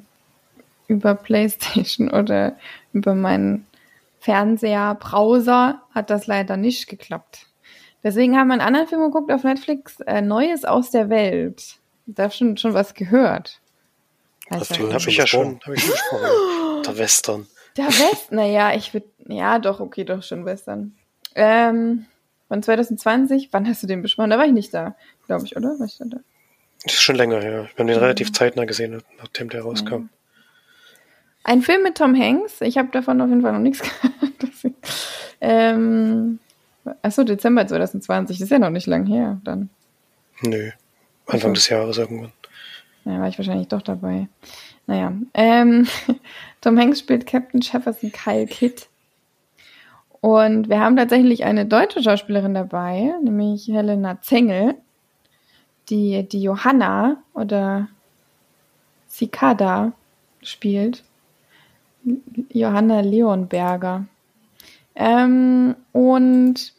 über 0.87 1.15
PlayStation 1.15 2.09
oder 2.11 2.55
über 2.93 3.15
meinen 3.15 3.65
Fernseher, 4.19 4.95
Browser 4.95 5.83
hat 5.93 6.09
das 6.09 6.25
leider 6.25 6.57
nicht 6.57 6.87
geklappt. 6.87 7.45
Deswegen 8.03 8.35
haben 8.35 8.47
wir 8.47 8.53
einen 8.53 8.61
anderen 8.61 8.87
Film 8.87 9.01
geguckt 9.01 9.31
auf 9.31 9.43
Netflix, 9.43 9.99
äh, 10.01 10.21
Neues 10.21 10.65
aus 10.65 10.89
der 10.89 11.09
Welt. 11.09 11.77
Da 12.07 12.29
schon, 12.29 12.57
schon 12.57 12.73
was 12.73 12.93
gehört. 12.93 13.59
Also, 14.49 14.75
den 14.75 14.93
habe 14.93 15.09
ich 15.09 15.17
ja 15.17 15.25
schon, 15.25 15.59
hab 15.65 15.73
ich 15.73 15.81
schon 15.81 15.91
gesprochen. 15.91 16.83
der 16.85 16.97
Western. 16.97 17.47
Der 17.77 17.87
Western, 17.87 18.35
naja, 18.35 18.75
ich 18.75 18.93
würde, 18.93 19.07
ja 19.27 19.59
doch, 19.59 19.79
okay, 19.79 20.03
doch 20.03 20.23
schon 20.23 20.45
Western. 20.45 20.95
Ähm, 21.33 22.05
von 22.47 22.61
2020, 22.61 23.49
wann 23.51 23.67
hast 23.67 23.83
du 23.83 23.87
den 23.87 24.01
besprochen? 24.01 24.29
Da 24.29 24.37
war 24.37 24.45
ich 24.45 24.53
nicht 24.53 24.73
da, 24.73 24.95
glaube 25.25 25.45
ich, 25.45 25.57
oder? 25.57 25.79
War 25.79 25.85
ich 25.85 25.97
da? 25.97 26.05
Das 26.83 26.93
ist 26.93 27.01
schon 27.01 27.15
länger 27.15 27.41
her. 27.41 27.67
Wir 27.73 27.79
haben 27.79 27.87
den 27.87 27.97
mhm. 27.97 28.03
relativ 28.03 28.31
zeitnah 28.31 28.65
gesehen, 28.65 29.01
nachdem 29.17 29.49
der 29.49 29.63
rauskam. 29.63 29.95
Mhm. 29.95 30.09
Ein 31.43 31.61
Film 31.61 31.83
mit 31.83 31.97
Tom 31.97 32.15
Hanks. 32.15 32.61
Ich 32.61 32.77
habe 32.77 32.89
davon 32.91 33.21
auf 33.21 33.29
jeden 33.29 33.41
Fall 33.41 33.53
noch 33.53 33.59
nichts 33.59 33.81
gehört. 34.61 34.75
ähm, 35.41 36.39
achso, 37.01 37.23
Dezember 37.23 37.67
2020. 37.67 38.37
Das 38.37 38.45
ist 38.45 38.51
ja 38.51 38.59
noch 38.59 38.69
nicht 38.69 38.87
lang 38.87 39.05
her 39.05 39.39
dann. 39.43 39.69
Nö. 40.41 40.71
Anfang 41.27 41.53
des 41.53 41.69
Jahres 41.69 41.97
irgendwann. 41.97 42.31
Ja, 43.05 43.19
war 43.19 43.27
ich 43.27 43.37
wahrscheinlich 43.37 43.67
doch 43.67 43.81
dabei. 43.81 44.27
Naja. 44.87 45.13
Ähm, 45.33 45.87
Tom 46.61 46.79
Hanks 46.79 46.99
spielt 46.99 47.25
Captain 47.25 47.61
Jefferson 47.61 48.11
Kyle 48.11 48.47
Kidd. 48.47 48.87
Und 50.21 50.69
wir 50.69 50.79
haben 50.79 50.97
tatsächlich 50.97 51.43
eine 51.43 51.65
deutsche 51.67 52.01
Schauspielerin 52.01 52.55
dabei, 52.55 53.13
nämlich 53.23 53.67
Helena 53.67 54.21
Zengel, 54.21 54.75
die 55.89 56.27
die 56.27 56.41
Johanna 56.41 57.23
oder 57.33 57.89
Cicada 59.07 59.93
spielt. 60.41 61.03
Johanna 62.49 63.01
Leonberger. 63.01 64.05
Ähm, 64.95 65.75
und 65.91 66.73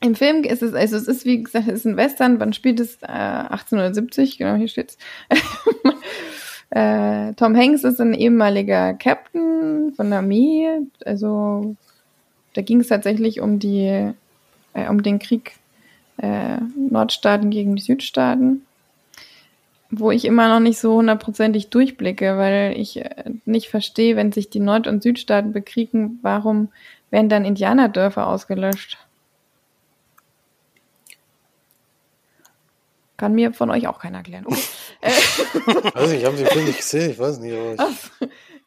im 0.00 0.14
Film 0.14 0.44
ist 0.44 0.62
es, 0.62 0.74
also 0.74 0.96
es 0.96 1.08
ist 1.08 1.24
wie 1.24 1.42
gesagt, 1.42 1.68
es 1.68 1.80
ist 1.80 1.86
ein 1.86 1.96
Western, 1.96 2.38
wann 2.40 2.52
spielt 2.52 2.80
es? 2.80 3.02
Äh, 3.02 3.06
1870, 3.06 4.38
genau, 4.38 4.54
hier 4.54 4.68
steht's. 4.68 4.96
äh, 6.70 7.32
Tom 7.34 7.56
Hanks 7.56 7.84
ist 7.84 8.00
ein 8.00 8.14
ehemaliger 8.14 8.94
Captain 8.94 9.92
von 9.96 10.10
der 10.10 10.20
Armee, 10.20 10.68
also 11.04 11.74
da 12.54 12.62
ging 12.62 12.80
es 12.80 12.88
tatsächlich 12.88 13.40
um 13.40 13.58
die, 13.58 14.12
äh, 14.74 14.88
um 14.88 15.02
den 15.02 15.18
Krieg 15.18 15.56
äh, 16.18 16.58
Nordstaaten 16.76 17.50
gegen 17.50 17.74
die 17.74 17.82
Südstaaten, 17.82 18.62
wo 19.90 20.12
ich 20.12 20.24
immer 20.24 20.48
noch 20.48 20.60
nicht 20.60 20.78
so 20.78 20.94
hundertprozentig 20.94 21.70
durchblicke, 21.70 22.36
weil 22.36 22.74
ich 22.76 22.98
äh, 22.98 23.30
nicht 23.46 23.68
verstehe, 23.68 24.14
wenn 24.14 24.30
sich 24.30 24.48
die 24.48 24.60
Nord- 24.60 24.86
und 24.86 25.02
Südstaaten 25.02 25.52
bekriegen, 25.52 26.20
warum 26.22 26.68
werden 27.10 27.28
dann 27.28 27.44
Indianerdörfer 27.44 28.26
ausgelöscht? 28.28 28.98
Kann 33.18 33.34
mir 33.34 33.52
von 33.52 33.70
euch 33.70 33.86
auch 33.86 33.98
keiner 33.98 34.18
erklären. 34.18 34.46
Okay. 34.46 34.62
also 35.94 36.14
ich 36.14 36.24
habe 36.24 36.36
den 36.36 36.46
Film 36.46 36.64
nicht 36.64 36.78
gesehen, 36.78 37.10
ich 37.10 37.18
weiß 37.18 37.40
nicht. 37.40 37.54
Aber 37.54 37.90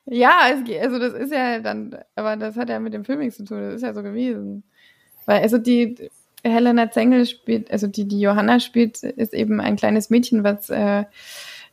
ich 0.06 0.18
ja, 0.18 0.40
also 0.82 1.00
das 1.00 1.14
ist 1.14 1.32
ja 1.32 1.60
dann, 1.60 1.98
aber 2.16 2.36
das 2.36 2.58
hat 2.58 2.70
ja 2.70 2.80
mit 2.80 2.94
dem 2.94 3.06
Film 3.06 3.20
nichts 3.20 3.38
zu 3.38 3.46
tun, 3.46 3.62
das 3.62 3.76
ist 3.76 3.82
ja 3.82 3.94
so 3.94 4.04
gewesen. 4.04 4.64
Weil, 5.26 5.42
also 5.42 5.58
die 5.58 6.10
Helena 6.44 6.92
Zengel 6.92 7.26
spielt, 7.26 7.72
also 7.72 7.88
die, 7.88 8.08
die 8.08 8.20
Johanna 8.20 8.60
spielt, 8.60 9.04
ist 9.04 9.34
eben 9.34 9.62
ein 9.62 9.78
kleines 9.78 10.10
Mädchen, 10.10 10.44
was 10.44 10.70
äh, 10.70 11.06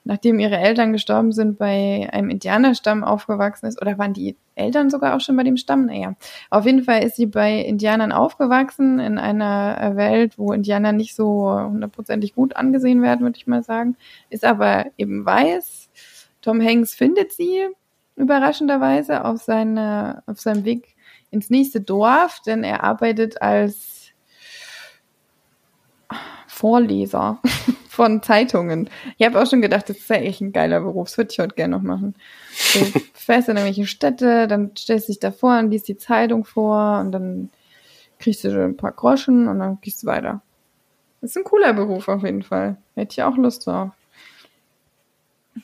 nachdem 0.05 0.38
ihre 0.38 0.57
Eltern 0.57 0.92
gestorben 0.92 1.32
sind, 1.32 1.59
bei 1.59 2.09
einem 2.12 2.30
Indianerstamm 2.30 3.05
aufgewachsen 3.05 3.66
ist. 3.66 3.80
Oder 3.80 3.99
waren 3.99 4.14
die 4.14 4.36
Eltern 4.55 4.90
sogar 4.90 5.14
auch 5.14 5.20
schon 5.20 5.36
bei 5.36 5.42
dem 5.42 5.57
Stamm? 5.57 5.86
Naja, 5.86 6.14
auf 6.51 6.64
jeden 6.64 6.82
Fall 6.82 7.03
ist 7.03 7.16
sie 7.16 7.26
bei 7.26 7.61
Indianern 7.61 8.12
aufgewachsen, 8.12 8.99
in 9.01 9.18
einer 9.18 9.96
Welt, 9.96 10.38
wo 10.38 10.53
Indianer 10.53 10.92
nicht 10.92 11.14
so 11.14 11.51
hundertprozentig 11.51 12.34
gut 12.34 12.57
angesehen 12.57 13.03
werden, 13.03 13.20
würde 13.20 13.36
ich 13.36 13.46
mal 13.46 13.62
sagen. 13.62 13.96
Ist 14.30 14.44
aber 14.44 14.86
eben 14.96 15.24
weiß. 15.26 15.90
Tom 16.40 16.61
Hanks 16.62 16.94
findet 16.94 17.32
sie 17.32 17.66
überraschenderweise 18.16 19.24
auf, 19.24 19.42
seine, 19.42 20.22
auf 20.26 20.40
seinem 20.40 20.64
Weg 20.64 20.96
ins 21.30 21.51
nächste 21.51 21.80
Dorf, 21.80 22.40
denn 22.46 22.64
er 22.64 22.84
arbeitet 22.84 23.40
als 23.42 24.11
Vorleser. 26.46 27.40
von 27.99 28.22
Zeitungen. 28.22 28.88
Ich 29.16 29.26
habe 29.26 29.42
auch 29.42 29.51
schon 29.51 29.61
gedacht, 29.61 29.88
das 29.88 29.96
ist 29.96 30.09
ja 30.09 30.16
echt 30.16 30.40
ein 30.40 30.53
geiler 30.53 30.82
Beruf. 30.82 31.09
Das 31.09 31.18
würde 31.18 31.32
ich 31.32 31.40
heute 31.40 31.57
gerne 31.57 31.76
noch 31.76 31.82
machen. 31.82 32.14
Du 32.72 32.84
fährst 33.12 33.49
in 33.49 33.57
irgendwelche 33.57 33.88
Städte, 33.88 34.46
dann 34.46 34.70
stellst 34.78 35.09
du 35.09 35.12
dich 35.12 35.18
davor 35.18 35.59
und 35.59 35.72
liest 35.72 35.88
die 35.88 35.96
Zeitung 35.96 36.44
vor 36.44 37.01
und 37.01 37.11
dann 37.11 37.51
kriegst 38.20 38.44
du 38.44 38.51
ein 38.51 38.76
paar 38.76 38.92
Groschen 38.92 39.49
und 39.49 39.59
dann 39.59 39.78
gehst 39.80 40.05
du 40.05 40.07
weiter. 40.07 40.42
Das 41.20 41.30
ist 41.30 41.36
ein 41.38 41.42
cooler 41.42 41.72
Beruf 41.72 42.07
auf 42.07 42.22
jeden 42.22 42.44
Fall. 42.44 42.76
Hätte 42.94 43.14
ich 43.14 43.22
auch 43.24 43.36
Lust 43.36 43.66
drauf. 43.66 43.90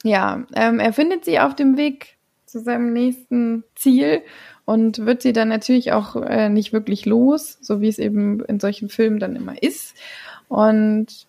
Ja, 0.03 0.43
ähm, 0.57 0.81
er 0.81 0.93
findet 0.93 1.25
sie 1.25 1.39
auf 1.39 1.55
dem 1.55 1.77
Weg 1.77 2.17
zu 2.47 2.59
seinem 2.59 2.93
nächsten 2.93 3.63
Ziel 3.77 4.23
und 4.65 5.07
wird 5.07 5.23
sie 5.23 5.33
dann 5.33 5.47
natürlich 5.47 5.93
auch 5.93 6.17
äh, 6.17 6.49
nicht 6.49 6.73
wirklich 6.73 7.07
los, 7.07 7.59
so 7.61 7.81
wie 7.81 7.89
es 7.89 8.01
eben 8.01 8.41
in 8.41 8.59
solchen 8.59 8.89
Filmen 8.89 9.21
dann 9.21 9.37
immer 9.37 9.63
ist. 9.63 9.95
Und 10.49 11.29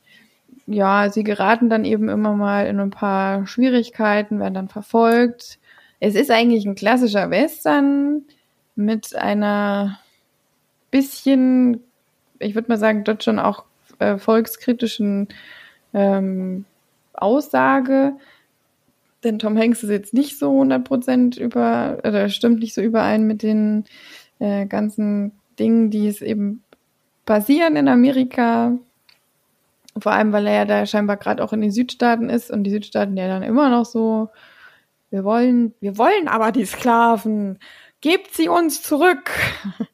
ja, 0.68 1.10
sie 1.10 1.24
geraten 1.24 1.70
dann 1.70 1.86
eben 1.86 2.10
immer 2.10 2.34
mal 2.34 2.68
in 2.68 2.80
ein 2.80 2.90
paar 2.90 3.46
Schwierigkeiten, 3.46 4.40
werden 4.40 4.54
dann 4.54 4.68
verfolgt. 4.68 5.60
Es 6.00 6.16
ist 6.16 6.32
eigentlich 6.32 6.66
ein 6.66 6.76
klassischer 6.76 7.30
Western 7.30 8.24
mit 8.76 9.16
einer 9.16 10.00
bisschen, 10.92 11.82
ich 12.40 12.56
würde 12.56 12.70
mal 12.70 12.78
sagen, 12.78 13.04
dort 13.04 13.24
schon 13.24 13.40
auch 13.40 13.66
äh, 14.00 14.18
volkskritischen 14.18 15.28
ähm, 15.94 16.66
Aussage. 17.14 18.14
Denn 19.24 19.40
Tom 19.40 19.58
Hanks 19.58 19.84
ist 19.84 19.90
jetzt 19.90 20.14
nicht 20.14 20.38
so 20.38 20.62
100% 20.62 21.40
über, 21.40 21.98
oder 22.04 22.30
stimmt 22.30 22.60
nicht 22.60 22.74
so 22.74 22.82
überein 22.82 23.26
mit 23.26 23.42
den 23.42 23.86
äh, 24.40 24.66
ganzen 24.66 25.32
Dingen, 25.58 25.90
die 25.90 26.08
es 26.08 26.22
eben 26.22 26.64
passieren 27.26 27.76
in 27.76 27.88
Amerika. 27.88 28.78
Vor 29.98 30.12
allem, 30.12 30.34
weil 30.34 30.48
er 30.48 30.54
ja 30.54 30.66
da 30.66 30.86
scheinbar 30.86 31.18
gerade 31.18 31.44
auch 31.44 31.54
in 31.54 31.62
den 31.62 31.72
Südstaaten 31.72 32.30
ist 32.30 32.52
und 32.52 32.64
die 32.64 32.72
Südstaaten 32.72 33.16
ja 33.16 33.28
dann 33.28 33.44
immer 33.44 33.70
noch 33.70 33.86
so, 33.86 34.30
wir 35.10 35.24
wollen, 35.24 35.74
wir 35.80 35.98
wollen 35.98 36.28
aber 36.28 36.52
die 36.52 36.66
Sklaven, 36.66 37.60
gebt 38.02 38.34
sie 38.34 38.50
uns 38.50 38.82
zurück. 38.82 39.32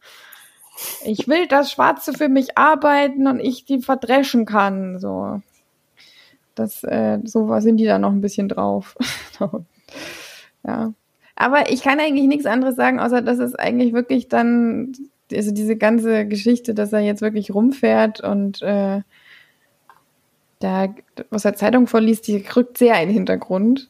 Ich 1.05 1.27
will, 1.27 1.47
dass 1.47 1.71
Schwarze 1.71 2.11
für 2.11 2.27
mich 2.27 2.57
arbeiten 2.57 3.27
und 3.27 3.39
ich 3.39 3.65
die 3.65 3.83
verdreschen 3.83 4.45
kann, 4.45 4.97
so. 4.97 5.39
Das, 6.55 6.83
äh, 6.83 7.19
so 7.23 7.59
sind 7.59 7.77
die 7.77 7.85
da 7.85 7.99
noch 7.99 8.11
ein 8.11 8.21
bisschen 8.21 8.49
drauf. 8.49 8.97
ja. 10.65 10.93
Aber 11.35 11.71
ich 11.71 11.83
kann 11.83 11.99
eigentlich 11.99 12.27
nichts 12.27 12.47
anderes 12.47 12.75
sagen, 12.75 12.99
außer 12.99 13.21
dass 13.21 13.37
es 13.37 13.53
eigentlich 13.53 13.93
wirklich 13.93 14.27
dann, 14.27 14.93
also 15.31 15.51
diese 15.51 15.77
ganze 15.77 16.27
Geschichte, 16.27 16.73
dass 16.73 16.93
er 16.93 16.99
jetzt 17.01 17.21
wirklich 17.21 17.53
rumfährt 17.53 18.21
und 18.21 18.61
äh, 18.63 19.01
da, 20.61 20.93
was 21.29 21.45
er 21.45 21.55
Zeitung 21.55 21.87
vorliest, 21.87 22.27
die 22.27 22.45
rückt 22.55 22.77
sehr 22.77 23.01
in 23.01 23.09
den 23.09 23.13
Hintergrund. 23.15 23.89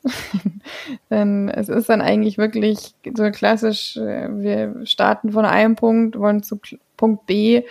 Denn 1.09 1.49
es 1.49 1.69
ist 1.69 1.89
dann 1.89 2.01
eigentlich 2.01 2.37
wirklich 2.37 2.93
so 3.15 3.29
klassisch, 3.31 3.97
äh, 3.97 4.29
wir 4.31 4.85
starten 4.85 5.31
von 5.31 5.45
einem 5.45 5.75
Punkt, 5.75 6.17
wollen 6.17 6.43
zu 6.43 6.59
Punkt 6.97 7.25
B 7.25 7.63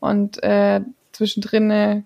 und 0.00 0.42
äh, 0.42 0.80
zwischendrin 1.12 1.70
äh, 1.70 2.02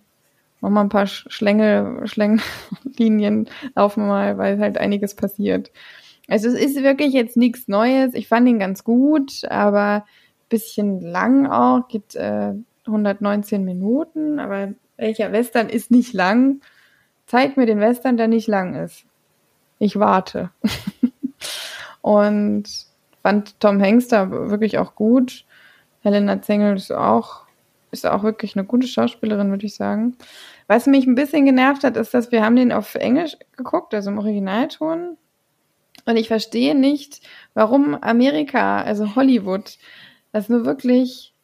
machen 0.60 0.74
wir 0.74 0.80
ein 0.80 0.88
paar 0.88 1.06
Schlängel, 1.06 2.06
Schlänglinien 2.06 3.48
laufen 3.74 4.06
mal, 4.06 4.38
weil 4.38 4.58
halt 4.58 4.78
einiges 4.78 5.14
passiert. 5.14 5.70
Also 6.28 6.48
es 6.48 6.54
ist 6.54 6.82
wirklich 6.82 7.12
jetzt 7.12 7.36
nichts 7.36 7.68
Neues. 7.68 8.14
Ich 8.14 8.28
fand 8.28 8.48
ihn 8.48 8.58
ganz 8.58 8.84
gut, 8.84 9.44
aber 9.48 10.04
bisschen 10.48 11.00
lang 11.00 11.46
auch, 11.46 11.88
geht 11.88 12.14
äh, 12.14 12.54
119 12.86 13.64
Minuten, 13.64 14.38
aber 14.38 14.72
welcher 14.98 15.32
Western 15.32 15.70
ist 15.70 15.90
nicht 15.90 16.12
lang? 16.12 16.60
Zeig 17.26 17.56
mir 17.56 17.66
den 17.66 17.80
Western, 17.80 18.16
der 18.18 18.28
nicht 18.28 18.48
lang 18.48 18.74
ist. 18.74 19.04
Ich 19.78 19.98
warte. 19.98 20.50
und 22.02 22.64
fand 23.22 23.58
Tom 23.60 23.80
Hanks 23.80 24.08
da 24.08 24.30
wirklich 24.30 24.78
auch 24.78 24.94
gut. 24.94 25.44
Helena 26.02 26.42
Zengel 26.42 26.76
ist 26.76 26.92
auch, 26.92 27.42
ist 27.90 28.06
auch 28.06 28.22
wirklich 28.22 28.56
eine 28.56 28.66
gute 28.66 28.88
Schauspielerin, 28.88 29.50
würde 29.50 29.66
ich 29.66 29.74
sagen. 29.74 30.16
Was 30.66 30.86
mich 30.86 31.06
ein 31.06 31.14
bisschen 31.14 31.46
genervt 31.46 31.84
hat, 31.84 31.96
ist, 31.96 32.12
dass 32.12 32.32
wir 32.32 32.44
haben 32.44 32.56
den 32.56 32.72
auf 32.72 32.94
Englisch 32.94 33.36
geguckt, 33.56 33.94
also 33.94 34.10
im 34.10 34.18
Originalton. 34.18 35.16
Und 36.04 36.16
ich 36.16 36.28
verstehe 36.28 36.74
nicht, 36.74 37.20
warum 37.54 37.94
Amerika, 37.94 38.82
also 38.82 39.14
Hollywood, 39.14 39.78
das 40.32 40.48
nur 40.48 40.64
wirklich 40.64 41.34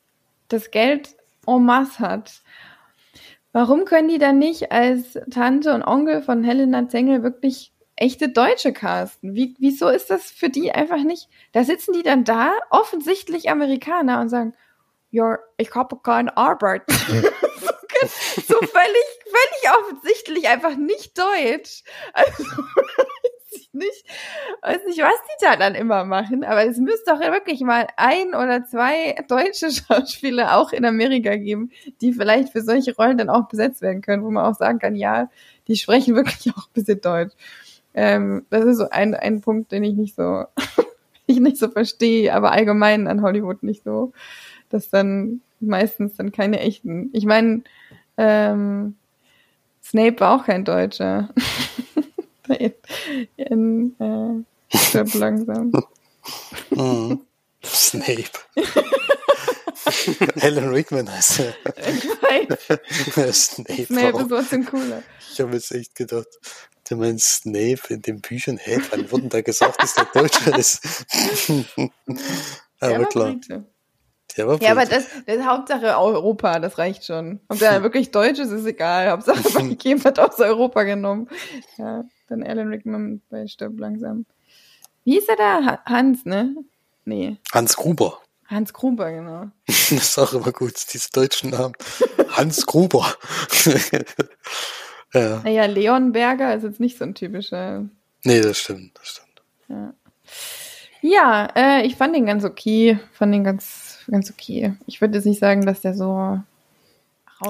das 0.49 0.71
Geld 0.71 1.17
en 1.47 1.65
masse 1.65 1.99
hat 2.01 2.43
Warum 3.55 3.85
können 3.85 4.09
die 4.09 4.19
dann 4.19 4.41
nicht 4.41 4.73
als 4.73 5.17
Tante 5.31 5.73
und 5.73 5.85
Onkel 5.85 6.23
von 6.23 6.43
Helena 6.43 6.89
Zengel 6.89 7.23
wirklich 7.23 7.73
echte 7.95 8.29
Deutsche 8.29 8.73
casten? 8.73 9.37
Wie, 9.37 9.55
wieso 9.61 9.89
ist 9.89 10.11
das 10.11 10.29
für 10.33 10.51
die 10.51 10.73
einfach 10.73 11.05
nicht? 11.05 11.29
Da 11.53 11.63
sitzen 11.63 11.93
die 11.93 12.03
dann 12.03 12.25
da, 12.25 12.51
offensichtlich 12.71 13.49
Amerikaner, 13.51 14.21
und 14.21 14.29
sagen, 14.29 14.55
ja, 15.13 15.39
ich 15.57 15.73
habe 15.73 15.97
keine 16.03 16.37
Arbeit. 16.37 16.83
so 16.89 18.57
völlig, 18.57 19.07
völlig 19.23 19.79
offensichtlich 19.79 20.49
einfach 20.49 20.75
nicht 20.75 21.17
deutsch. 21.17 21.85
Also, 22.13 22.45
nicht, 23.75 24.05
weiß 24.63 24.81
nicht, 24.87 24.99
was 24.99 25.13
die 25.13 25.45
da 25.45 25.57
dann 25.57 25.75
immer 25.75 26.05
machen, 26.05 26.45
aber 26.45 26.67
es 26.67 26.79
müsste 26.79 27.13
doch 27.13 27.21
wirklich 27.21 27.61
mal 27.61 27.87
ein 27.97 28.29
oder 28.29 28.65
zwei 28.65 29.17
deutsche 29.29 29.71
Schauspieler 29.71 30.57
auch 30.57 30.73
in 30.73 30.85
Amerika 30.85 31.37
geben, 31.37 31.71
die 32.01 32.13
vielleicht 32.13 32.51
für 32.53 32.63
solche 32.63 32.95
Rollen 32.95 33.19
dann 33.19 33.31
auch 33.31 33.49
besetzt 33.49 33.83
werden 33.83 34.03
können, 34.03 34.25
wo 34.25 34.31
man 34.31 34.45
auch 34.45 34.57
sagen 34.57 34.79
kann, 34.79 34.97
ja, 34.97 35.29
die 35.69 35.77
sprechen 35.77 36.15
wirklich 36.17 36.53
auch 36.55 36.67
ein 36.67 36.73
bisschen 36.75 37.01
Deutsch. 37.01 37.35
Ähm, 37.95 38.45
das 38.51 38.65
ist 38.65 38.79
so 38.79 38.91
ein, 38.91 39.15
ein 39.15 39.41
Punkt, 39.41 39.71
den 39.73 39.85
ich 39.85 39.95
nicht 39.95 40.17
so, 40.17 40.45
ich 41.27 41.41
nicht 41.41 41.59
so 41.59 41.69
verstehe, 41.69 42.35
aber 42.35 42.53
allgemein 42.53 43.07
an 43.07 43.23
Hollywood 43.23 43.63
nicht 43.63 43.85
so, 43.85 44.13
dass 44.71 44.91
dann 44.91 45.41
meistens 45.61 46.17
dann 46.17 46.33
keine 46.33 46.61
echten. 46.61 47.11
Ich 47.13 47.25
meine, 47.25 47.63
ähm, 48.17 48.97
Snape 49.83 50.19
war 50.21 50.37
auch 50.37 50.47
kein 50.47 50.65
Deutscher. 50.65 51.31
In, 52.49 53.95
äh, 53.99 54.77
stirb 54.77 55.15
langsam. 55.15 55.73
Mhm. 56.71 57.21
Snape. 57.65 58.25
Alan 60.41 60.69
Rickman 60.71 61.11
heißt 61.11 61.41
er. 61.41 61.55
Snape, 63.33 63.85
Snape 63.85 64.19
ist 64.19 64.29
trotzdem 64.29 64.65
cooler. 64.67 65.03
Ich 65.33 65.41
habe 65.41 65.55
jetzt 65.55 65.73
echt 65.73 65.95
gedacht, 65.95 66.29
du 66.89 66.97
meinst 66.97 67.43
Snape 67.43 67.81
in 67.89 68.03
den 68.03 68.21
Büchern, 68.21 68.59
hä, 68.59 68.81
wann 68.91 69.11
wurden 69.11 69.29
da 69.29 69.41
gesagt, 69.41 69.83
dass 69.83 69.95
der 69.95 70.07
Deutscher 70.07 70.59
ist? 70.59 71.07
aber 72.81 73.05
klar. 73.07 73.33
Brite. 73.33 73.65
Der 74.37 74.49
war 74.49 74.61
ja, 74.61 74.73
aber 74.73 74.85
das, 74.85 75.07
das 75.27 75.37
ist 75.37 75.45
Hauptsache 75.45 75.97
Europa, 75.97 76.59
das 76.59 76.79
reicht 76.79 77.05
schon. 77.05 77.41
Ob 77.49 77.59
der 77.59 77.83
wirklich 77.83 78.11
Deutsch 78.11 78.41
ist, 78.41 78.51
ist 78.51 78.67
egal. 78.67 79.11
Hauptsache, 79.11 79.39
jemand 79.83 80.05
hat 80.05 80.19
aus 80.19 80.41
Europa 80.41 80.83
genommen. 80.83 81.29
Ja. 81.77 82.05
Dann 82.29 82.43
Alan 82.43 82.69
Rickman 82.69 83.21
bei 83.29 83.47
Stirb 83.47 83.79
langsam. 83.79 84.27
Wie 85.05 85.19
ist 85.19 85.29
er 85.29 85.37
da? 85.37 85.83
Hans, 85.85 86.25
ne? 86.25 86.55
Nee. 87.05 87.37
Hans 87.53 87.77
Gruber. 87.77 88.21
Hans 88.47 88.73
Gruber, 88.73 89.11
genau. 89.11 89.51
das 89.67 89.91
ist 89.91 90.19
auch 90.19 90.33
immer 90.33 90.53
gut, 90.53 90.75
diese 90.93 91.11
deutschen 91.13 91.51
Namen. 91.51 91.75
Hans 92.31 92.67
Gruber. 92.67 93.15
ja. 95.15 95.41
Naja, 95.43 95.67
Leon 95.67 96.13
Berger 96.13 96.55
ist 96.55 96.63
jetzt 96.63 96.81
nicht 96.81 96.99
so 96.99 97.05
ein 97.05 97.15
typischer. 97.15 97.85
Nee, 98.25 98.41
das 98.41 98.59
stimmt, 98.59 98.99
das 98.99 99.09
stimmt. 99.09 99.43
Ja, 99.69 99.95
ja 101.03 101.47
äh, 101.55 101.87
ich 101.87 101.97
fand 101.97 102.15
den 102.15 102.27
ganz 102.27 102.45
okay. 102.45 102.99
Fand 103.13 103.35
den 103.35 103.45
ganz, 103.45 103.99
ganz 104.11 104.31
okay. 104.31 104.75
Ich 104.87 105.01
würde 105.01 105.17
jetzt 105.17 105.27
nicht 105.27 105.41
sagen, 105.41 105.67
dass 105.67 105.81
der 105.81 105.95
so 105.95 106.41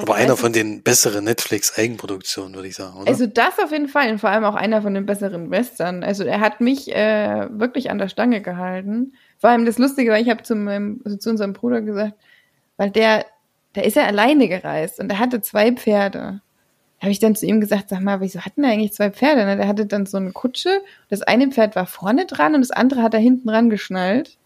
aber 0.03 0.15
einer 0.15 0.37
von 0.37 0.53
den 0.53 0.83
besseren 0.83 1.25
Netflix-Eigenproduktionen, 1.25 2.55
würde 2.55 2.69
ich 2.69 2.77
sagen, 2.77 2.97
oder? 2.97 3.09
Also 3.09 3.27
das 3.27 3.59
auf 3.59 3.73
jeden 3.73 3.89
Fall 3.89 4.11
und 4.11 4.19
vor 4.19 4.31
allem 4.31 4.45
auch 4.45 4.55
einer 4.55 4.83
von 4.83 4.95
den 4.95 5.07
besseren 5.07 5.51
Western. 5.51 6.03
Also 6.03 6.25
er 6.25 6.41
hat 6.41 6.61
mich 6.61 6.95
äh, 6.95 7.49
wirklich 7.51 7.91
an 7.91 7.99
der 7.99 8.09
Stange 8.09 8.41
gehalten. 8.41 9.15
Vor 9.39 9.51
allem 9.51 9.65
das 9.65 9.79
Lustige 9.79 10.11
war, 10.11 10.19
ich 10.19 10.31
habe 10.31 10.43
zu 10.43 10.55
meinem, 10.55 11.01
also 11.05 11.17
zu 11.17 11.31
unserem 11.31 11.53
Bruder 11.53 11.83
gesagt, 11.83 12.15
weil 12.77 12.91
der, 12.91 13.27
der 13.75 13.85
ist 13.85 13.97
ja 13.97 14.05
alleine 14.05 14.49
gereist 14.49 15.01
und 15.01 15.11
er 15.11 15.19
hatte 15.19 15.41
zwei 15.41 15.73
Pferde. 15.73 16.41
Da 16.99 17.03
habe 17.03 17.13
ich 17.13 17.19
dann 17.19 17.37
zu 17.37 17.47
ihm 17.47 17.61
gesagt, 17.61 17.89
sag 17.89 18.01
mal, 18.01 18.21
wieso 18.21 18.41
hatten 18.41 18.63
wir 18.63 18.71
eigentlich 18.71 18.93
zwei 18.93 19.11
Pferde? 19.11 19.45
Ne? 19.45 19.57
Der 19.57 19.69
hatte 19.69 19.87
dann 19.87 20.07
so 20.07 20.17
eine 20.17 20.33
Kutsche, 20.33 20.81
das 21.09 21.23
eine 21.23 21.49
Pferd 21.49 21.77
war 21.77 21.87
vorne 21.87 22.27
dran 22.27 22.55
und 22.55 22.61
das 22.61 22.71
andere 22.71 23.03
hat 23.03 23.15
er 23.15 23.21
hinten 23.21 23.49
ran 23.49 23.71
geschnallt, 23.71 24.39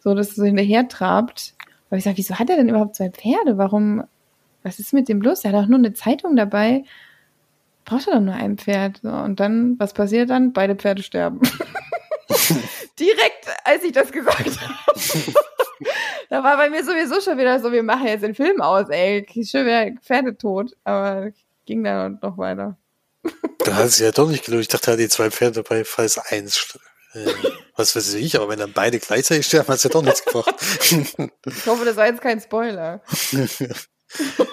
so 0.00 0.14
dass 0.14 0.30
es 0.30 0.36
so 0.36 0.44
hinterher 0.44 0.88
trabt. 0.88 1.54
Aber 1.88 1.98
ich 1.98 2.04
sag, 2.04 2.16
wieso 2.16 2.38
hat 2.38 2.48
er 2.50 2.56
denn 2.56 2.68
überhaupt 2.68 2.96
zwei 2.96 3.10
Pferde? 3.10 3.58
Warum 3.58 4.04
was 4.62 4.78
ist 4.78 4.92
mit 4.92 5.08
dem 5.08 5.18
bloß? 5.18 5.44
Er 5.44 5.52
hat 5.52 5.64
auch 5.64 5.68
nur 5.68 5.78
eine 5.78 5.94
Zeitung 5.94 6.36
dabei. 6.36 6.84
Braucht 7.84 8.08
er 8.08 8.14
doch 8.14 8.20
nur 8.20 8.34
ein 8.34 8.58
Pferd. 8.58 9.02
Und 9.02 9.40
dann, 9.40 9.78
was 9.78 9.92
passiert 9.92 10.30
dann? 10.30 10.52
Beide 10.52 10.76
Pferde 10.76 11.02
sterben. 11.02 11.40
Direkt, 12.98 13.46
als 13.64 13.82
ich 13.84 13.92
das 13.92 14.12
gesagt 14.12 14.38
habe. 14.60 15.00
da 16.28 16.44
war 16.44 16.56
bei 16.56 16.70
mir 16.70 16.84
sowieso 16.84 17.20
schon 17.20 17.38
wieder 17.38 17.58
so, 17.60 17.72
wir 17.72 17.82
machen 17.82 18.06
jetzt 18.06 18.22
den 18.22 18.34
Film 18.34 18.60
aus, 18.60 18.88
ey. 18.90 19.26
Schon 19.44 19.66
wieder 19.66 19.90
Pferde 20.02 20.36
tot. 20.36 20.76
Aber 20.84 21.30
ging 21.66 21.84
dann 21.84 22.18
noch 22.22 22.36
weiter. 22.38 22.76
Da 23.62 23.74
hat 23.74 23.86
es 23.86 23.98
ja 23.98 24.10
doch 24.10 24.28
nicht 24.28 24.46
gelohnt. 24.46 24.62
Ich 24.62 24.68
dachte, 24.68 24.90
er 24.90 24.92
hat 24.94 25.00
die 25.00 25.08
zwei 25.10 25.30
Pferde 25.30 25.62
dabei, 25.62 25.84
falls 25.84 26.16
eins, 26.16 26.78
äh, 27.12 27.26
was 27.76 27.94
weiß 27.94 28.14
ich, 28.14 28.36
aber 28.36 28.48
wenn 28.48 28.58
dann 28.58 28.72
beide 28.72 28.98
gleichzeitig 28.98 29.44
sterben, 29.44 29.68
hat 29.68 29.76
es 29.76 29.82
ja 29.82 29.90
doch 29.90 30.02
nichts 30.02 30.24
gebracht. 30.24 30.54
Ich 30.90 31.66
hoffe, 31.66 31.84
das 31.84 31.96
war 31.96 32.06
jetzt 32.06 32.22
kein 32.22 32.40
Spoiler. 32.40 33.02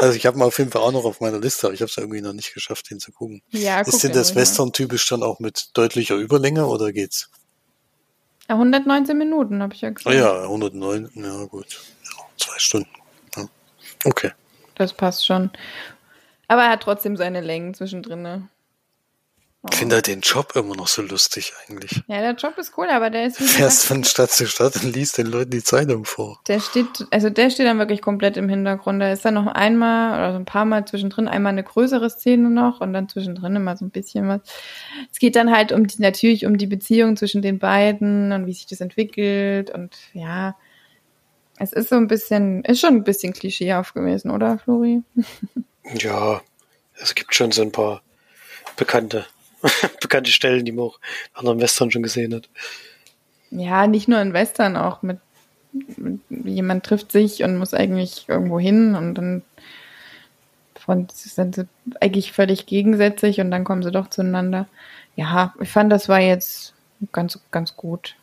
Also 0.00 0.14
ich 0.14 0.26
habe 0.26 0.38
mal 0.38 0.44
auf 0.44 0.56
jeden 0.58 0.70
Fall 0.70 0.82
auch 0.82 0.92
noch 0.92 1.04
auf 1.04 1.20
meiner 1.20 1.40
Liste, 1.40 1.66
aber 1.66 1.74
ich 1.74 1.80
habe 1.80 1.90
es 1.90 1.96
irgendwie 1.96 2.20
noch 2.20 2.32
nicht 2.32 2.54
geschafft, 2.54 2.88
den 2.88 3.00
zu 3.00 3.10
gucken. 3.10 3.42
Ja, 3.50 3.80
Ist 3.80 4.00
denn 4.04 4.12
den 4.12 4.18
das 4.18 4.28
ruhig 4.28 4.34
mal. 4.36 4.40
Western 4.42 4.72
typisch 4.72 5.08
dann 5.08 5.24
auch 5.24 5.40
mit 5.40 5.70
deutlicher 5.74 6.14
Überlänge 6.14 6.66
oder 6.66 6.92
geht's? 6.92 7.30
Ja, 8.48 8.54
119 8.54 9.18
Minuten, 9.18 9.60
habe 9.60 9.74
ich 9.74 9.80
ja 9.80 9.88
Ah 9.88 9.92
gesagt. 9.92 10.14
ja, 10.14 10.42
109, 10.44 11.10
ja 11.16 11.44
gut. 11.46 11.80
Ja, 12.04 12.24
zwei 12.36 12.58
Stunden. 12.58 12.88
Ja. 13.36 13.48
Okay. 14.04 14.30
Das 14.76 14.92
passt 14.92 15.26
schon. 15.26 15.50
Aber 16.46 16.62
er 16.62 16.70
hat 16.70 16.82
trotzdem 16.84 17.16
seine 17.16 17.40
Längen 17.40 17.74
zwischendrin. 17.74 18.22
Ne? 18.22 18.48
Ich 19.70 19.76
finde 19.78 19.96
halt 19.96 20.06
den 20.06 20.20
Job 20.20 20.54
immer 20.56 20.74
noch 20.74 20.88
so 20.88 21.02
lustig 21.02 21.52
eigentlich. 21.68 22.02
Ja, 22.08 22.20
der 22.20 22.34
Job 22.34 22.58
ist 22.58 22.72
cool, 22.76 22.88
aber 22.90 23.10
der 23.10 23.26
ist 23.26 23.40
wie 23.40 23.44
Fährst 23.44 23.84
von 23.86 24.02
Stadt 24.02 24.30
zu 24.30 24.46
Stadt 24.46 24.74
und 24.76 24.94
liest 24.94 25.18
den 25.18 25.26
Leuten 25.26 25.50
die 25.50 25.62
Zeitung 25.62 26.04
vor. 26.04 26.40
der 26.48 26.60
steht, 26.60 26.86
also 27.10 27.30
der 27.30 27.50
steht 27.50 27.66
dann 27.66 27.78
wirklich 27.78 28.02
komplett 28.02 28.36
im 28.36 28.48
Hintergrund. 28.48 29.00
Da 29.00 29.12
ist 29.12 29.24
dann 29.24 29.34
noch 29.34 29.46
einmal 29.46 30.18
oder 30.18 30.32
so 30.32 30.38
ein 30.38 30.44
paar 30.44 30.64
Mal 30.64 30.84
zwischendrin 30.86 31.28
einmal 31.28 31.52
eine 31.52 31.62
größere 31.62 32.10
Szene 32.10 32.50
noch 32.50 32.80
und 32.80 32.92
dann 32.92 33.08
zwischendrin 33.08 33.56
immer 33.56 33.76
so 33.76 33.84
ein 33.84 33.90
bisschen 33.90 34.26
was. 34.28 34.40
Es 35.12 35.18
geht 35.18 35.36
dann 35.36 35.54
halt 35.54 35.70
um 35.72 35.86
die, 35.86 36.02
natürlich 36.02 36.46
um 36.46 36.58
die 36.58 36.66
Beziehung 36.66 37.16
zwischen 37.16 37.42
den 37.42 37.58
beiden 37.58 38.32
und 38.32 38.46
wie 38.46 38.52
sich 38.52 38.66
das 38.66 38.80
entwickelt 38.80 39.70
und 39.70 39.96
ja. 40.12 40.56
Es 41.60 41.72
ist 41.72 41.88
so 41.88 41.96
ein 41.96 42.06
bisschen, 42.06 42.64
ist 42.64 42.80
schon 42.80 42.94
ein 42.94 43.04
bisschen 43.04 43.32
klischeehaft 43.32 43.94
gewesen, 43.94 44.30
oder, 44.30 44.58
Flori? 44.58 45.02
Ja, 45.94 46.42
es 47.00 47.14
gibt 47.14 47.34
schon 47.34 47.50
so 47.50 47.62
ein 47.62 47.72
paar 47.72 48.02
bekannte, 48.76 49.24
bekannte 50.00 50.30
Stellen, 50.30 50.64
die 50.64 50.72
man 50.72 50.86
auch 50.86 50.98
in 51.34 51.40
anderen 51.40 51.60
Western 51.60 51.90
schon 51.90 52.02
gesehen 52.02 52.34
hat. 52.34 52.48
Ja, 53.50 53.86
nicht 53.86 54.08
nur 54.08 54.20
in 54.20 54.32
Western, 54.32 54.76
auch 54.76 55.02
mit, 55.02 55.18
mit 55.72 56.20
jemand 56.44 56.84
trifft 56.84 57.12
sich 57.12 57.42
und 57.42 57.56
muss 57.56 57.74
eigentlich 57.74 58.28
irgendwo 58.28 58.60
hin 58.60 58.94
und 58.94 59.14
dann 59.14 59.42
von, 60.74 61.06
sind 61.10 61.54
sie 61.54 61.68
eigentlich 62.00 62.32
völlig 62.32 62.66
gegensätzlich 62.66 63.40
und 63.40 63.50
dann 63.50 63.64
kommen 63.64 63.82
sie 63.82 63.90
doch 63.90 64.08
zueinander. 64.08 64.66
Ja, 65.16 65.54
ich 65.60 65.70
fand, 65.70 65.92
das 65.92 66.08
war 66.08 66.20
jetzt 66.20 66.74
ganz, 67.12 67.38
ganz 67.50 67.76
gut. 67.76 68.16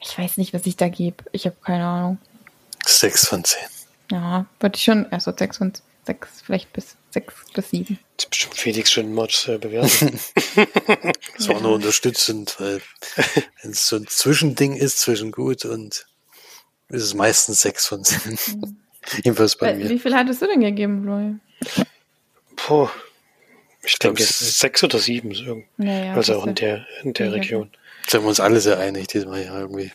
Ich 0.00 0.18
weiß 0.18 0.38
nicht, 0.38 0.54
was 0.54 0.66
ich 0.66 0.76
da 0.76 0.88
gebe. 0.88 1.24
Ich 1.32 1.46
habe 1.46 1.56
keine 1.62 1.84
Ahnung. 1.86 2.18
Sechs 2.84 3.26
von 3.26 3.44
zehn. 3.44 3.68
Ja, 4.10 4.46
würde 4.60 4.76
ich 4.76 4.84
schon, 4.84 5.06
also 5.12 5.32
sechs 5.36 5.60
und 5.60 5.82
sechs, 6.08 6.40
vielleicht 6.44 6.72
bis 6.72 6.96
sechs 7.10 7.34
bis 7.54 7.70
sieben. 7.70 7.98
Das 8.16 8.24
ist 8.24 8.30
bestimmt 8.30 8.54
Felix 8.56 8.90
schon 8.92 9.14
Mods 9.14 9.46
äh, 9.48 9.58
bewerten. 9.58 10.18
Das 11.36 11.48
war 11.48 11.60
nur 11.60 11.74
unterstützend, 11.74 12.56
weil 12.58 12.80
wenn 13.62 13.70
es 13.70 13.86
so 13.86 13.94
ein 13.96 14.06
Zwischending 14.08 14.74
ist 14.74 14.98
zwischen 14.98 15.30
gut 15.30 15.64
und 15.64 16.06
ist 16.88 17.02
es 17.02 17.14
meistens 17.14 17.60
sechs 17.60 17.86
von 17.86 18.02
zehn. 18.04 18.36
Jedenfalls 19.22 19.54
bei 19.56 19.78
Wie 19.78 19.84
mir. 19.84 20.00
viel 20.00 20.14
hattest 20.14 20.42
du 20.42 20.46
denn 20.46 20.60
gegeben, 20.60 21.04
Flori? 21.04 21.84
Puh. 22.56 22.88
Ich 23.84 23.98
glaub, 23.98 24.16
denke, 24.16 24.28
es 24.28 24.40
ist 24.40 24.58
sechs 24.58 24.82
oder 24.82 24.98
sieben, 24.98 25.32
so. 25.34 25.62
Naja, 25.76 26.14
also 26.14 26.32
das 26.32 26.42
auch 26.42 26.46
in 26.46 26.56
der, 26.56 26.86
in 27.04 27.12
der 27.12 27.26
Ja. 27.26 27.32
Region. 27.32 27.70
Sind 28.08 28.22
wir 28.22 28.28
uns 28.28 28.40
alle 28.40 28.60
sehr 28.60 28.78
einig 28.78 29.06
diesmal 29.08 29.44
ja 29.44 29.60
irgendwie. 29.60 29.92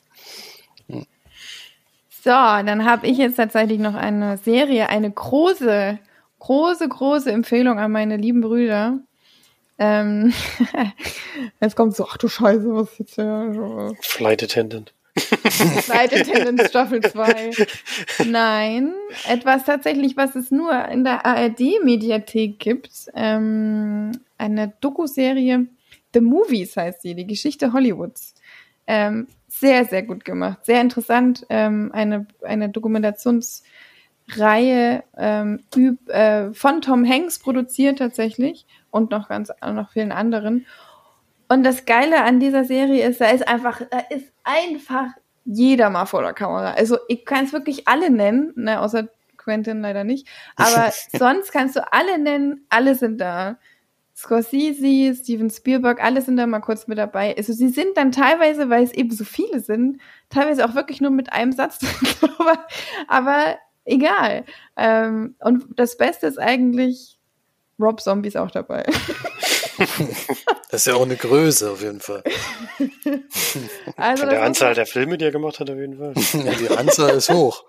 So, 2.23 2.29
dann 2.29 2.85
habe 2.85 3.05
ich 3.05 3.17
jetzt 3.17 3.35
tatsächlich 3.35 3.79
noch 3.79 3.95
eine 3.95 4.37
Serie, 4.37 4.87
eine 4.87 5.11
große, 5.11 5.99
große, 6.39 6.87
große 6.87 7.29
Empfehlung 7.29 7.79
an 7.79 7.91
meine 7.91 8.15
lieben 8.15 8.39
Brüder. 8.39 8.99
Ähm, 9.77 10.33
jetzt 11.61 11.75
kommt 11.75 11.97
so, 11.97 12.07
ach 12.09 12.15
du 12.15 12.29
Scheiße, 12.29 12.73
was 12.73 12.91
ist 12.91 12.99
jetzt 12.99 13.15
hier? 13.15 13.93
Flight 13.99 14.41
Attendant. 14.41 14.93
Flight 15.17 16.13
Attendant 16.13 16.61
Staffel 16.69 17.01
2. 17.01 17.51
Nein, 18.25 18.93
etwas 19.27 19.65
tatsächlich, 19.65 20.15
was 20.15 20.33
es 20.35 20.49
nur 20.49 20.71
in 20.85 21.03
der 21.03 21.25
ARD-Mediathek 21.25 22.57
gibt. 22.57 23.07
Ähm, 23.15 24.13
eine 24.37 24.71
Doku-Serie, 24.79 25.67
The 26.13 26.21
Movies 26.21 26.77
heißt 26.77 27.01
sie, 27.01 27.15
die 27.15 27.27
Geschichte 27.27 27.73
Hollywoods. 27.73 28.33
Ähm, 28.87 29.27
sehr, 29.59 29.85
sehr 29.85 30.03
gut 30.03 30.25
gemacht, 30.25 30.65
sehr 30.65 30.81
interessant. 30.81 31.45
Ähm, 31.49 31.91
eine, 31.93 32.27
eine 32.41 32.67
Dokumentationsreihe 32.69 35.03
ähm, 35.15 35.63
üb, 35.75 36.09
äh, 36.09 36.51
von 36.53 36.81
Tom 36.81 37.07
Hanks 37.07 37.37
produziert 37.39 37.99
tatsächlich 37.99 38.65
und 38.89 39.11
noch 39.11 39.29
ganz 39.29 39.51
noch 39.61 39.91
vielen 39.91 40.11
anderen. 40.11 40.65
Und 41.49 41.63
das 41.63 41.85
Geile 41.85 42.23
an 42.23 42.39
dieser 42.39 42.63
Serie 42.63 43.07
ist, 43.07 43.21
da 43.21 43.29
ist 43.29 43.47
einfach, 43.47 43.83
da 43.91 43.99
ist 44.09 44.33
einfach 44.43 45.09
jeder 45.45 45.91
mal 45.91 46.05
vor 46.05 46.23
der 46.23 46.33
Kamera. 46.33 46.71
Also 46.71 46.97
ich 47.07 47.23
kann 47.25 47.45
es 47.45 47.53
wirklich 47.53 47.87
alle 47.87 48.09
nennen, 48.09 48.53
ne, 48.55 48.81
außer 48.81 49.07
Quentin 49.37 49.81
leider 49.81 50.03
nicht. 50.03 50.27
Aber 50.55 50.91
sonst 51.17 51.51
kannst 51.51 51.75
du 51.75 51.93
alle 51.93 52.17
nennen, 52.17 52.65
alle 52.69 52.95
sind 52.95 53.21
da. 53.21 53.59
Scorsese, 54.15 55.15
Steven 55.15 55.49
Spielberg, 55.49 56.03
alle 56.03 56.21
sind 56.21 56.37
da 56.37 56.45
mal 56.45 56.59
kurz 56.59 56.87
mit 56.87 56.97
dabei. 56.97 57.35
Also 57.35 57.51
sie 57.53 57.69
sind 57.69 57.97
dann 57.97 58.11
teilweise, 58.11 58.69
weil 58.69 58.83
es 58.83 58.93
eben 58.93 59.11
so 59.11 59.23
viele 59.23 59.59
sind, 59.59 59.99
teilweise 60.29 60.65
auch 60.65 60.75
wirklich 60.75 61.01
nur 61.01 61.11
mit 61.11 61.33
einem 61.33 61.51
Satz 61.51 61.79
drin, 62.19 62.29
aber, 62.37 62.65
aber 63.07 63.57
egal. 63.85 64.45
Ähm, 64.77 65.35
und 65.39 65.65
das 65.75 65.97
Beste 65.97 66.27
ist 66.27 66.39
eigentlich, 66.39 67.17
Rob 67.79 68.01
Zombie 68.01 68.27
ist 68.27 68.37
auch 68.37 68.51
dabei. 68.51 68.85
Das 70.69 70.81
ist 70.81 70.85
ja 70.87 70.95
auch 70.95 71.03
eine 71.03 71.15
Größe 71.15 71.71
auf 71.71 71.81
jeden 71.81 71.99
Fall. 71.99 72.23
Also 73.95 74.21
Von 74.21 74.29
der 74.29 74.43
Anzahl 74.43 74.73
der 74.73 74.85
Filme, 74.85 75.17
die 75.17 75.25
er 75.25 75.31
gemacht 75.31 75.59
hat, 75.59 75.69
auf 75.69 75.77
jeden 75.77 75.97
Fall. 75.97 76.13
Ja, 76.45 76.51
die 76.53 76.69
Anzahl 76.69 77.11
ist 77.15 77.29
hoch. 77.29 77.65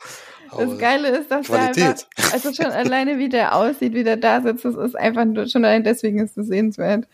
Das 0.59 0.79
Geile 0.79 1.09
ist, 1.09 1.31
dass 1.31 1.47
der 1.47 1.57
Qualität. 1.57 2.07
einfach, 2.17 2.33
also 2.33 2.53
schon 2.53 2.67
alleine 2.73 3.19
wie 3.19 3.29
der 3.29 3.55
aussieht, 3.55 3.95
wie 3.95 4.05
der 4.05 4.17
da 4.17 4.41
sitzt, 4.43 4.65
das 4.65 4.77
ist 4.77 4.97
einfach 4.97 5.25
nur, 5.25 5.47
schon 5.47 5.65
allein 5.65 5.85
deswegen 5.85 6.19
ist 6.19 6.37
es 6.37 6.47
sehenswert. 6.47 7.07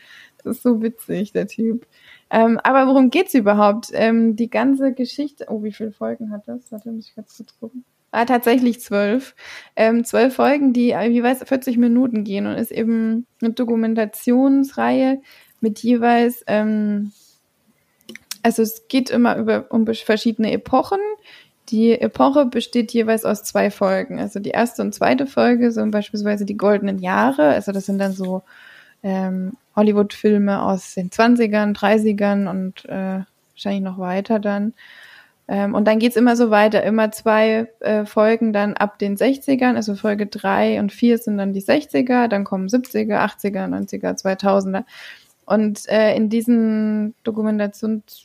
Das 0.42 0.56
ist 0.56 0.62
so 0.62 0.82
witzig, 0.82 1.32
der 1.32 1.46
Typ. 1.46 1.86
Ähm, 2.30 2.58
aber 2.62 2.86
worum 2.86 3.10
geht's 3.10 3.34
überhaupt? 3.34 3.88
Ähm, 3.92 4.36
die 4.36 4.48
ganze 4.48 4.92
Geschichte, 4.92 5.46
oh, 5.48 5.62
wie 5.62 5.72
viele 5.72 5.92
Folgen 5.92 6.30
hat 6.30 6.46
das? 6.46 6.70
Warte, 6.70 6.90
muss 6.90 7.08
ich 7.08 7.16
ganz 7.16 7.36
kurz 7.36 7.58
gucken. 7.58 7.84
Ah, 8.12 8.24
tatsächlich 8.24 8.80
zwölf. 8.80 9.34
Ähm, 9.76 10.04
zwölf 10.04 10.34
Folgen, 10.34 10.72
die 10.72 10.88
jeweils 10.88 11.44
40 11.44 11.76
Minuten 11.76 12.24
gehen 12.24 12.46
und 12.46 12.54
ist 12.54 12.72
eben 12.72 13.26
eine 13.40 13.52
Dokumentationsreihe 13.52 15.20
mit 15.60 15.80
jeweils, 15.80 16.42
ähm, 16.46 17.12
also 18.42 18.62
es 18.62 18.88
geht 18.88 19.10
immer 19.10 19.36
über 19.36 19.66
um 19.70 19.86
verschiedene 19.86 20.50
Epochen. 20.52 20.98
Die 21.70 21.92
Epoche 21.92 22.46
besteht 22.46 22.92
jeweils 22.92 23.24
aus 23.24 23.44
zwei 23.44 23.70
Folgen. 23.70 24.18
Also 24.18 24.40
die 24.40 24.50
erste 24.50 24.82
und 24.82 24.94
zweite 24.94 25.26
Folge 25.26 25.70
sind 25.70 25.92
beispielsweise 25.92 26.44
die 26.44 26.56
goldenen 26.56 26.98
Jahre. 26.98 27.50
Also 27.50 27.70
das 27.70 27.86
sind 27.86 27.98
dann 27.98 28.12
so 28.12 28.42
ähm, 29.02 29.56
Hollywood-Filme 29.76 30.62
aus 30.62 30.94
den 30.94 31.10
20ern, 31.10 31.76
30ern 31.76 32.50
und 32.50 32.84
äh, 32.86 33.20
wahrscheinlich 33.52 33.82
noch 33.82 33.98
weiter 33.98 34.40
dann. 34.40 34.74
Ähm, 35.46 35.74
und 35.74 35.86
dann 35.86 36.00
geht's 36.00 36.16
immer 36.16 36.36
so 36.36 36.50
weiter, 36.50 36.82
immer 36.82 37.12
zwei 37.12 37.68
äh, 37.80 38.04
Folgen 38.04 38.52
dann 38.52 38.74
ab 38.74 38.98
den 38.98 39.16
60ern, 39.16 39.76
also 39.76 39.94
Folge 39.94 40.26
drei 40.26 40.80
und 40.80 40.92
vier 40.92 41.18
sind 41.18 41.38
dann 41.38 41.52
die 41.52 41.62
60er, 41.62 42.26
dann 42.28 42.44
kommen 42.44 42.68
70er, 42.68 43.18
80er, 43.18 43.68
90er, 43.68 44.20
2000er. 44.20 44.84
Und 45.46 45.88
äh, 45.88 46.16
in 46.16 46.28
diesen 46.30 47.14
Dokumentationsfolgen 47.24 48.18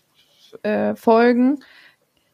äh, 0.63 1.57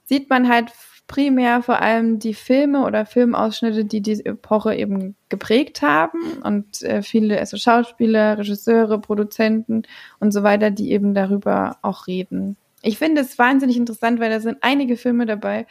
sieht 0.06 0.30
man 0.30 0.50
halt 0.50 0.72
primär 1.12 1.62
vor 1.62 1.82
allem 1.82 2.20
die 2.20 2.34
Filme 2.34 2.86
oder 2.86 3.06
Filmausschnitte, 3.06 3.84
die 3.84 4.02
diese 4.02 4.26
Epoche 4.26 4.74
eben 4.76 5.16
geprägt 5.28 5.82
haben 5.82 6.20
und 6.44 6.82
äh, 6.84 7.02
viele, 7.02 7.38
also 7.38 7.58
Schauspieler, 7.58 8.38
Regisseure, 8.38 9.00
Produzenten 9.00 9.84
und 10.20 10.32
so 10.32 10.42
weiter, 10.42 10.72
die 10.72 10.92
eben 10.92 11.14
darüber 11.14 11.78
auch 11.82 12.08
reden. 12.08 12.56
Ich 12.82 12.98
finde 12.98 13.22
es 13.22 13.38
wahnsinnig 13.38 13.76
interessant, 13.76 14.22
weil 14.22 14.30
da 14.30 14.40
sind 14.40 14.60
einige 14.62 14.96
Filme 14.96 15.26
dabei, 15.26 15.68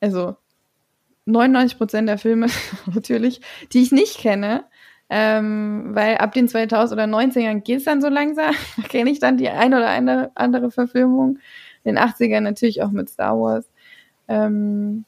also 0.00 0.36
99 1.24 1.78
Prozent 1.78 2.08
der 2.08 2.18
Filme 2.18 2.46
natürlich, 2.94 3.40
die 3.72 3.82
ich 3.82 3.90
nicht 3.90 4.18
kenne, 4.18 4.64
ähm, 5.10 5.90
weil 5.94 6.18
ab 6.18 6.32
den 6.32 6.46
2000 6.46 6.92
oder 6.92 7.10
90ern 7.10 7.60
geht 7.60 7.78
es 7.78 7.84
dann 7.84 8.00
so 8.00 8.08
langsam, 8.08 8.54
da 8.76 8.82
kenne 8.84 9.10
ich 9.10 9.18
dann 9.18 9.36
die 9.36 9.48
ein 9.48 9.74
oder 9.74 9.88
andere, 9.88 10.30
andere 10.36 10.70
Verfilmung, 10.70 11.40
in 11.82 11.96
den 11.96 11.98
80ern 11.98 12.40
natürlich 12.40 12.82
auch 12.82 12.92
mit 12.92 13.10
Star 13.10 13.36
Wars. 13.36 13.68
Ähm, 14.28 15.04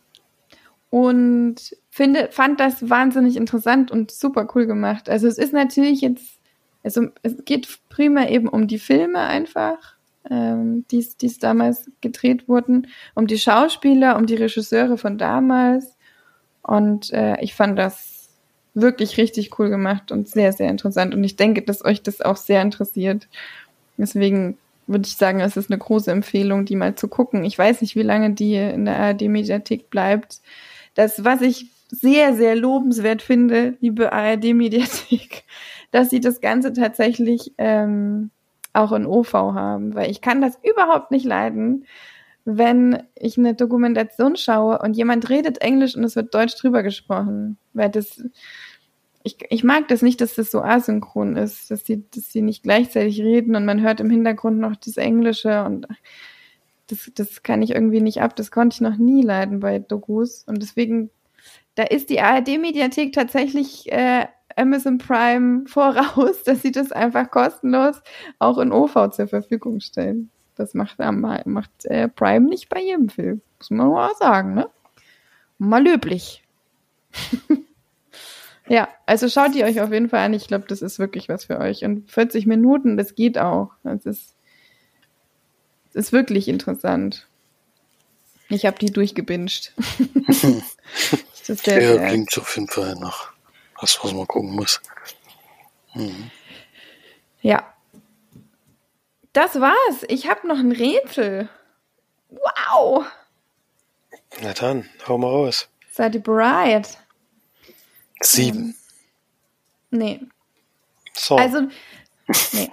und 0.91 1.77
finde, 1.91 2.29
fand 2.31 2.61
das 2.61 2.89
wahnsinnig 2.89 3.37
interessant 3.37 3.91
und 3.91 4.11
super 4.11 4.49
cool 4.55 4.67
gemacht. 4.67 5.09
Also 5.09 5.27
es 5.27 5.39
ist 5.39 5.53
natürlich 5.53 6.01
jetzt, 6.01 6.39
also 6.83 7.09
es 7.23 7.45
geht 7.45 7.69
primär 7.89 8.31
eben 8.31 8.49
um 8.49 8.69
die 8.69 8.79
Filme 8.79 9.21
einfach, 9.21 9.97
ähm, 10.31 10.85
die 10.91 11.07
damals 11.41 11.91
gedreht 12.01 12.49
wurden, 12.49 12.87
um 13.15 13.27
die 13.27 13.39
Schauspieler, 13.39 14.17
um 14.17 14.27
die 14.27 14.37
Regisseure 14.37 14.97
von 14.97 15.19
damals. 15.19 15.97
Und 16.63 17.13
äh, 17.13 17.41
ich 17.41 17.55
fand 17.55 17.79
das 17.79 18.29
wirklich 18.75 19.17
richtig 19.19 19.59
cool 19.59 19.71
gemacht 19.71 20.13
und 20.13 20.29
sehr, 20.29 20.53
sehr 20.53 20.71
interessant. 20.71 21.15
Und 21.15 21.25
ich 21.25 21.37
denke, 21.37 21.63
dass 21.63 21.85
euch 21.85 22.03
das 22.03 22.21
auch 22.21 22.37
sehr 22.37 22.63
interessiert. 22.63 23.29
Deswegen 23.97 24.57
würde 24.89 25.07
ich 25.07 25.17
sagen, 25.17 25.41
es 25.41 25.57
ist 25.57 25.71
eine 25.71 25.79
große 25.79 26.11
Empfehlung, 26.11 26.65
die 26.65 26.77
mal 26.77 26.95
zu 26.95 27.09
gucken. 27.09 27.45
Ich 27.45 27.59
weiß 27.59 27.83
nicht, 27.83 27.95
wie 27.95 28.03
lange 28.03 28.33
die 28.33 28.55
in 28.57 28.87
der 28.87 28.99
ARD-Mediathek 28.99 29.91
bleibt. 29.91 30.41
Das, 30.95 31.25
was 31.25 31.43
ich 31.43 31.67
sehr, 31.91 32.35
sehr 32.35 32.57
lobenswert 32.57 33.23
finde, 33.23 33.77
liebe 33.81 34.13
ARD-Mediathek, 34.13 35.45
dass 35.91 36.11
sie 36.11 36.21
das 36.21 36.41
Ganze 36.41 36.73
tatsächlich 36.73 37.53
ähm, 37.59 38.31
auch 38.73 38.93
in 38.93 39.07
OV 39.07 39.33
haben, 39.33 39.95
weil 39.95 40.11
ich 40.11 40.21
kann 40.21 40.41
das 40.41 40.59
überhaupt 40.63 41.11
nicht 41.11 41.25
leiden, 41.25 41.87
wenn 42.45 43.03
ich 43.15 43.37
eine 43.37 43.55
Dokumentation 43.55 44.37
schaue 44.37 44.79
und 44.79 44.97
jemand 44.97 45.29
redet 45.29 45.61
Englisch 45.61 45.95
und 45.95 46.05
es 46.05 46.17
wird 46.17 46.35
Deutsch 46.35 46.57
drüber 46.57 46.83
gesprochen, 46.83 47.59
weil 47.75 47.91
das 47.91 48.23
ich, 49.29 49.37
ich 49.51 49.63
mag 49.63 49.89
das 49.89 50.01
nicht, 50.01 50.21
dass 50.21 50.35
das 50.35 50.51
so 50.51 50.63
asynchron 50.63 51.37
ist, 51.37 51.71
dass 51.71 51.85
sie, 51.85 52.05
dass 52.15 52.33
sie 52.33 52.41
nicht 52.41 52.63
gleichzeitig 52.63 53.21
reden 53.21 53.55
und 53.57 53.67
man 53.67 53.83
hört 53.83 54.01
im 54.01 54.09
Hintergrund 54.09 54.59
noch 54.59 54.75
das 54.77 54.97
Englische 54.97 55.65
und 55.65 55.87
das, 56.87 57.11
das 57.15 57.43
kann 57.43 57.61
ich 57.61 57.73
irgendwie 57.73 58.01
nicht 58.01 58.23
ab. 58.23 58.35
Das 58.37 58.51
konnte 58.51 58.75
ich 58.75 58.81
noch 58.81 58.97
nie 58.97 59.23
leiden 59.23 59.61
bei 59.61 59.79
Dokus 59.79 60.45
und 60.47 60.63
deswegen, 60.63 61.11
da 61.75 61.83
ist 61.83 62.09
die 62.09 62.21
ARD-Mediathek 62.21 63.13
tatsächlich 63.13 63.93
äh, 63.93 64.27
Amazon 64.57 64.97
Prime 64.97 65.65
voraus, 65.67 66.43
dass 66.45 66.63
sie 66.63 66.73
das 66.73 66.91
einfach 66.91 67.31
kostenlos 67.31 68.01
auch 68.39 68.57
in 68.57 68.73
OV 68.73 69.11
zur 69.11 69.29
Verfügung 69.29 69.81
stellen. 69.81 70.31
Das 70.57 70.73
macht, 70.73 70.99
macht 70.99 71.85
äh, 71.85 72.09
Prime 72.09 72.49
nicht 72.49 72.69
bei 72.69 72.81
jedem 72.81 73.11
Film. 73.11 73.43
Muss 73.59 73.71
man 73.71 73.91
mal 73.91 74.15
sagen, 74.19 74.55
ne? 74.55 74.69
Mal 75.59 75.85
löblich. 75.85 76.43
ja, 78.69 78.89
also 79.07 79.29
schaut 79.29 79.55
die 79.55 79.65
euch 79.65 79.81
auf 79.81 79.93
jeden 79.93 80.09
Fall 80.09 80.21
an. 80.21 80.35
Ich 80.35 80.47
glaube, 80.47 80.67
das 80.69 80.83
ist 80.83 80.99
wirklich 80.99 81.29
was 81.29 81.47
für 81.47 81.59
euch. 81.59 81.85
Und 81.85 82.11
40 82.11 82.47
Minuten, 82.47 82.97
das 82.97 83.15
geht 83.15 83.39
auch. 83.39 83.71
Das 83.83 84.05
ist, 84.05 84.35
das 85.87 86.07
ist 86.07 86.13
wirklich 86.13 86.49
interessant. 86.49 87.27
Ich 88.49 88.67
habe 88.67 88.79
die 88.79 88.91
durchgebinscht. 88.91 89.73
das 90.27 90.43
ja, 91.47 91.55
sehr 91.55 92.07
klingt 92.07 92.37
auf 92.39 92.57
jeden 92.57 92.69
Fall 92.69 92.95
noch 92.97 93.33
was, 93.81 93.99
was 94.03 94.13
man 94.13 94.27
gucken 94.27 94.55
muss. 94.55 94.81
Mhm. 95.95 96.31
Ja. 97.41 97.75
Das 99.33 99.61
war's. 99.61 100.05
Ich 100.09 100.29
habe 100.29 100.47
noch 100.47 100.59
ein 100.59 100.73
Rätsel. 100.73 101.49
Wow. 102.31 103.07
Na 104.43 104.53
dann, 104.53 104.89
hau 105.07 105.19
mal 105.19 105.31
raus. 105.31 105.69
Seid 105.91 106.15
ihr 106.15 106.23
bereit? 106.23 106.99
Sieben. 108.21 108.75
Ähm, 109.93 109.99
nee. 109.99 110.21
So. 111.15 111.37
Also, 111.37 111.63
nee. 112.53 112.71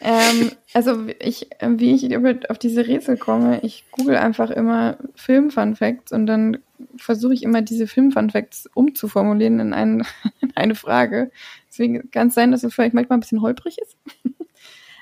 ähm, 0.00 0.52
also 0.72 1.06
ich, 1.20 1.48
wie 1.60 1.94
ich 1.94 2.50
auf 2.50 2.58
diese 2.58 2.86
Rätsel 2.86 3.16
komme, 3.16 3.60
ich 3.62 3.84
google 3.90 4.16
einfach 4.16 4.50
immer 4.50 4.98
Film-Fun-Facts 5.14 6.12
und 6.12 6.26
dann 6.26 6.58
versuche 6.96 7.34
ich 7.34 7.42
immer 7.42 7.62
diese 7.62 7.86
Film-Fun-Facts 7.86 8.70
umzuformulieren 8.74 9.60
in, 9.60 9.72
ein, 9.72 10.06
in 10.40 10.56
eine 10.56 10.74
Frage. 10.74 11.30
Deswegen 11.68 12.10
kann 12.10 12.28
es 12.28 12.34
sein, 12.34 12.50
dass 12.50 12.64
es 12.64 12.74
vielleicht 12.74 12.94
manchmal 12.94 13.18
ein 13.18 13.20
bisschen 13.20 13.42
holprig 13.42 13.78
ist. 13.78 13.96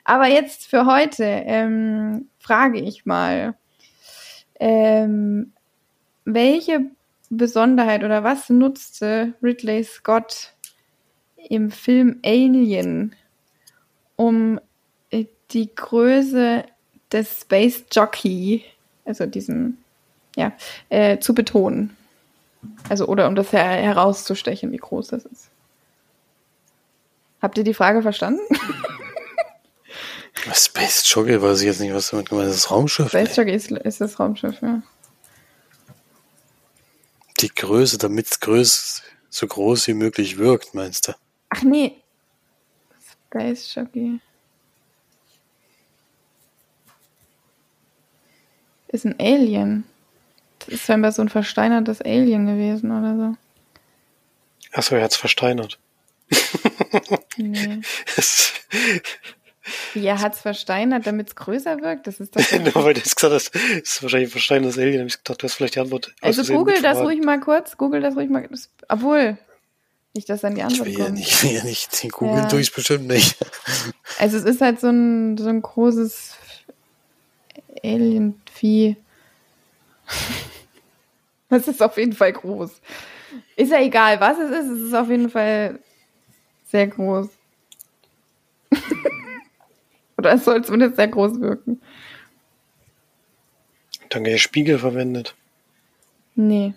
Aber 0.04 0.26
jetzt 0.26 0.66
für 0.66 0.86
heute 0.86 1.24
ähm, 1.24 2.28
frage 2.38 2.80
ich 2.80 3.06
mal, 3.06 3.54
ähm, 4.58 5.52
welche 6.24 6.90
Besonderheit 7.36 8.04
oder 8.04 8.24
was 8.24 8.50
nutzte 8.50 9.32
Ridley 9.42 9.84
Scott 9.84 10.52
im 11.48 11.70
Film 11.70 12.20
Alien, 12.24 13.14
um 14.16 14.60
äh, 15.10 15.24
die 15.50 15.74
Größe 15.74 16.64
des 17.10 17.40
Space 17.40 17.84
Jockey, 17.90 18.64
also 19.06 19.26
diesen, 19.26 19.78
ja, 20.36 20.52
äh, 20.90 21.18
zu 21.18 21.34
betonen. 21.34 21.96
Also, 22.88 23.06
oder 23.06 23.26
um 23.28 23.34
das 23.34 23.52
her 23.52 23.64
herauszustechen, 23.64 24.70
wie 24.70 24.76
groß 24.76 25.08
das 25.08 25.24
ist. 25.24 25.48
Habt 27.40 27.58
ihr 27.58 27.64
die 27.64 27.74
Frage 27.74 28.02
verstanden? 28.02 28.40
Space 30.54 31.02
Jockey 31.06 31.40
weiß 31.40 31.60
ich 31.60 31.66
jetzt 31.66 31.80
nicht, 31.80 31.94
was 31.94 32.10
damit 32.10 32.28
gemeint 32.28 32.50
ist. 32.50 32.56
Das 32.56 32.70
Raumschiff? 32.70 33.08
Space 33.08 33.36
Jockey 33.36 33.52
ist, 33.52 33.70
ist 33.70 34.00
das 34.00 34.20
Raumschiff, 34.20 34.60
ja. 34.60 34.82
Die 37.42 37.52
Größe, 37.54 37.98
damit 37.98 38.28
es 38.28 39.02
so 39.28 39.46
groß 39.46 39.88
wie 39.88 39.94
möglich 39.94 40.38
wirkt, 40.38 40.74
meinst 40.74 41.08
du? 41.08 41.12
Ach 41.48 41.62
nee. 41.62 41.96
Space 43.26 43.74
Jockey. 43.74 44.20
Ist 48.88 49.06
ein 49.06 49.18
Alien. 49.18 49.84
Das 50.60 50.68
ist 50.68 50.84
scheinbar 50.84 51.10
so 51.12 51.22
ein 51.22 51.28
versteinertes 51.28 52.00
Alien 52.00 52.46
gewesen 52.46 52.90
oder 52.90 53.16
so. 53.16 53.36
Achso, 54.72 54.94
er 54.94 55.02
hat's 55.02 55.16
versteinert. 55.16 55.78
Nee. 57.36 57.80
Wie, 59.94 60.04
er 60.04 60.20
hat's 60.20 60.40
versteinert, 60.40 61.06
damit 61.06 61.28
es 61.28 61.36
größer 61.36 61.80
wirkt? 61.80 62.06
Das 62.06 62.20
ist 62.20 62.34
doch. 62.34 62.42
Nur 62.74 62.84
weil 62.84 62.94
du 62.94 63.00
jetzt 63.00 63.16
gesagt 63.16 63.34
hast, 63.34 63.54
das 63.54 63.62
ist 63.62 64.02
wahrscheinlich 64.02 64.28
ein 64.28 64.32
versteinertes 64.32 64.78
Alien. 64.78 65.00
Hab 65.00 65.06
ich 65.06 65.18
gedacht, 65.18 65.42
du 65.42 65.44
hast 65.44 65.54
vielleicht 65.54 65.76
die 65.76 65.80
Antwort. 65.80 66.14
Also 66.20 66.42
google 66.52 66.80
das 66.82 66.98
ruhig 66.98 67.22
mal 67.22 67.40
kurz. 67.40 67.76
Google 67.76 68.00
das 68.00 68.16
ruhig 68.16 68.28
mal. 68.28 68.48
Obwohl, 68.88 69.38
nicht, 70.14 70.28
dass 70.28 70.42
dann 70.42 70.54
die 70.54 70.62
Antwort 70.62 70.88
ich 70.88 70.98
will 70.98 71.04
kommt. 71.04 71.18
Ja 71.18 71.24
nicht, 71.24 71.32
ich 71.32 71.42
will 71.42 71.52
ja 71.52 71.64
nicht. 71.64 72.02
Den 72.02 72.10
googeln 72.10 72.38
ja. 72.38 72.48
tue 72.48 72.60
ich 72.60 72.72
bestimmt 72.72 73.06
nicht. 73.06 73.36
Also 74.18 74.36
es 74.36 74.44
ist 74.44 74.60
halt 74.60 74.80
so 74.80 74.88
ein, 74.88 75.38
so 75.38 75.48
ein 75.48 75.62
großes 75.62 76.34
Alien-Vieh. 77.82 78.96
Das 81.48 81.68
ist 81.68 81.82
auf 81.82 81.98
jeden 81.98 82.14
Fall 82.14 82.32
groß. 82.32 82.80
Ist 83.56 83.70
ja 83.70 83.82
egal, 83.82 84.18
was 84.20 84.38
es 84.38 84.50
ist, 84.50 84.70
es 84.70 84.80
ist 84.86 84.94
auf 84.94 85.10
jeden 85.10 85.28
Fall 85.28 85.80
sehr 86.70 86.86
groß. 86.86 87.28
Oder 90.22 90.34
es 90.34 90.44
soll 90.44 90.64
zumindest 90.64 90.94
sehr 90.94 91.08
groß 91.08 91.40
wirken. 91.40 91.82
Danke, 94.08 94.30
ihr 94.30 94.38
Spiegel 94.38 94.78
verwendet. 94.78 95.34
Nee. 96.36 96.74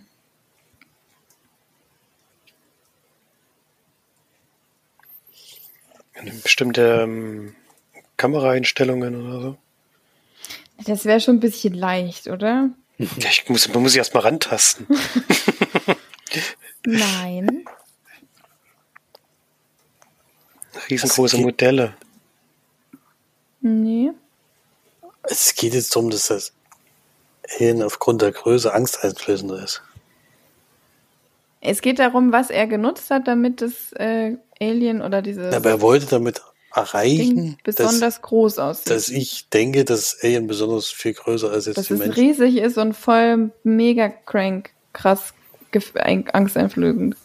Bestimmte 6.41 7.01
ähm, 7.03 7.53
Kameraeinstellungen 8.17 9.27
oder 9.27 9.41
so? 9.41 9.57
Das 10.83 11.05
wäre 11.05 11.19
schon 11.19 11.35
ein 11.35 11.39
bisschen 11.39 11.75
leicht, 11.75 12.25
oder? 12.25 12.71
Ja, 12.97 13.29
ich 13.29 13.47
muss, 13.47 13.67
man 13.67 13.83
muss 13.83 13.91
sich 13.91 13.99
erstmal 13.99 14.23
rantasten. 14.23 14.87
Nein. 16.85 17.65
Riesengroße 20.89 21.37
Modelle. 21.37 21.93
Nee. 23.65 24.11
Es 25.23 25.55
geht 25.55 25.73
jetzt 25.73 25.95
darum, 25.95 26.11
dass 26.11 26.27
das 26.27 26.53
Alien 27.57 27.81
aufgrund 27.81 28.21
der 28.21 28.31
Größe 28.31 28.71
angsteinflößender 28.71 29.63
ist. 29.63 29.81
Es 31.61 31.81
geht 31.81 31.97
darum, 31.97 32.31
was 32.31 32.51
er 32.51 32.67
genutzt 32.67 33.09
hat, 33.09 33.27
damit 33.27 33.63
das 33.63 33.91
äh, 33.93 34.37
Alien 34.61 35.01
oder 35.01 35.23
dieses. 35.23 35.51
Aber 35.51 35.67
er 35.71 35.81
wollte 35.81 36.05
damit 36.05 36.43
erreichen, 36.75 37.57
besonders 37.63 37.99
dass, 37.99 38.21
groß 38.21 38.59
aussieht. 38.59 38.91
dass 38.91 39.09
ich 39.09 39.49
denke, 39.49 39.83
dass 39.83 40.15
Alien 40.21 40.45
besonders 40.45 40.89
viel 40.89 41.13
größer 41.13 41.47
ist 41.47 41.53
als 41.53 41.65
jetzt 41.65 41.77
dass 41.77 41.87
die 41.87 41.93
es 41.93 41.99
Menschen. 41.99 42.23
riesig 42.23 42.57
ist 42.57 42.77
und 42.77 42.93
voll 42.93 43.49
mega 43.63 44.09
crank, 44.09 44.69
krass, 44.93 45.33
angsteinflößend. 45.95 47.15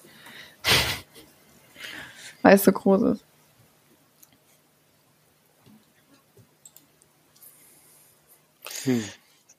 Weil 2.43 2.55
es 2.55 2.65
so 2.65 2.73
groß 2.73 3.03
ist. 3.03 3.25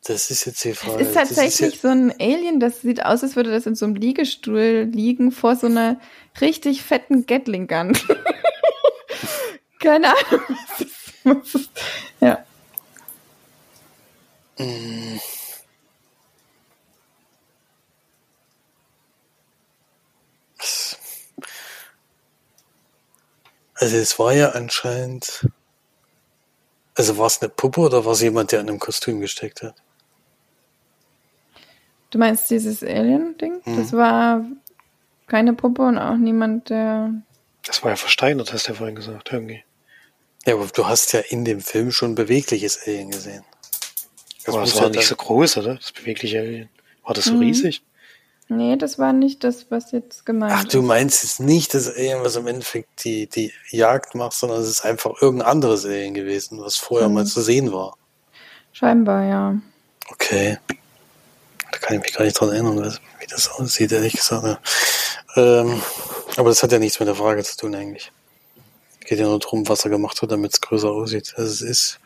Das 0.04 0.32
ist 0.32 0.46
jetzt 0.46 0.64
die 0.64 0.74
Frage. 0.74 1.02
Es 1.02 1.10
ist 1.10 1.14
tatsächlich 1.14 1.80
so 1.80 1.90
ein 1.90 2.12
Alien, 2.20 2.60
das 2.60 2.82
sieht 2.82 3.06
aus, 3.06 3.22
als 3.22 3.36
würde 3.36 3.52
das 3.52 3.68
in 3.68 3.76
so 3.76 3.86
einem 3.86 3.96
Liegestuhl 3.96 4.90
liegen 4.92 5.32
vor 5.32 5.56
so 5.56 5.68
einer 5.68 6.00
richtig 6.40 6.82
fetten 6.82 7.28
Gatling 7.28 7.68
Gun. 7.68 7.96
Keine 9.80 10.08
Ahnung. 10.08 10.42
Was 10.50 10.82
ist, 10.82 11.14
was 11.24 11.56
ist, 11.56 11.70
ja. 12.20 12.44
ja, 14.58 14.66
mm. 14.66 15.20
Also 23.76 23.98
es 23.98 24.20
war 24.20 24.34
ja 24.34 24.50
anscheinend. 24.50 25.48
Also 27.02 27.18
war 27.18 27.26
es 27.26 27.42
eine 27.42 27.50
Puppe 27.50 27.82
oder 27.82 28.06
war 28.06 28.14
es 28.14 28.22
jemand, 28.22 28.52
der 28.52 28.60
in 28.60 28.70
einem 28.70 28.78
Kostüm 28.78 29.22
gesteckt 29.22 29.64
hat? 29.64 29.74
Du 32.12 32.20
meinst 32.20 32.48
dieses 32.52 32.84
Alien-Ding? 32.84 33.60
Mhm. 33.66 33.76
Das 33.76 33.92
war 33.94 34.46
keine 35.26 35.54
Puppe 35.54 35.82
und 35.82 35.98
auch 35.98 36.16
niemand, 36.16 36.70
der. 36.70 37.12
Das 37.66 37.82
war 37.84 37.90
ja 37.90 37.96
versteinert, 37.96 38.54
hast 38.54 38.68
du 38.68 38.74
ja 38.74 38.78
vorhin 38.78 38.96
gesagt, 38.96 39.34
irgendwie. 39.34 39.64
Ja, 40.46 40.54
aber 40.54 40.68
du 40.68 40.86
hast 40.86 41.12
ja 41.14 41.22
in 41.22 41.44
dem 41.44 41.60
Film 41.62 41.92
schon 41.92 42.14
bewegliches 42.14 42.86
Alien 42.86 43.10
gesehen. 43.10 43.44
Das 44.46 44.54
aber 44.54 44.64
es 44.64 44.76
war 44.76 44.84
ja 44.84 44.90
nicht 44.90 45.08
so 45.08 45.16
groß, 45.16 45.58
oder? 45.58 45.78
Das 45.78 45.92
bewegliche 45.92 46.38
Alien. 46.38 46.70
War 47.04 47.16
das 47.16 47.26
so 47.26 47.34
Mhm. 47.34 47.40
riesig? 47.40 47.82
Nee, 48.54 48.76
das 48.76 49.00
war 49.00 49.14
nicht 49.14 49.46
das, 49.46 49.68
was 49.70 49.94
jetzt 49.94 50.26
gemeint 50.26 50.52
Ach, 50.54 50.64
du 50.66 50.80
ist. 50.80 50.86
meinst 50.86 51.24
jetzt 51.24 51.40
nicht 51.40 51.74
das 51.74 51.88
Alien, 51.88 52.22
was 52.22 52.36
im 52.36 52.48
Endeffekt 52.48 53.06
die, 53.06 53.28
die 53.28 53.54
Jagd 53.70 54.14
macht, 54.14 54.34
sondern 54.34 54.60
es 54.60 54.68
ist 54.68 54.84
einfach 54.84 55.22
irgendein 55.22 55.48
anderes 55.48 55.86
Alien 55.86 56.14
gewesen, 56.14 56.60
was 56.60 56.76
vorher 56.76 57.08
Mhm. 57.08 57.14
mal 57.16 57.26
zu 57.26 57.40
sehen 57.42 57.72
war. 57.72 57.96
Scheinbar, 58.74 59.24
ja. 59.24 59.56
Okay. 60.10 60.58
Da 61.72 61.78
kann 61.78 61.96
ich 61.96 62.02
mich 62.04 62.14
gar 62.14 62.26
nicht 62.26 62.38
dran 62.38 62.50
erinnern, 62.50 62.98
wie 63.22 63.28
das 63.28 63.48
aussieht, 63.52 63.94
ehrlich 63.94 64.14
gesagt. 64.18 64.44
Ja. 64.46 64.60
Ähm, 65.62 65.82
aber 66.36 66.50
das 66.50 66.62
hat 66.62 66.74
ja 66.74 66.80
nichts 66.80 67.00
mit 67.00 67.08
der 67.08 67.16
Frage 67.16 67.44
zu 67.46 67.56
tun 67.56 67.74
eigentlich. 67.74 68.12
Geht 69.06 69.20
ja 69.20 69.28
nur 69.28 69.40
darum, 69.40 69.66
was 69.70 69.86
er 69.86 69.92
gemacht 69.92 70.22
hat, 70.22 70.30
damit 70.30 70.52
es 70.54 70.60
größer 70.60 70.90
aussieht, 70.90 71.34
als 71.38 71.52
es 71.52 71.62
ist. 71.62 72.00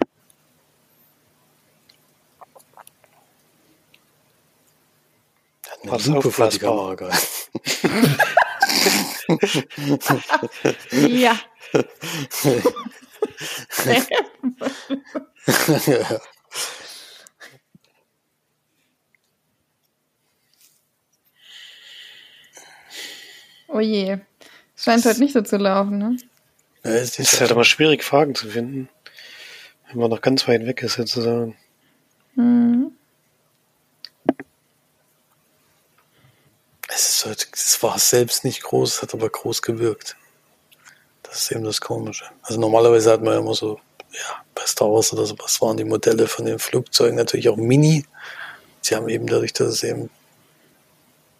Das 5.85 6.05
Lupe 6.07 6.31
vor 6.31 6.49
die 6.49 6.55
aufblasbar? 6.55 6.69
Kamera 6.69 6.95
gehalten. 6.95 8.17
Ja. 10.91 11.39
ja. 15.85 16.19
oh 23.67 23.79
je. 23.79 24.19
Scheint 24.75 25.05
heute 25.05 25.19
nicht 25.19 25.33
so 25.33 25.41
zu 25.41 25.57
laufen, 25.57 25.97
ne? 25.97 26.17
Ja, 26.83 26.91
Es 26.91 27.17
ist 27.17 27.39
halt 27.41 27.51
immer 27.51 27.63
schwierig, 27.63 28.03
Fragen 28.03 28.35
zu 28.35 28.47
finden. 28.49 28.89
Wenn 29.87 29.99
man 29.99 30.09
noch 30.09 30.21
ganz 30.21 30.47
weit 30.47 30.65
weg 30.65 30.83
ist, 30.83 30.93
sozusagen. 30.93 31.55
Hm. 32.35 32.91
Es, 36.87 37.09
ist 37.09 37.25
halt, 37.25 37.47
es 38.05 38.09
selbst 38.11 38.43
nicht 38.43 38.63
groß, 38.63 38.95
es 38.95 39.01
hat 39.01 39.13
aber 39.13 39.29
groß 39.29 39.61
gewirkt. 39.61 40.15
Das 41.23 41.37
ist 41.41 41.51
eben 41.51 41.63
das 41.63 41.81
Komische. 41.81 42.25
Also 42.43 42.59
normalerweise 42.59 43.11
hat 43.11 43.21
man 43.21 43.33
ja 43.33 43.39
immer 43.39 43.55
so, 43.55 43.79
ja, 44.11 44.43
bei 44.53 44.65
Star 44.65 44.91
Wars 44.91 45.11
oder 45.11 45.25
so, 45.25 45.35
was 45.39 45.59
waren 45.61 45.77
die 45.77 45.83
Modelle 45.83 46.27
von 46.27 46.45
den 46.45 46.59
Flugzeugen 46.59 47.15
natürlich 47.15 47.49
auch 47.49 47.57
mini. 47.57 48.05
Sie 48.81 48.95
haben 48.95 49.09
eben 49.09 49.27
dadurch, 49.27 49.53
dass 49.53 49.67
es 49.69 49.83
eben 49.83 50.09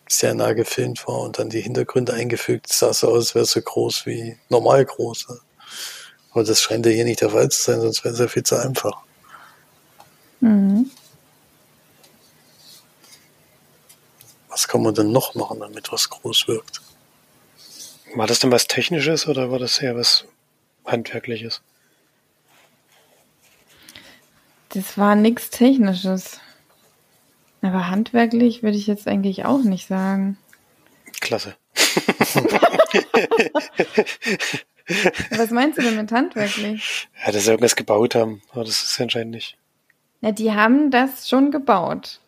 sehr 0.10 0.34
nah 0.34 0.54
gefilmt 0.54 1.08
war 1.08 1.22
und 1.22 1.40
dann 1.40 1.50
die 1.50 1.62
Hintergründe 1.62 2.14
eingefügt, 2.14 2.72
sah 2.72 2.94
so 2.94 3.10
aus, 3.10 3.16
als 3.18 3.36
wäre 3.36 3.44
es 3.44 3.52
so 3.52 3.62
groß 3.62 4.06
wie 4.06 4.38
normal 4.50 4.86
groß. 4.86 5.28
Aber 6.32 6.44
das 6.44 6.62
scheint 6.62 6.86
ja 6.86 6.92
hier 6.92 7.06
nicht 7.06 7.22
der 7.22 7.30
Fall 7.30 7.50
zu 7.50 7.62
sein, 7.62 7.82
sonst 7.82 8.04
wäre 8.04 8.14
es 8.14 8.20
ja 8.20 8.28
viel 8.28 8.44
zu 8.44 8.56
einfach. 8.56 8.98
Mhm. 10.42 10.90
Was 14.56 14.70
kann 14.70 14.84
man 14.84 14.96
denn 14.96 15.12
noch 15.12 15.36
machen, 15.36 15.60
damit 15.60 15.92
was 15.92 16.10
groß 16.10 16.48
wirkt? 16.48 16.80
War 18.16 18.26
das 18.26 18.40
denn 18.40 18.54
was 18.54 18.68
Technisches 18.68 19.28
oder 19.28 19.52
war 19.52 19.60
das 19.60 19.80
eher 19.80 19.98
was 19.98 20.24
Handwerkliches? 20.86 21.62
Das 24.70 24.98
war 24.98 25.18
nichts 25.18 25.50
Technisches. 25.50 26.40
Aber 27.62 27.90
handwerklich 27.90 28.64
würde 28.64 28.78
ich 28.78 28.88
jetzt 28.88 29.10
eigentlich 29.10 29.44
auch 29.44 29.62
nicht 29.62 29.88
sagen. 29.88 30.38
Klasse. 31.20 31.58
Was 35.32 35.50
meinst 35.50 35.80
du 35.80 35.82
denn 35.82 35.98
mit 35.98 36.14
handwerklich? 36.14 37.10
Ja, 37.26 37.34
dass 37.34 37.44
sie 37.44 37.50
irgendwas 37.52 37.76
gebaut 37.76 38.16
haben. 38.16 38.42
Aber 38.52 38.64
das 38.64 38.84
ist 38.84 38.98
ja 39.00 39.04
anscheinend 39.04 39.32
nicht. 39.32 39.58
Na, 40.22 40.32
die 40.32 40.54
haben 40.54 40.92
das 40.92 41.28
schon 41.28 41.52
gebaut. 41.52 42.22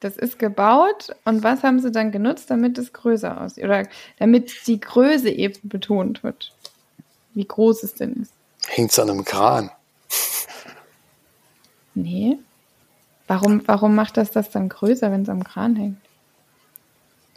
Das 0.00 0.16
ist 0.16 0.38
gebaut 0.38 1.14
und 1.24 1.42
was 1.42 1.62
haben 1.62 1.80
sie 1.80 1.90
dann 1.90 2.12
genutzt, 2.12 2.50
damit 2.50 2.76
es 2.78 2.92
größer 2.92 3.40
aussieht? 3.40 3.64
Oder 3.64 3.86
damit 4.18 4.66
die 4.66 4.80
Größe 4.80 5.30
eben 5.30 5.68
betont 5.68 6.22
wird. 6.22 6.52
Wie 7.32 7.46
groß 7.46 7.82
es 7.82 7.94
denn 7.94 8.14
ist. 8.22 8.32
Hängt 8.66 8.90
es 8.90 8.98
an 8.98 9.10
einem 9.10 9.24
Kran? 9.24 9.70
Nee. 11.94 12.38
Warum, 13.26 13.62
warum 13.66 13.94
macht 13.94 14.16
das 14.16 14.30
das 14.30 14.50
dann 14.50 14.68
größer, 14.68 15.10
wenn 15.10 15.22
es 15.22 15.28
am 15.28 15.44
Kran 15.44 15.76
hängt? 15.76 15.98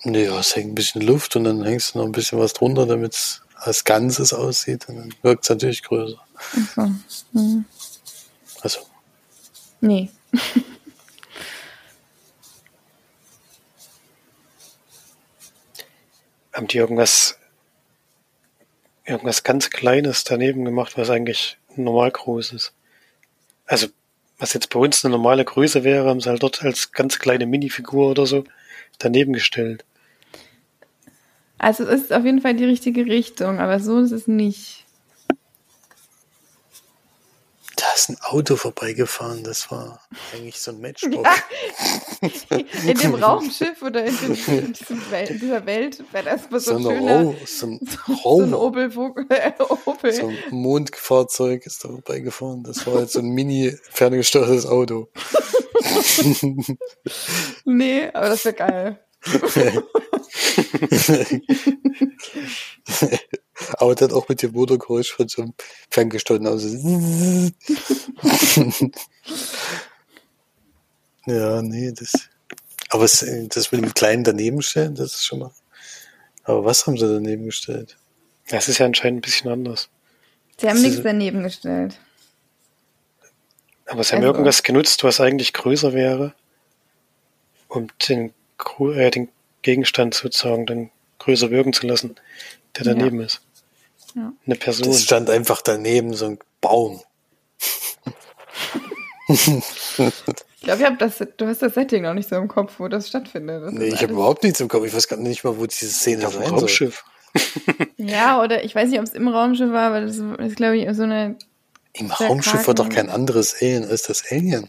Ja, 0.03 0.39
es 0.39 0.55
hängt 0.55 0.71
ein 0.71 0.75
bisschen 0.75 1.01
Luft 1.01 1.35
und 1.35 1.45
dann 1.45 1.63
hängst 1.63 1.93
du 1.95 1.99
noch 1.99 2.05
ein 2.05 2.11
bisschen 2.11 2.39
was 2.39 2.53
drunter, 2.53 2.85
damit 2.85 3.13
es 3.13 3.41
als 3.55 3.83
Ganzes 3.83 4.33
aussieht 4.33 4.87
und 4.89 4.97
dann 4.97 5.13
wirkt 5.21 5.43
es 5.43 5.49
natürlich 5.49 5.83
größer. 5.83 6.19
Ach 6.35 6.75
so. 6.75 6.81
Hm. 7.33 7.65
Also, 8.61 8.81
Nee. 9.81 10.09
Haben 16.57 16.65
die 16.65 16.79
irgendwas, 16.79 17.37
irgendwas 19.05 19.43
ganz 19.43 19.69
Kleines 19.69 20.23
daneben 20.23 20.65
gemacht, 20.65 20.97
was 20.97 21.11
eigentlich 21.11 21.59
normal 21.75 22.09
groß 22.09 22.51
ist? 22.53 22.73
Also, 23.67 23.89
was 24.39 24.53
jetzt 24.53 24.71
bei 24.71 24.79
uns 24.79 25.05
eine 25.05 25.11
normale 25.11 25.45
Größe 25.45 25.83
wäre, 25.83 26.09
haben 26.09 26.19
sie 26.19 26.29
halt 26.29 26.41
dort 26.41 26.63
als 26.63 26.91
ganz 26.93 27.19
kleine 27.19 27.45
Minifigur 27.45 28.09
oder 28.09 28.25
so 28.25 28.43
daneben 28.97 29.33
gestellt. 29.33 29.85
Also 31.59 31.83
es 31.83 32.01
ist 32.01 32.13
auf 32.13 32.25
jeden 32.25 32.41
Fall 32.41 32.55
die 32.55 32.65
richtige 32.65 33.05
Richtung, 33.05 33.59
aber 33.59 33.79
so 33.79 33.99
ist 33.99 34.11
es 34.11 34.25
nicht. 34.27 34.87
da 37.75 37.85
ist 37.97 38.09
ein 38.09 38.17
Auto 38.21 38.55
vorbeigefahren, 38.55 39.43
das 39.43 39.71
war 39.71 40.01
eigentlich 40.33 40.59
so 40.59 40.71
ein 40.71 40.79
Matchbox. 40.79 41.27
Ja. 42.21 42.57
In 42.87 42.97
dem 42.97 43.15
Raumschiff 43.15 43.81
oder 43.81 44.05
in, 44.05 44.15
dem, 44.17 44.35
in, 44.47 44.73
diesem 44.73 45.11
Wel 45.11 45.27
in 45.29 45.39
dieser 45.39 45.65
Welt 45.65 46.03
wäre 46.11 46.25
das 46.25 46.49
mal 46.49 46.59
so 46.59 46.77
So, 46.77 46.89
ein 46.89 46.97
schöner, 46.97 47.21
Ro 47.21 47.35
so 47.45 47.67
ein 47.67 47.79
so 48.23 48.41
ein 48.41 48.53
Opel, 48.53 48.91
äh, 49.29 49.51
Opel. 49.85 50.13
so 50.13 50.27
ein 50.27 50.37
Mondfahrzeug 50.51 51.65
ist 51.65 51.83
da 51.83 51.89
vorbeigefahren. 51.89 52.63
Das 52.63 52.85
war 52.87 52.95
halt 52.95 53.11
so 53.11 53.19
ein 53.19 53.29
mini 53.29 53.75
ferngesteuertes 53.91 54.65
Auto. 54.65 55.09
Nee, 57.65 58.09
aber 58.13 58.29
das 58.29 58.43
wäre 58.45 58.55
geil. 58.55 58.99
Aber 63.77 63.95
dann 63.95 64.11
auch 64.11 64.27
mit 64.29 64.41
dem 64.41 64.51
Motorgeräusch 64.51 65.11
von 65.13 65.27
so 65.27 65.41
einem 65.41 65.53
ferngesteuerten 65.89 66.47
Auto. 66.47 66.67
ja, 71.25 71.61
nee, 71.61 71.91
das. 71.91 72.29
Aber 72.89 73.03
es, 73.03 73.25
das 73.49 73.71
mit 73.71 73.83
dem 73.83 73.93
kleinen 73.93 74.23
daneben 74.23 74.61
stellen, 74.61 74.95
das 74.95 75.13
ist 75.15 75.25
schon 75.25 75.39
mal. 75.39 75.51
Aber 76.43 76.63
was 76.63 76.87
haben 76.87 76.97
sie 76.97 77.07
daneben 77.07 77.45
gestellt? 77.45 77.97
Das 78.49 78.69
ist 78.69 78.77
ja 78.77 78.85
anscheinend 78.85 79.19
ein 79.19 79.21
bisschen 79.21 79.51
anders. 79.51 79.89
Sie 80.59 80.67
haben 80.67 80.75
Das 80.75 80.83
nichts 80.83 80.97
ist- 80.99 81.05
daneben 81.05 81.43
gestellt. 81.43 81.99
Aber 83.87 84.03
sie 84.03 84.11
haben 84.15 84.21
Also- 84.23 84.33
irgendwas 84.33 84.63
genutzt, 84.63 85.03
was 85.03 85.19
eigentlich 85.19 85.53
größer 85.53 85.93
wäre, 85.93 86.33
um 87.67 87.87
den, 88.07 88.33
äh, 88.79 89.11
den 89.11 89.29
Gegenstand 89.61 90.13
sozusagen 90.13 90.65
dann 90.65 90.89
größer 91.19 91.51
wirken 91.51 91.73
zu 91.73 91.85
lassen, 91.87 92.15
der 92.77 92.85
Ja. 92.85 92.93
daneben 92.93 93.19
ist. 93.19 93.41
Ja. 94.17 94.33
Eine 94.47 94.55
Person. 94.55 94.87
Das 94.87 95.03
stand 95.03 95.29
einfach 95.29 95.61
daneben, 95.61 96.13
so 96.15 96.25
ein 96.25 96.39
Baum. 96.59 97.01
Ich 99.27 99.43
glaube, 100.61 100.81
ich 100.81 100.85
hab 100.87 100.99
das, 100.99 101.17
du 101.37 101.45
hast 101.47 101.61
das 101.61 101.73
Setting 101.75 102.03
noch 102.03 102.13
nicht 102.13 102.27
so 102.29 102.35
im 102.35 102.47
Kopf, 102.47 102.79
wo 102.79 102.87
das 102.87 103.07
stattfindet. 103.09 103.63
Das 103.63 103.73
Nee, 103.73 103.87
ich 103.89 104.01
habe 104.01 104.13
überhaupt 104.13 104.43
nichts 104.43 104.59
im 104.59 104.67
Kopf. 104.69 104.85
Ich 104.85 104.93
weiß 104.93 105.07
gar 105.07 105.17
nicht 105.17 105.43
mal, 105.43 105.57
wo 105.57 105.65
diese 105.65 105.87
Szene 105.89 106.25
auf 106.27 106.33
dem. 106.33 106.43
Raumschiff. 106.43 107.03
Ja, 107.97 108.41
oder 108.41 108.63
ich 108.63 108.73
weiß 108.73 108.89
nicht, 108.89 108.99
ob 108.99 109.05
es 109.05 109.13
im 109.13 109.27
Raumschiff 109.27 109.71
war, 109.71 109.89
aber 109.89 110.01
das 110.01 110.17
ist, 110.17 110.55
glaube 110.55 110.77
ich, 110.77 110.87
so 110.95 111.03
eine. 111.03 111.35
Im 111.93 112.09
Raumschiff 112.11 112.65
war 112.67 112.73
doch 112.73 112.89
kein 112.89 113.09
anderes 113.09 113.55
Alien 113.61 113.85
als 113.85 114.03
das 114.03 114.23
Alien. 114.31 114.67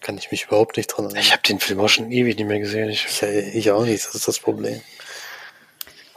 Kann 0.00 0.18
ich 0.18 0.30
mich 0.30 0.44
überhaupt 0.46 0.76
nicht 0.76 0.88
dran 0.88 1.06
erinnern. 1.06 1.22
Ich 1.22 1.32
habe 1.32 1.42
den 1.42 1.60
Film 1.60 1.80
auch 1.80 1.88
schon 1.88 2.10
ewig 2.10 2.36
nicht 2.36 2.46
mehr 2.46 2.58
gesehen. 2.58 2.88
Ich, 2.90 3.06
Ich, 3.22 3.70
auch 3.70 3.84
nicht, 3.84 4.06
das 4.06 4.14
ist 4.14 4.28
das 4.28 4.38
Problem. 4.38 4.80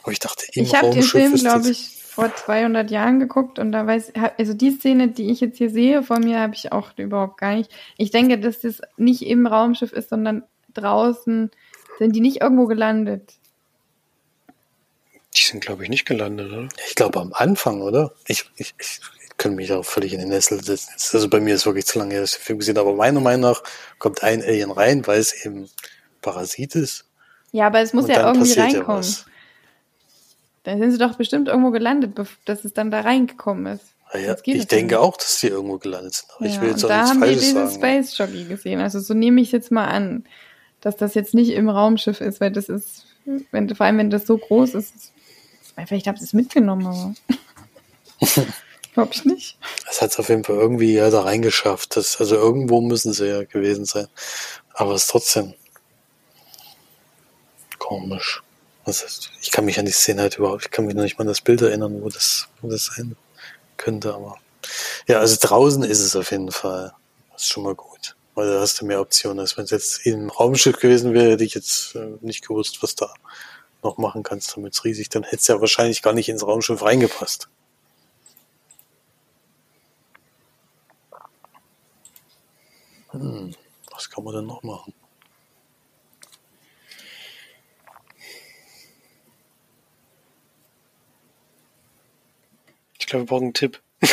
Aber 0.02 0.12
ich 0.12 0.20
dachte, 0.20 0.46
im 0.54 0.64
Ich 0.64 0.74
habe 0.74 0.88
den 0.90 0.94
Raumschiff 0.96 1.12
Film, 1.12 1.34
ist 1.34 1.42
glaube 1.42 1.60
das- 1.60 1.70
ich, 1.70 1.93
vor 2.14 2.34
200 2.36 2.92
Jahren 2.92 3.20
geguckt 3.20 3.58
und 3.60 3.72
da 3.72 3.86
weiß, 3.88 4.14
also 4.38 4.54
die 4.54 4.72
Szene, 4.72 5.08
die 5.10 5.32
ich 5.32 5.40
jetzt 5.42 5.58
hier 5.58 5.70
sehe 5.70 6.04
vor 6.04 6.20
mir, 6.20 6.40
habe 6.40 6.54
ich 6.56 6.72
auch 6.72 6.92
überhaupt 6.98 7.38
gar 7.40 7.56
nicht. 7.56 7.72
Ich 7.98 8.12
denke, 8.12 8.40
dass 8.40 8.62
das 8.62 8.82
nicht 8.98 9.24
im 9.24 9.48
Raumschiff 9.48 9.92
ist, 9.94 10.10
sondern 10.10 10.44
draußen 10.74 11.50
sind 12.00 12.16
die 12.16 12.22
nicht 12.22 12.42
irgendwo 12.42 12.66
gelandet. 12.68 13.34
die 15.36 15.42
sind, 15.42 15.62
glaube 15.62 15.84
ich, 15.84 15.90
nicht 15.90 16.06
gelandet, 16.06 16.52
oder? 16.52 16.70
Ich 16.88 16.96
glaube 16.96 17.20
am 17.20 17.34
Anfang, 17.34 17.82
oder? 17.82 18.14
Ich, 18.28 18.50
ich, 18.58 18.76
ich 18.78 19.00
könnte 19.38 19.56
mich 19.56 19.72
auch 19.74 19.84
völlig 19.84 20.14
in 20.14 20.20
den 20.20 20.30
Nessel 20.30 20.64
setzen. 20.64 20.92
Also 21.14 21.28
bei 21.30 21.40
mir 21.40 21.56
ist 21.56 21.66
wirklich 21.66 21.86
zu 21.86 21.98
lange 22.00 22.14
her, 22.14 22.22
dass 22.22 22.34
ich 22.34 22.38
den 22.38 22.44
Film 22.46 22.60
gesehen 22.60 22.78
habe. 22.78 22.90
Aber 22.90 22.98
meiner 22.98 23.20
Meinung 23.20 23.42
nach 23.42 23.64
kommt 23.98 24.24
ein 24.24 24.42
Alien 24.44 24.72
rein, 24.72 25.06
weil 25.08 25.20
es 25.20 25.46
eben 25.46 25.70
Parasit 26.22 26.76
ist. 26.76 27.06
Ja, 27.52 27.68
aber 27.68 27.82
es 27.82 27.94
muss 27.94 28.06
Und 28.06 28.12
ja 28.12 28.28
irgendwie 28.28 28.54
ja 28.54 28.64
reinkommen. 28.64 29.00
was. 29.00 29.26
Dann 30.64 30.80
sind 30.80 30.92
sie 30.92 30.98
doch 30.98 31.16
bestimmt 31.16 31.48
irgendwo 31.48 31.72
gelandet, 31.72 32.18
dass 32.46 32.66
es 32.66 32.74
dann 32.74 32.92
da 32.92 33.02
reingekommen 33.02 33.74
ist. 33.74 33.86
Ja, 34.14 34.36
ich 34.44 34.68
denke 34.68 34.96
nicht. 34.96 34.96
auch, 34.96 35.18
dass 35.18 35.40
die 35.40 35.48
irgendwo 35.48 35.80
gelandet 35.80 36.14
sind. 36.14 36.30
Aber 36.36 36.46
ich 36.46 36.56
Ja, 36.56 36.62
will 36.62 36.70
jetzt 36.70 36.84
und 36.84 36.92
auch 36.92 36.96
da 36.96 36.98
nichts 36.98 37.10
haben 37.12 37.20
Falsches 37.20 37.42
diesen 37.42 37.68
sagen. 37.68 37.76
Space 37.76 38.18
Jockey 38.18 38.44
gesehen. 38.46 38.80
Also 38.80 39.00
so 39.00 39.14
nehme 39.16 39.42
ich 39.42 39.52
jetzt 39.52 39.72
mal 39.72 39.88
an, 39.88 40.26
dass 40.82 40.96
das 40.98 41.16
jetzt 41.16 41.34
nicht 41.34 41.50
im 41.52 41.68
Raumschiff 41.70 42.22
ist, 42.22 42.40
weil 42.40 42.52
das 42.52 42.70
ist, 42.70 43.06
wenn, 43.52 43.74
vor 43.76 43.86
allem 43.86 43.98
wenn 43.98 44.10
das 44.12 44.28
so 44.28 44.38
groß 44.38 44.76
ist, 44.76 44.96
ist 44.96 45.14
vielleicht 45.88 46.06
haben 46.08 46.18
sie 46.18 46.26
es 46.26 46.34
mitgenommen, 46.34 46.86
aber 46.86 47.16
glaube 48.94 49.12
ich 49.14 49.26
nicht. 49.26 49.58
Es 49.90 50.02
hat 50.02 50.12
es 50.12 50.20
auf 50.20 50.30
jeden 50.30 50.44
Fall 50.44 50.58
irgendwie 50.58 50.94
ja, 50.94 51.10
da 51.10 51.22
reingeschafft. 51.22 51.96
Das, 51.98 52.20
also 52.20 52.36
irgendwo 52.36 52.82
müssen 52.82 53.14
sie 53.14 53.28
ja 53.28 53.44
gewesen 53.46 53.86
sein. 53.86 54.08
Aber 54.74 54.94
es 54.94 55.04
ist 55.04 55.10
trotzdem 55.10 55.56
komisch. 57.80 58.44
Ist, 58.86 59.32
ich 59.42 59.52
kann 59.52 59.66
mich 59.66 59.80
an 59.80 59.86
die 59.86 59.92
Szene 59.92 60.22
halt 60.22 60.38
überhaupt, 60.38 60.66
ich 60.66 60.72
kann 60.72 60.86
mich 60.86 60.96
noch 60.96 61.04
nicht 61.04 61.18
mal 61.18 61.24
an 61.24 61.30
das 61.30 61.42
Bild 61.42 61.62
erinnern, 61.62 62.02
wo 62.02 62.10
das, 62.10 62.50
wo 62.62 62.70
das 62.70 62.86
sein 62.88 63.16
könnte, 63.78 64.14
aber 64.14 64.38
ja, 65.08 65.20
also 65.20 65.38
draußen 65.40 65.84
ist 65.84 66.00
es 66.00 66.16
auf 66.16 66.32
jeden 66.32 66.52
Fall. 66.52 66.94
Das 67.32 67.44
ist 67.44 67.50
schon 67.50 67.64
mal 67.64 67.76
gut. 67.76 68.16
Weil 68.36 68.48
da 68.48 68.62
hast 68.62 68.82
du 68.82 68.86
mehr 68.86 69.02
Optionen, 69.02 69.40
als 69.40 69.58
wenn 69.58 69.66
es 69.66 69.72
jetzt 69.72 70.06
im 70.06 70.30
Raumschiff 70.30 70.80
gewesen 70.80 71.14
wäre, 71.14 71.32
hätte 71.32 71.44
ich 71.44 71.54
jetzt 71.54 71.96
äh, 71.96 72.18
nicht 72.22 72.48
gewusst, 72.48 72.82
was 72.82 72.96
da 72.96 73.14
noch 73.84 73.98
machen 73.98 74.24
kannst, 74.24 74.56
damit 74.56 74.74
es 74.74 74.84
riesig, 74.84 75.10
dann 75.10 75.24
hätte 75.24 75.38
es 75.38 75.48
ja 75.48 75.60
wahrscheinlich 75.60 76.02
gar 76.02 76.14
nicht 76.14 76.30
ins 76.30 76.46
Raumschiff 76.46 76.82
reingepasst. 76.82 77.50
Hm, 83.12 83.54
was 83.92 84.10
kann 84.10 84.24
man 84.24 84.34
denn 84.36 84.46
noch 84.48 84.64
machen? 84.64 84.94
Glaube, 93.14 93.26
wir 93.26 93.28
brauchen 93.28 93.44
einen 93.46 93.54
Tipp. 93.54 93.80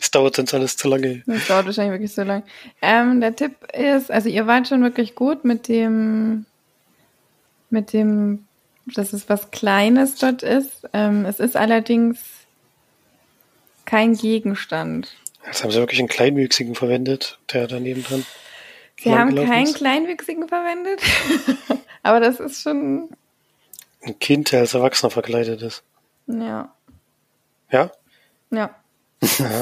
Es 0.00 0.10
dauert 0.10 0.36
sonst 0.36 0.54
alles 0.54 0.76
zu 0.76 0.88
lange. 0.88 1.22
Das 1.26 1.46
dauert 1.46 1.66
wahrscheinlich 1.66 1.92
wirklich 1.92 2.12
so 2.12 2.22
lang. 2.22 2.44
Ähm, 2.80 3.20
der 3.20 3.34
Tipp 3.36 3.52
ist, 3.72 4.10
also 4.10 4.28
ihr 4.28 4.46
wart 4.46 4.68
schon 4.68 4.82
wirklich 4.82 5.14
gut 5.14 5.44
mit 5.44 5.68
dem, 5.68 6.46
mit 7.68 7.92
dem, 7.92 8.46
dass 8.86 9.12
es 9.12 9.28
was 9.28 9.50
Kleines 9.50 10.16
dort 10.16 10.42
ist. 10.42 10.88
Ähm, 10.92 11.24
es 11.26 11.40
ist 11.40 11.56
allerdings 11.56 12.18
kein 13.84 14.14
Gegenstand. 14.14 15.14
Jetzt 15.46 15.62
haben 15.62 15.70
sie 15.72 15.78
wirklich 15.78 15.98
einen 16.00 16.08
Kleinwüchsigen 16.08 16.74
verwendet, 16.74 17.38
der 17.52 17.66
daneben 17.66 18.04
dran. 18.04 18.24
Sie 18.98 19.14
haben 19.14 19.34
keinen 19.34 19.64
ist. 19.64 19.76
Kleinwüchsigen 19.76 20.48
verwendet, 20.48 21.00
aber 22.02 22.20
das 22.20 22.38
ist 22.38 22.62
schon, 22.62 23.08
Ein 24.02 24.18
Kind, 24.18 24.52
der 24.52 24.60
als 24.60 24.74
Erwachsener 24.74 25.10
verkleidet 25.10 25.62
ist. 25.62 25.82
ja, 26.26 26.72
Ja? 27.70 27.90
ja. 28.50 28.74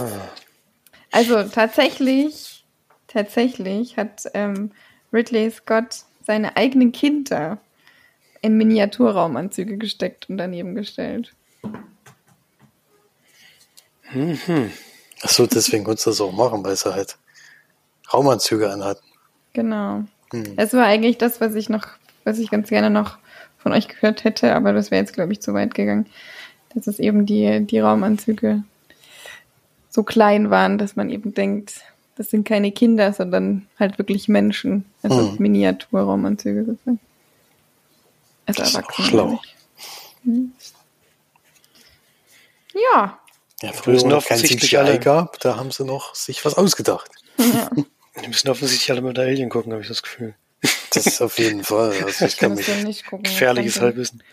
Also 1.11 1.43
tatsächlich, 1.45 2.67
tatsächlich 3.07 3.97
hat 3.97 4.25
ähm, 4.35 4.73
Ridley 5.11 5.51
Scott 5.51 6.05
seine 6.27 6.55
eigenen 6.59 6.93
Kinder 6.93 7.59
in 8.43 8.59
Miniaturraumanzüge 8.59 9.79
gesteckt 9.79 10.29
und 10.29 10.37
daneben 10.37 10.75
gestellt. 10.75 11.35
Mhm. 14.13 14.71
Ach 15.23 15.29
so, 15.29 15.47
deswegen 15.47 15.85
konntest 15.85 16.07
du 16.07 16.11
das 16.11 16.21
auch 16.21 16.33
machen, 16.33 16.63
weil 16.63 16.77
sie 16.77 16.93
halt 16.93 17.17
Raumanzüge 18.13 18.71
anhatten. 18.71 19.05
Genau. 19.55 20.05
Hm. 20.33 20.57
Das 20.57 20.73
war 20.75 20.85
eigentlich 20.85 21.19
das, 21.19 21.41
was 21.41 21.55
ich 21.55 21.69
noch, 21.69 21.87
was 22.25 22.39
ich 22.39 22.51
ganz 22.51 22.69
gerne 22.69 22.91
noch 22.91 23.19
von 23.59 23.73
euch 23.73 23.89
gehört 23.89 24.25
hätte, 24.25 24.55
aber 24.55 24.73
das 24.73 24.91
wäre 24.91 25.01
jetzt, 25.01 25.15
glaube 25.15 25.33
ich, 25.33 25.41
zu 25.41 25.55
weit 25.55 25.75
gegangen. 25.75 26.07
Dass 26.75 26.87
es 26.87 26.99
eben 26.99 27.27
die, 27.27 27.61
die 27.67 27.79
Raumanzüge 27.81 28.63
so 29.91 30.03
klein 30.03 30.51
waren, 30.51 30.79
dass 30.79 30.97
man 30.97 31.11
eben 31.11 31.35
denkt, 31.35 31.81
das 32.17 32.31
sind 32.31 32.47
keine 32.47 32.73
Kinder, 32.73 33.13
sondern 33.13 33.67
halt 33.79 33.99
wirklich 33.99 34.29
Menschen. 34.29 34.85
Also 35.03 35.31
Hm. 35.33 35.37
Miniaturraumanzüge 35.39 36.65
sozusagen. 36.65 37.01
Also 38.47 38.63
Das 38.63 38.71
ist 38.71 38.77
auch 38.77 38.93
schlau. 38.93 39.41
Hm. 40.25 40.53
Ja. 42.75 43.19
Ja, 43.63 43.73
früher, 43.73 43.97
es 43.97 44.03
kein 44.03 44.13
offensichtlich 44.13 44.71
CGI 44.71 44.77
alle- 44.77 44.99
gab, 45.01 45.41
da 45.41 45.57
haben 45.57 45.71
sie 45.73 45.85
noch 45.85 46.15
sich 46.15 46.45
was 46.45 46.55
ausgedacht. 46.55 47.11
ja. 47.39 47.71
Die 48.21 48.27
müssen 48.27 48.49
offensichtlich 48.49 48.91
alle 48.91 49.01
mal 49.01 49.15
der 49.15 49.27
Alien 49.27 49.49
gucken, 49.49 49.71
habe 49.73 49.83
ich 49.83 49.87
das 49.87 50.03
Gefühl. 50.03 50.35
Das 50.93 51.07
ist 51.07 51.21
auf 51.23 51.39
jeden 51.39 51.63
Fall. 51.63 51.93
Also 52.05 52.25
ich 52.25 52.37
kann 52.37 52.55
mich, 52.55 52.67
ihr 52.69 52.83
nicht 52.83 53.07
gucken. 53.07 53.23
Gefährliches 53.23 53.81
Halbwissen. 53.81 54.25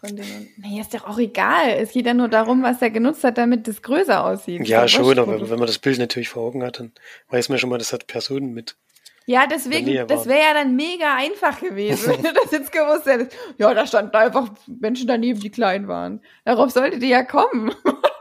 Von 0.00 0.14
denen. 0.14 0.48
Nee, 0.58 0.80
ist 0.80 0.94
doch 0.94 1.06
auch 1.06 1.18
egal. 1.18 1.70
Es 1.70 1.92
geht 1.92 2.06
ja 2.06 2.14
nur 2.14 2.28
darum, 2.28 2.62
was 2.62 2.80
er 2.80 2.90
genutzt 2.90 3.24
hat, 3.24 3.36
damit 3.36 3.66
es 3.66 3.82
größer 3.82 4.24
aussieht. 4.24 4.66
Ja, 4.68 4.82
doch 4.82 4.88
schon, 4.88 5.18
aber 5.18 5.50
wenn 5.50 5.58
man 5.58 5.66
das 5.66 5.78
Bild 5.78 5.98
natürlich 5.98 6.28
vor 6.28 6.44
Augen 6.44 6.62
hat, 6.62 6.78
dann 6.78 6.92
weiß 7.30 7.48
man 7.48 7.58
schon 7.58 7.68
mal, 7.68 7.78
das 7.78 7.92
hat 7.92 8.06
Personen 8.06 8.54
mit. 8.54 8.76
Ja, 9.26 9.46
deswegen, 9.46 10.06
das 10.06 10.26
wäre 10.26 10.40
ja 10.40 10.54
dann 10.54 10.74
mega 10.76 11.16
einfach 11.16 11.60
gewesen, 11.60 12.12
wenn 12.12 12.22
du 12.22 12.32
das 12.32 12.50
jetzt 12.52 12.72
gewusst 12.72 13.06
hättest. 13.06 13.36
Ja, 13.58 13.74
da 13.74 13.86
standen 13.86 14.16
einfach 14.16 14.50
Menschen 14.66 15.08
daneben, 15.08 15.40
die 15.40 15.50
klein 15.50 15.88
waren. 15.88 16.22
Darauf 16.44 16.70
solltet 16.70 17.02
ihr 17.02 17.08
ja 17.08 17.22
kommen. 17.24 17.74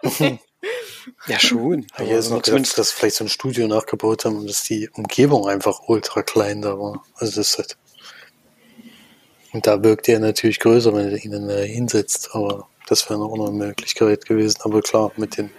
Ja, 1.27 1.39
schon. 1.39 1.85
Ja, 1.97 2.05
hier 2.05 2.17
ist 2.17 2.25
noch 2.29 2.37
gedacht, 2.37 2.45
zumindest 2.47 2.77
dass 2.77 2.91
vielleicht 2.91 3.15
so 3.15 3.23
ein 3.23 3.29
Studio 3.29 3.67
nachgebaut 3.67 4.25
haben, 4.25 4.45
dass 4.47 4.63
die 4.63 4.89
Umgebung 4.89 5.47
einfach 5.47 5.81
ultra 5.87 6.23
klein 6.23 6.61
da 6.61 6.77
war. 6.77 7.05
Also 7.15 7.39
das 7.39 7.51
ist 7.51 7.57
halt. 7.57 7.77
Und 9.57 9.65
da 9.65 9.83
wirkt 9.83 10.07
er 10.07 10.19
natürlich 10.19 10.59
größer, 10.59 10.93
wenn 10.93 11.09
du 11.09 11.17
ihn 11.17 11.31
dann 11.31 11.47
da 11.47 11.55
hinsetzt. 11.55 12.29
Aber 12.33 12.67
das 12.87 13.09
wäre 13.09 13.17
noch 13.17 13.33
eine 13.33 13.49
Möglichkeit 13.49 14.23
gewesen. 14.27 14.59
Aber 14.61 14.83
klar, 14.83 15.11
mit 15.17 15.35
den 15.35 15.49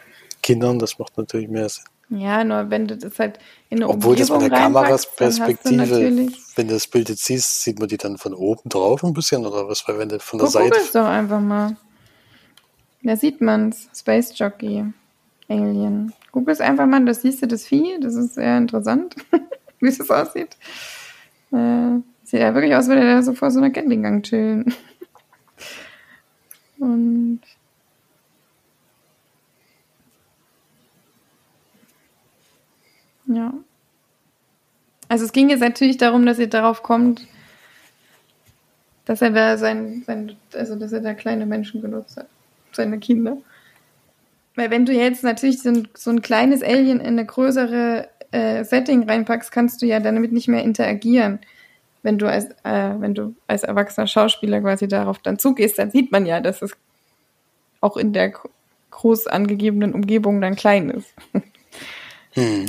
Kindern, 0.40 0.78
das 0.78 1.00
macht 1.00 1.18
natürlich 1.18 1.48
mehr 1.48 1.68
Sinn. 1.68 1.82
Ja, 2.10 2.44
nur 2.44 2.70
wenn 2.70 2.86
du 2.86 2.96
das 2.96 3.18
halt 3.18 3.40
in 3.70 3.78
eine 3.78 3.88
Obwohl 3.88 4.14
das 4.14 4.30
Umgebung 4.30 4.72
mit 4.72 5.64
der 5.64 5.72
natürlich... 5.72 6.38
wenn 6.54 6.68
du 6.68 6.74
das 6.74 6.86
Bild 6.86 7.08
jetzt 7.08 7.24
siehst, 7.24 7.64
sieht 7.64 7.80
man 7.80 7.88
die 7.88 7.96
dann 7.96 8.18
von 8.18 8.34
oben 8.34 8.68
drauf 8.68 9.02
ein 9.02 9.12
bisschen 9.14 9.44
oder 9.44 9.66
was? 9.66 9.82
Weil 9.88 9.98
wenn 9.98 10.08
du 10.08 10.20
von 10.20 10.38
der 10.38 10.46
Guck, 10.46 10.52
Seite. 10.52 10.68
googel's 10.68 10.92
doch 10.92 11.04
einfach 11.04 11.40
mal. 11.40 11.76
Da 13.02 13.16
sieht 13.16 13.40
man's. 13.40 13.88
Space 13.92 14.32
Jockey. 14.38 14.84
Alien. 15.48 16.12
Google's 16.30 16.60
einfach 16.60 16.86
mal, 16.86 17.04
da 17.04 17.14
siehst 17.14 17.42
du 17.42 17.48
das 17.48 17.66
Vieh. 17.66 17.98
Das 18.00 18.14
ist 18.14 18.34
sehr 18.34 18.58
interessant, 18.58 19.16
wie 19.80 19.88
es 19.88 20.08
aussieht. 20.08 20.56
Äh, 21.50 21.98
sieht 22.28 22.40
ja 22.40 22.54
wirklich 22.54 22.74
aus, 22.74 22.88
würde 22.88 23.02
der 23.02 23.22
so 23.22 23.34
vor 23.34 23.50
so 23.50 23.58
einer 23.58 23.70
Gatling-Gang 23.70 24.22
chillen. 24.22 24.74
Und 26.78 27.40
ja. 33.26 33.52
Also 35.08 35.24
es 35.24 35.32
ging 35.32 35.48
jetzt 35.48 35.60
natürlich 35.60 35.96
darum, 35.96 36.26
dass 36.26 36.38
ihr 36.38 36.48
darauf 36.48 36.82
kommt, 36.82 37.26
dass 39.06 39.22
er 39.22 39.30
da 39.30 39.56
sein, 39.56 40.02
sein, 40.06 40.36
also 40.52 40.76
dass 40.76 40.92
er 40.92 41.00
da 41.00 41.14
kleine 41.14 41.46
Menschen 41.46 41.80
genutzt 41.80 42.18
hat. 42.18 42.28
Seine 42.72 42.98
Kinder. 42.98 43.38
Weil 44.54 44.70
wenn 44.70 44.84
du 44.84 44.92
jetzt 44.92 45.24
natürlich 45.24 45.62
so 45.62 45.70
ein, 45.70 45.88
so 45.94 46.10
ein 46.10 46.20
kleines 46.20 46.62
Alien 46.62 47.00
in 47.00 47.06
eine 47.06 47.24
größere 47.24 48.08
äh, 48.32 48.64
Setting 48.64 49.08
reinpackst, 49.08 49.50
kannst 49.50 49.80
du 49.80 49.86
ja 49.86 49.98
damit 50.00 50.32
nicht 50.32 50.48
mehr 50.48 50.62
interagieren. 50.62 51.38
Wenn 52.02 52.18
du 52.18 52.28
als, 52.30 52.46
äh, 52.64 52.94
wenn 52.98 53.14
du 53.14 53.34
als 53.46 53.64
erwachsener 53.64 54.06
Schauspieler 54.06 54.60
quasi 54.60 54.86
darauf 54.88 55.18
dann 55.18 55.38
zugehst, 55.38 55.78
dann 55.78 55.90
sieht 55.90 56.12
man 56.12 56.26
ja, 56.26 56.40
dass 56.40 56.62
es 56.62 56.72
auch 57.80 57.96
in 57.96 58.12
der 58.12 58.30
gro- 58.30 58.50
groß 58.90 59.26
angegebenen 59.26 59.94
Umgebung 59.94 60.40
dann 60.40 60.56
klein 60.56 60.90
ist. 60.90 61.12
Hm. 62.34 62.66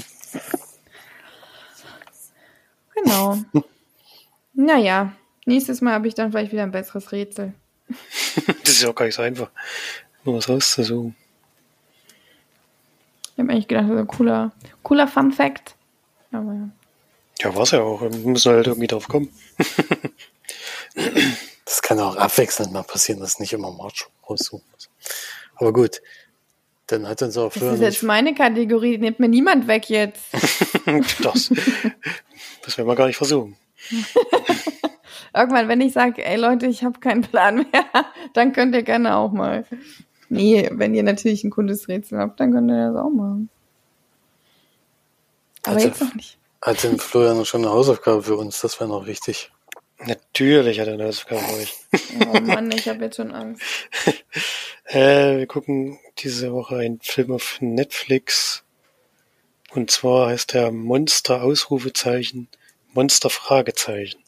Genau. 2.95 3.37
naja, 4.53 5.13
nächstes 5.45 5.81
Mal 5.81 5.93
habe 5.93 6.07
ich 6.07 6.15
dann 6.15 6.31
vielleicht 6.31 6.51
wieder 6.51 6.63
ein 6.63 6.71
besseres 6.71 7.11
Rätsel. 7.11 7.53
das 8.45 8.69
ist 8.73 8.81
ja 8.81 8.89
auch 8.89 8.95
gar 8.95 9.05
nicht 9.05 9.15
so 9.15 9.21
einfach, 9.21 9.51
nur 10.23 10.35
was 10.37 10.49
rauszusuchen. 10.49 11.15
Ich 13.33 13.39
habe 13.39 13.51
eigentlich 13.51 13.67
gedacht, 13.67 13.85
das 13.85 13.93
ist 13.95 13.99
ein 13.99 14.07
cooler, 14.07 14.51
cooler 14.83 15.07
Fun 15.07 15.31
Fact. 15.31 15.75
Aber 16.31 16.53
ja. 16.53 16.69
Ja, 17.41 17.55
war's 17.55 17.71
ja 17.71 17.81
auch. 17.81 18.01
Wir 18.01 18.09
müssen 18.09 18.51
halt 18.51 18.67
irgendwie 18.67 18.87
drauf 18.87 19.07
kommen. 19.07 19.29
Das 21.65 21.83
kann 21.83 21.99
auch 21.99 22.15
abwechselnd 22.15 22.73
mal 22.73 22.81
passieren, 22.81 23.19
dass 23.19 23.39
nicht 23.39 23.53
immer 23.53 23.71
March 23.71 24.07
raussuchen 24.27 24.65
muss. 24.73 24.89
Aber 25.55 25.71
gut, 25.71 26.01
dann 26.87 27.07
hat 27.07 27.21
uns 27.21 27.37
auch 27.37 27.49
Das 27.53 27.59
Florian 27.59 27.75
ist 27.75 27.81
jetzt 27.81 28.03
meine 28.03 28.33
Kategorie, 28.33 28.97
nimmt 28.97 29.19
mir 29.19 29.29
niemand 29.29 29.67
weg 29.67 29.87
jetzt. 29.87 30.23
das, 31.21 31.51
das 32.63 32.77
werden 32.77 32.87
wir 32.87 32.95
gar 32.95 33.05
nicht 33.05 33.17
versuchen. 33.17 33.55
Irgendwann, 35.35 35.67
wenn 35.67 35.81
ich 35.81 35.93
sage, 35.93 36.25
ey 36.25 36.37
Leute, 36.37 36.65
ich 36.65 36.83
habe 36.83 36.99
keinen 36.99 37.21
Plan 37.21 37.57
mehr, 37.71 37.85
dann 38.33 38.51
könnt 38.51 38.73
ihr 38.73 38.81
gerne 38.83 39.15
auch 39.15 39.31
mal. 39.31 39.63
Nee, 40.27 40.69
wenn 40.71 40.95
ihr 40.95 41.03
natürlich 41.03 41.43
ein 41.43 41.51
cooles 41.51 41.87
Rätsel 41.87 42.17
habt, 42.17 42.39
dann 42.39 42.51
könnt 42.51 42.71
ihr 42.71 42.91
das 42.91 42.99
auch 42.99 43.11
machen. 43.11 43.49
Aber 45.65 45.75
Also- 45.75 45.87
jetzt 45.87 46.01
noch 46.01 46.15
nicht. 46.15 46.39
Hat 46.61 46.83
denn 46.83 46.99
Florian 46.99 47.45
schon 47.45 47.63
eine 47.63 47.73
Hausaufgabe 47.73 48.23
für 48.23 48.35
uns? 48.35 48.61
Das 48.61 48.79
wäre 48.79 48.89
noch 48.89 49.05
wichtig. 49.05 49.51
Natürlich 49.99 50.79
hat 50.79 50.87
er 50.87 50.93
eine 50.93 51.05
Hausaufgabe 51.05 51.41
für 51.41 51.55
euch. 51.55 51.75
Oh 52.33 52.39
Mann, 52.41 52.71
ich 52.71 52.87
habe 52.87 53.05
jetzt 53.05 53.17
schon 53.17 53.33
Angst. 53.33 53.61
Äh, 54.91 55.37
wir 55.37 55.45
gucken 55.45 55.99
diese 56.17 56.51
Woche 56.51 56.77
einen 56.77 56.99
Film 56.99 57.31
auf 57.31 57.57
Netflix. 57.61 58.63
Und 59.69 59.91
zwar 59.91 60.29
heißt 60.29 60.53
der 60.53 60.71
Monster 60.71 61.43
Ausrufezeichen, 61.43 62.47
Monster 62.93 63.29
Fragezeichen. 63.29 64.19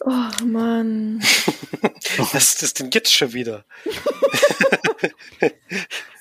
Oh 0.00 0.44
Mann. 0.44 1.20
Was 2.32 2.54
ist 2.54 2.62
das 2.62 2.74
denn 2.74 2.90
jetzt 2.90 3.12
schon 3.12 3.34
wieder? 3.34 3.66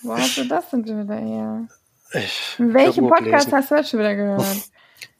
Wo 0.01 0.17
hast 0.17 0.37
du 0.37 0.43
das 0.45 0.69
denn 0.69 0.85
schon 0.85 1.03
wieder 1.03 1.15
her? 1.15 1.67
Ich, 2.13 2.55
Welchen 2.57 3.07
Podcast 3.09 3.25
gelesen. 3.25 3.51
hast 3.53 3.71
du 3.71 3.75
jetzt 3.75 3.89
schon 3.89 3.99
wieder 3.99 4.15
gehört? 4.15 4.43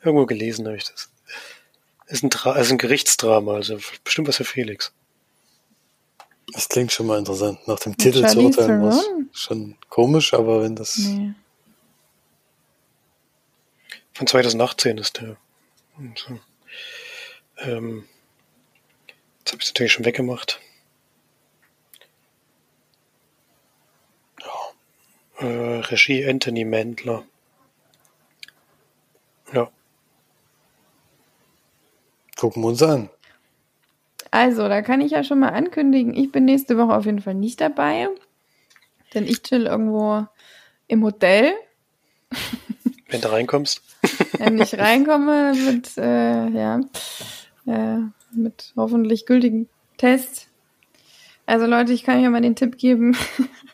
Irgendwo 0.01 0.25
gelesen 0.25 0.65
habe 0.65 0.77
ich 0.77 0.85
das. 0.85 1.11
Ist 2.07 2.23
ein, 2.23 2.29
Dra 2.29 2.55
ist 2.55 2.71
ein 2.71 2.77
Gerichtsdrama, 2.77 3.55
also 3.55 3.77
bestimmt 4.03 4.27
was 4.29 4.37
für 4.37 4.45
Felix. 4.45 4.93
Das 6.53 6.69
klingt 6.69 6.93
schon 6.93 7.07
mal 7.07 7.19
interessant. 7.19 7.67
Nach 7.67 7.79
dem 7.79 7.97
Titel 7.97 8.21
zu 8.21 8.27
Charlize 8.33 8.61
urteilen 8.61 8.81
was 8.83 9.05
schon 9.33 9.75
komisch, 9.89 10.33
aber 10.33 10.63
wenn 10.63 10.75
das 10.75 10.97
Nee. 10.97 11.33
Von 14.13 14.25
2018 14.25 14.97
ist 14.97 15.19
der. 15.19 15.37
Und 15.97 16.17
so. 16.17 16.39
Ähm, 17.57 18.07
jetzt 19.39 19.51
habe 19.51 19.61
ich 19.61 19.65
es 19.65 19.69
natürlich 19.69 19.91
schon 19.91 20.05
weggemacht. 20.05 20.59
Ja. 24.41 24.47
Äh, 24.47 25.26
Regie 25.39 26.27
Anthony 26.27 26.65
Mandler. 26.65 27.23
Ja. 29.53 29.69
gucken 32.35 32.63
wir 32.63 32.67
uns 32.69 32.83
an. 32.83 33.09
Also, 34.31 34.67
da 34.67 34.81
kann 34.81 35.01
ich 35.01 35.11
ja 35.11 35.23
schon 35.23 35.39
mal 35.39 35.49
ankündigen, 35.49 36.13
ich 36.13 36.31
bin 36.31 36.45
nächste 36.45 36.77
Woche 36.77 36.95
auf 36.95 37.05
jeden 37.05 37.21
Fall 37.21 37.33
nicht 37.33 37.61
dabei. 37.61 38.07
Denn 39.13 39.25
ich 39.25 39.41
chill 39.41 39.67
irgendwo 39.67 40.27
im 40.87 41.03
Hotel. 41.03 41.53
Wenn 43.09 43.21
du 43.21 43.31
reinkommst. 43.31 43.81
Wenn 44.37 44.59
ich 44.59 44.77
reinkomme 44.77 45.53
mit, 45.53 45.97
äh, 45.97 46.49
ja, 46.49 46.81
äh, 47.65 47.99
mit 48.31 48.73
hoffentlich 48.75 49.25
gültigen 49.25 49.69
Test. 49.97 50.47
Also 51.45 51.65
Leute, 51.65 51.93
ich 51.93 52.03
kann 52.03 52.17
euch 52.17 52.23
ja 52.23 52.29
mal 52.29 52.41
den 52.41 52.55
Tipp 52.55 52.77
geben. 52.77 53.15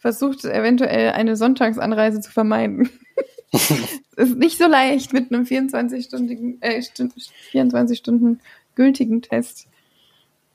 Versucht 0.00 0.44
eventuell 0.44 1.12
eine 1.12 1.36
Sonntagsanreise 1.36 2.20
zu 2.20 2.32
vermeiden. 2.32 2.90
es 3.52 3.70
ist 4.16 4.36
nicht 4.36 4.58
so 4.58 4.66
leicht 4.66 5.12
mit 5.12 5.32
einem 5.32 5.44
24-stündigen, 5.44 6.56
äh, 6.62 6.82
Stu- 6.82 7.08
24 7.50 7.98
Stunden 7.98 8.40
gültigen 8.74 9.22
Test 9.22 9.66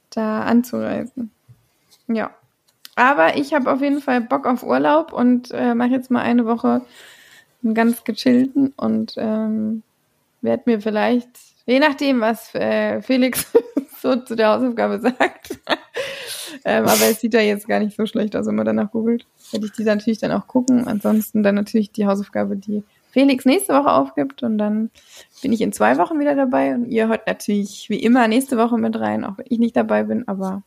da 0.10 0.42
anzureisen. 0.42 1.32
Ja. 2.08 2.32
Aber 2.96 3.38
ich 3.38 3.54
habe 3.54 3.72
auf 3.72 3.82
jeden 3.82 4.02
Fall 4.02 4.22
Bock 4.22 4.48
auf 4.48 4.64
Urlaub 4.64 5.14
und 5.14 5.52
äh, 5.52 5.76
mache 5.76 5.90
jetzt 5.90 6.10
mal 6.10 6.22
eine 6.22 6.46
Woche 6.46 6.82
einen 7.64 7.74
ganz 7.74 8.04
gechillten 8.04 8.74
und 8.78 9.16
ähm, 9.18 9.84
werde 10.42 10.64
mir 10.66 10.82
vielleicht, 10.82 11.30
je 11.66 11.80
nachdem, 11.80 12.22
was 12.22 12.54
äh, 12.56 13.02
Felix 13.02 13.52
so 14.02 14.16
zu 14.16 14.36
der 14.36 14.50
Hausaufgabe 14.50 15.00
sagt, 15.02 15.60
ähm, 16.64 16.86
aber 16.86 17.10
es 17.10 17.20
sieht 17.20 17.34
ja 17.34 17.42
jetzt 17.42 17.68
gar 17.68 17.80
nicht 17.80 17.96
so 17.96 18.06
schlecht 18.06 18.36
aus, 18.36 18.46
wenn 18.48 18.56
man 18.56 18.66
danach 18.66 18.92
googelt, 18.92 19.26
werde 19.52 19.66
ich 19.66 19.72
die 19.74 19.84
natürlich 19.84 20.20
dann 20.20 20.32
auch 20.32 20.48
gucken. 20.48 20.88
Ansonsten 20.88 21.44
dann 21.44 21.56
natürlich 21.56 21.92
die 21.92 22.06
Hausaufgabe, 22.06 22.56
die 22.56 22.84
Felix 23.12 23.46
nächste 23.46 23.74
Woche 23.74 23.92
aufgibt. 23.92 24.44
Und 24.44 24.58
dann 24.58 24.92
bin 25.42 25.54
ich 25.54 25.62
in 25.62 25.74
zwei 25.74 25.98
Wochen 25.98 26.20
wieder 26.20 26.36
dabei. 26.36 26.76
Und 26.76 26.86
ihr 26.86 27.08
hört 27.08 27.28
natürlich 27.28 27.90
wie 27.90 28.00
immer 28.00 28.28
nächste 28.28 28.58
Woche 28.58 28.78
mit 28.78 29.00
rein, 29.00 29.24
auch 29.24 29.38
wenn 29.38 29.48
ich 29.50 29.60
nicht 29.60 29.76
dabei 29.76 30.04
bin, 30.04 30.28
aber 30.28 30.64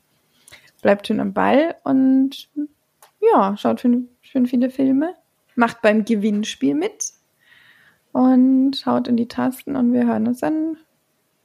bleibt 0.83 1.07
schön 1.07 1.21
am 1.21 1.33
Ball 1.33 1.75
und 1.85 2.49
ja, 3.21 3.57
schaut 3.57 3.81
schön, 3.81 4.09
schön 4.21 4.47
viele 4.47 4.71
Filme, 4.71 5.15
macht 5.57 5.83
beim 5.83 6.05
Gewinnspiel 6.05 6.75
mit 6.75 7.13
und 8.13 8.85
haut 8.87 9.09
in 9.09 9.17
die 9.17 9.29
Tasten 9.29 9.77
und 9.77 9.93
wir 9.93 10.07
hören 10.07 10.29
uns 10.29 10.41
dann 10.41 10.77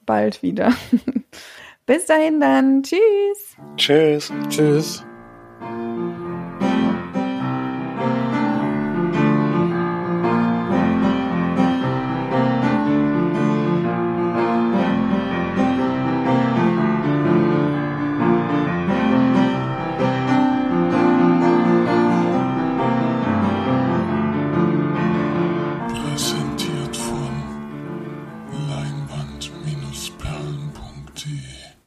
bald 0.06 0.44
wieder. 0.44 0.74
Bis 1.86 2.06
dahin 2.06 2.40
dann. 2.40 2.84
Tschüss. 2.84 3.58
Tschüss. 3.78 4.32
Tschüss. 4.50 5.06